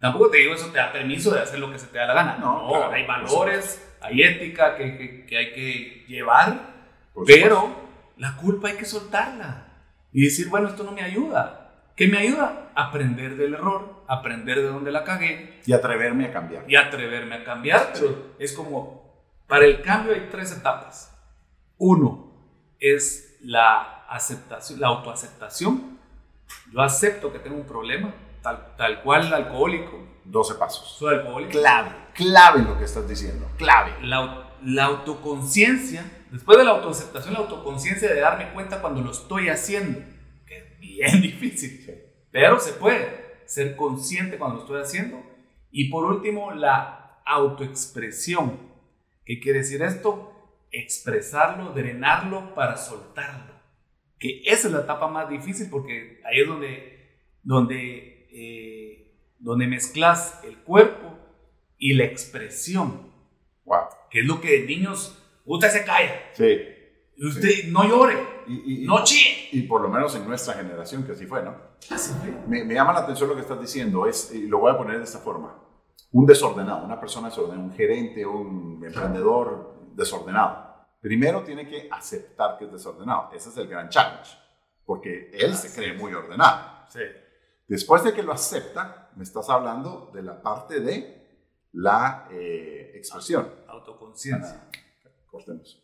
Tampoco 0.00 0.30
te 0.30 0.38
digo 0.38 0.54
eso 0.54 0.66
te 0.72 0.78
da 0.78 0.90
permiso 0.90 1.32
de 1.32 1.40
hacer 1.40 1.60
lo 1.60 1.70
que 1.70 1.78
se 1.78 1.86
te 1.86 1.98
da 1.98 2.06
la 2.06 2.14
gana. 2.14 2.36
No, 2.38 2.90
hay 2.90 3.06
valores, 3.06 3.88
hay 4.00 4.22
ética 4.22 4.74
que, 4.74 5.24
que, 5.26 5.38
hay 5.38 5.52
que 5.52 6.04
llevar, 6.08 6.58
pero 7.24 7.72
la 8.16 8.36
culpa 8.36 8.68
hay 8.68 8.76
que 8.76 8.84
soltarla 8.84 9.68
y 10.12 10.24
decir, 10.24 10.48
bueno, 10.48 10.68
esto 10.68 10.82
no 10.82 10.90
me 10.90 11.02
ayuda. 11.02 11.62
¿Qué 11.94 12.08
me 12.08 12.18
ayuda? 12.18 12.72
Aprender 12.74 13.36
del 13.36 13.54
error, 13.54 14.02
aprender 14.08 14.56
de 14.56 14.66
dónde 14.66 14.90
la 14.90 15.04
cagué. 15.04 15.60
Y 15.64 15.72
atreverme 15.72 16.26
a 16.26 16.32
cambiar. 16.32 16.64
Y 16.68 16.74
atreverme 16.74 17.36
a 17.36 17.44
cambiar. 17.44 17.92
es 18.40 18.52
como, 18.54 19.24
para 19.46 19.66
el 19.66 19.82
cambio 19.82 20.14
hay 20.14 20.28
tres 20.32 20.50
etapas. 20.50 21.16
Uno 21.78 22.32
es 22.80 23.38
la 23.40 24.01
aceptación, 24.14 24.80
la 24.80 24.88
autoaceptación. 24.88 25.98
Yo 26.72 26.80
acepto 26.80 27.32
que 27.32 27.38
tengo 27.38 27.56
un 27.56 27.66
problema, 27.66 28.14
tal, 28.42 28.76
tal 28.76 29.02
cual 29.02 29.26
el 29.26 29.34
alcohólico. 29.34 30.12
12 30.24 30.54
pasos. 30.54 30.96
Soy 30.98 31.16
alcohólico. 31.16 31.50
Clave, 31.50 31.90
clave 32.14 32.62
lo 32.62 32.78
que 32.78 32.84
estás 32.84 33.08
diciendo, 33.08 33.48
clave. 33.56 33.92
La, 34.02 34.50
la 34.64 34.84
autoconciencia, 34.84 36.04
después 36.30 36.58
de 36.58 36.64
la 36.64 36.72
autoaceptación, 36.72 37.34
la 37.34 37.40
autoconciencia 37.40 38.08
de 38.08 38.20
darme 38.20 38.52
cuenta 38.52 38.80
cuando 38.80 39.00
lo 39.00 39.10
estoy 39.10 39.48
haciendo, 39.48 40.00
que 40.46 40.56
es 40.58 40.78
bien 40.78 41.20
difícil, 41.22 42.02
pero 42.30 42.60
se 42.60 42.72
puede 42.72 43.42
ser 43.46 43.76
consciente 43.76 44.38
cuando 44.38 44.56
lo 44.56 44.62
estoy 44.62 44.80
haciendo. 44.80 45.22
Y 45.70 45.90
por 45.90 46.04
último, 46.04 46.52
la 46.52 47.20
autoexpresión. 47.24 48.58
¿Qué 49.24 49.40
quiere 49.40 49.60
decir 49.60 49.82
esto? 49.82 50.32
Expresarlo, 50.70 51.72
drenarlo 51.72 52.54
para 52.54 52.76
soltarlo. 52.76 53.51
Que 54.22 54.40
esa 54.46 54.68
es 54.68 54.72
la 54.72 54.82
etapa 54.82 55.08
más 55.08 55.28
difícil 55.28 55.68
porque 55.68 56.20
ahí 56.24 56.42
es 56.42 56.46
donde, 56.46 57.18
donde, 57.42 58.28
eh, 58.30 59.16
donde 59.40 59.66
mezclas 59.66 60.40
el 60.44 60.58
cuerpo 60.58 61.18
y 61.76 61.94
la 61.94 62.04
expresión. 62.04 63.10
Wow. 63.64 63.80
Que 64.08 64.20
es 64.20 64.24
lo 64.24 64.40
que 64.40 64.60
de 64.60 64.66
niños, 64.66 65.20
usted 65.44 65.70
se 65.70 65.84
calla. 65.84 66.22
Sí. 66.34 66.56
Usted 67.18 67.64
no 67.72 67.82
llore, 67.82 68.16
y, 68.46 68.86
no 68.86 69.02
chille. 69.02 69.48
Y 69.50 69.62
por 69.62 69.80
lo 69.80 69.88
menos 69.88 70.14
en 70.14 70.24
nuestra 70.28 70.54
generación 70.54 71.02
que 71.02 71.12
así 71.12 71.26
fue, 71.26 71.42
¿no? 71.42 71.56
Así 71.90 72.12
fue. 72.20 72.30
Me, 72.46 72.64
me, 72.64 72.74
llama 72.74 72.92
la 72.92 73.00
atención 73.00 73.28
lo 73.28 73.34
que 73.34 73.40
estás 73.40 73.60
diciendo, 73.60 74.06
es, 74.06 74.32
y 74.32 74.46
lo 74.46 74.60
voy 74.60 74.70
a 74.70 74.78
poner 74.78 74.98
de 74.98 75.04
esta 75.04 75.18
forma. 75.18 75.58
Un 76.12 76.26
desordenado, 76.26 76.84
una 76.84 77.00
persona 77.00 77.28
desordenada, 77.28 77.64
un 77.64 77.74
gerente, 77.74 78.24
un 78.24 78.84
emprendedor 78.86 79.74
desordenado. 79.96 80.71
Primero 81.02 81.42
tiene 81.42 81.68
que 81.68 81.88
aceptar 81.90 82.56
que 82.56 82.66
es 82.66 82.72
desordenado. 82.72 83.30
Ese 83.34 83.48
es 83.48 83.56
el 83.56 83.66
gran 83.66 83.88
challenge, 83.88 84.38
porque 84.86 85.32
él 85.34 85.56
se 85.56 85.74
cree 85.74 85.94
muy 85.94 86.14
ordenado. 86.14 86.86
Sí. 86.90 87.00
Después 87.66 88.04
de 88.04 88.14
que 88.14 88.22
lo 88.22 88.32
acepta, 88.32 89.10
me 89.16 89.24
estás 89.24 89.50
hablando 89.50 90.12
de 90.14 90.22
la 90.22 90.40
parte 90.40 90.78
de 90.78 91.66
la 91.72 92.28
eh, 92.30 92.92
expresión. 92.94 93.50
Autoconciencia. 93.66 94.68
Cortemos. 95.26 95.82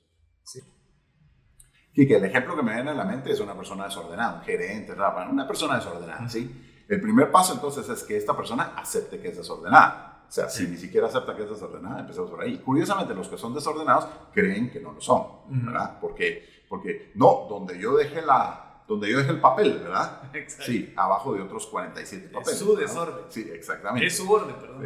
Y 1.95 2.07
que 2.07 2.15
el 2.15 2.25
ejemplo 2.25 2.55
que 2.55 2.63
me 2.63 2.75
viene 2.75 2.93
a 2.93 2.95
la 2.95 3.05
mente 3.05 3.33
es 3.33 3.41
una 3.41 3.57
persona 3.57 3.87
desordenada, 3.87 4.37
un 4.37 4.43
gerente, 4.43 4.93
una 4.93 5.49
persona 5.49 5.75
desordenada, 5.75 6.29
¿sí? 6.29 6.85
El 6.89 7.01
primer 7.01 7.33
paso 7.33 7.55
entonces 7.55 7.89
es 7.89 8.05
que 8.05 8.17
esta 8.17 8.37
persona 8.37 8.75
acepte 8.77 9.21
que 9.21 9.29
es 9.29 9.37
desordenada. 9.37 10.08
O 10.29 10.31
sea, 10.31 10.51
si 10.51 10.67
ni 10.67 10.77
siquiera 10.77 11.07
acepta 11.07 11.35
que 11.35 11.45
es 11.45 11.51
desordenada, 11.51 12.01
empezamos 12.01 12.31
por 12.31 12.43
ahí. 12.43 12.59
Curiosamente, 12.59 13.15
los 13.15 13.29
que 13.29 13.39
son 13.39 13.55
desordenados 13.55 14.07
creen 14.33 14.71
que 14.71 14.79
no 14.79 14.93
lo 14.93 15.01
son, 15.01 15.27
¿verdad? 15.49 15.99
Porque, 16.01 16.47
porque 16.69 17.13
no, 17.15 17.47
donde 17.49 17.79
yo 17.79 17.97
deje 17.97 18.21
la, 18.21 18.83
donde 18.87 19.11
yo 19.11 19.19
deje 19.19 19.31
el 19.31 19.41
papel, 19.41 19.79
¿verdad? 19.79 20.23
Exacto. 20.35 20.71
Sí, 20.71 20.93
abajo 20.97 21.33
de 21.33 21.41
otros 21.41 21.67
47 21.67 22.29
papeles. 22.29 22.53
Es 22.53 22.59
su 22.59 22.77
desorden. 22.77 23.25
Sí, 23.31 23.49
exactamente. 23.51 24.07
Es 24.07 24.17
su 24.19 24.31
orden, 24.31 24.55
perdón. 24.57 24.85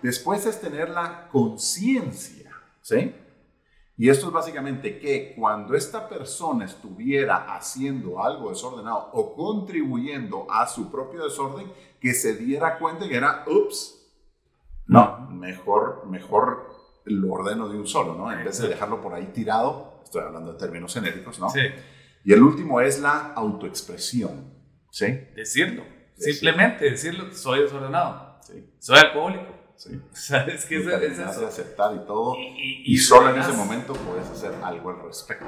Después 0.00 0.46
es 0.46 0.60
tener 0.60 0.90
la 0.90 1.28
conciencia, 1.28 2.52
¿sí? 2.80 3.14
Y 3.96 4.08
esto 4.08 4.26
es 4.26 4.32
básicamente 4.32 4.98
que 4.98 5.34
cuando 5.36 5.74
esta 5.74 6.08
persona 6.08 6.64
estuviera 6.64 7.54
haciendo 7.54 8.22
algo 8.22 8.50
desordenado 8.50 9.10
o 9.12 9.34
contribuyendo 9.34 10.46
a 10.50 10.66
su 10.66 10.90
propio 10.90 11.24
desorden, 11.24 11.72
que 12.00 12.12
se 12.12 12.34
diera 12.34 12.78
cuenta 12.78 13.08
que 13.08 13.16
era, 13.16 13.44
ups, 13.46 14.03
no, 14.86 15.28
mejor, 15.30 16.06
mejor 16.06 16.74
lo 17.04 17.32
ordeno 17.32 17.68
de 17.68 17.78
un 17.78 17.86
solo, 17.86 18.14
¿no? 18.14 18.32
En 18.32 18.44
vez 18.44 18.58
de 18.58 18.68
dejarlo 18.68 19.00
por 19.00 19.14
ahí 19.14 19.26
tirado, 19.26 20.00
estoy 20.02 20.22
hablando 20.22 20.52
de 20.52 20.58
términos 20.58 20.94
genéricos, 20.94 21.38
¿no? 21.38 21.50
Sí. 21.50 21.60
Y 22.24 22.32
el 22.32 22.42
último 22.42 22.80
es 22.80 23.00
la 23.00 23.32
autoexpresión, 23.34 24.52
¿sí? 24.90 25.06
Decirlo. 25.34 25.84
Simplemente 26.16 26.90
decirlo, 26.90 27.32
soy 27.34 27.62
desordenado. 27.62 28.38
Sí. 28.42 28.70
Soy 28.78 28.98
alcohólico 28.98 29.54
Sí. 29.76 30.00
¿Sabes 30.12 30.64
qué 30.66 30.78
es, 30.78 31.18
eso? 31.18 31.46
aceptar 31.46 31.94
y 31.94 32.06
todo. 32.06 32.36
Y, 32.38 32.96
solo 32.98 33.30
en 33.30 33.40
ese 33.40 33.52
momento 33.52 33.92
puedes 33.92 34.28
hacer 34.28 34.52
algo 34.62 34.90
al 34.90 35.02
respecto. 35.02 35.46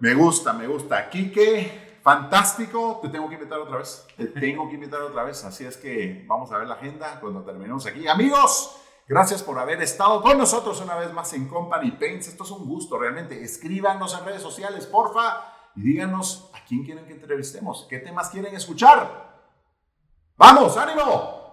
Me 0.00 0.14
gusta, 0.14 0.52
me 0.52 0.66
gusta. 0.66 1.08
Quique, 1.10 1.93
fantástico. 2.04 3.00
Te 3.02 3.08
tengo 3.08 3.28
que 3.28 3.34
invitar 3.34 3.58
otra 3.58 3.78
vez. 3.78 4.06
Te 4.16 4.26
tengo 4.26 4.68
que 4.68 4.74
invitar 4.74 5.00
otra 5.00 5.24
vez. 5.24 5.42
Así 5.44 5.64
es 5.64 5.76
que 5.76 6.24
vamos 6.28 6.52
a 6.52 6.58
ver 6.58 6.68
la 6.68 6.74
agenda 6.74 7.18
cuando 7.18 7.42
terminemos 7.42 7.86
aquí. 7.86 8.06
Amigos, 8.06 8.76
gracias 9.08 9.42
por 9.42 9.58
haber 9.58 9.82
estado 9.82 10.22
con 10.22 10.38
nosotros 10.38 10.80
una 10.82 10.94
vez 10.94 11.12
más 11.12 11.32
en 11.32 11.48
Company 11.48 11.92
Paints. 11.92 12.28
Esto 12.28 12.44
es 12.44 12.50
un 12.50 12.66
gusto 12.66 12.98
realmente. 12.98 13.42
Escríbanos 13.42 14.16
en 14.16 14.24
redes 14.26 14.42
sociales, 14.42 14.86
porfa, 14.86 15.52
y 15.74 15.80
díganos 15.80 16.50
a 16.52 16.62
quién 16.64 16.84
quieren 16.84 17.06
que 17.06 17.14
entrevistemos, 17.14 17.86
qué 17.88 17.98
temas 17.98 18.28
quieren 18.28 18.54
escuchar. 18.54 19.34
¡Vamos, 20.36 20.76
ánimo! 20.76 21.43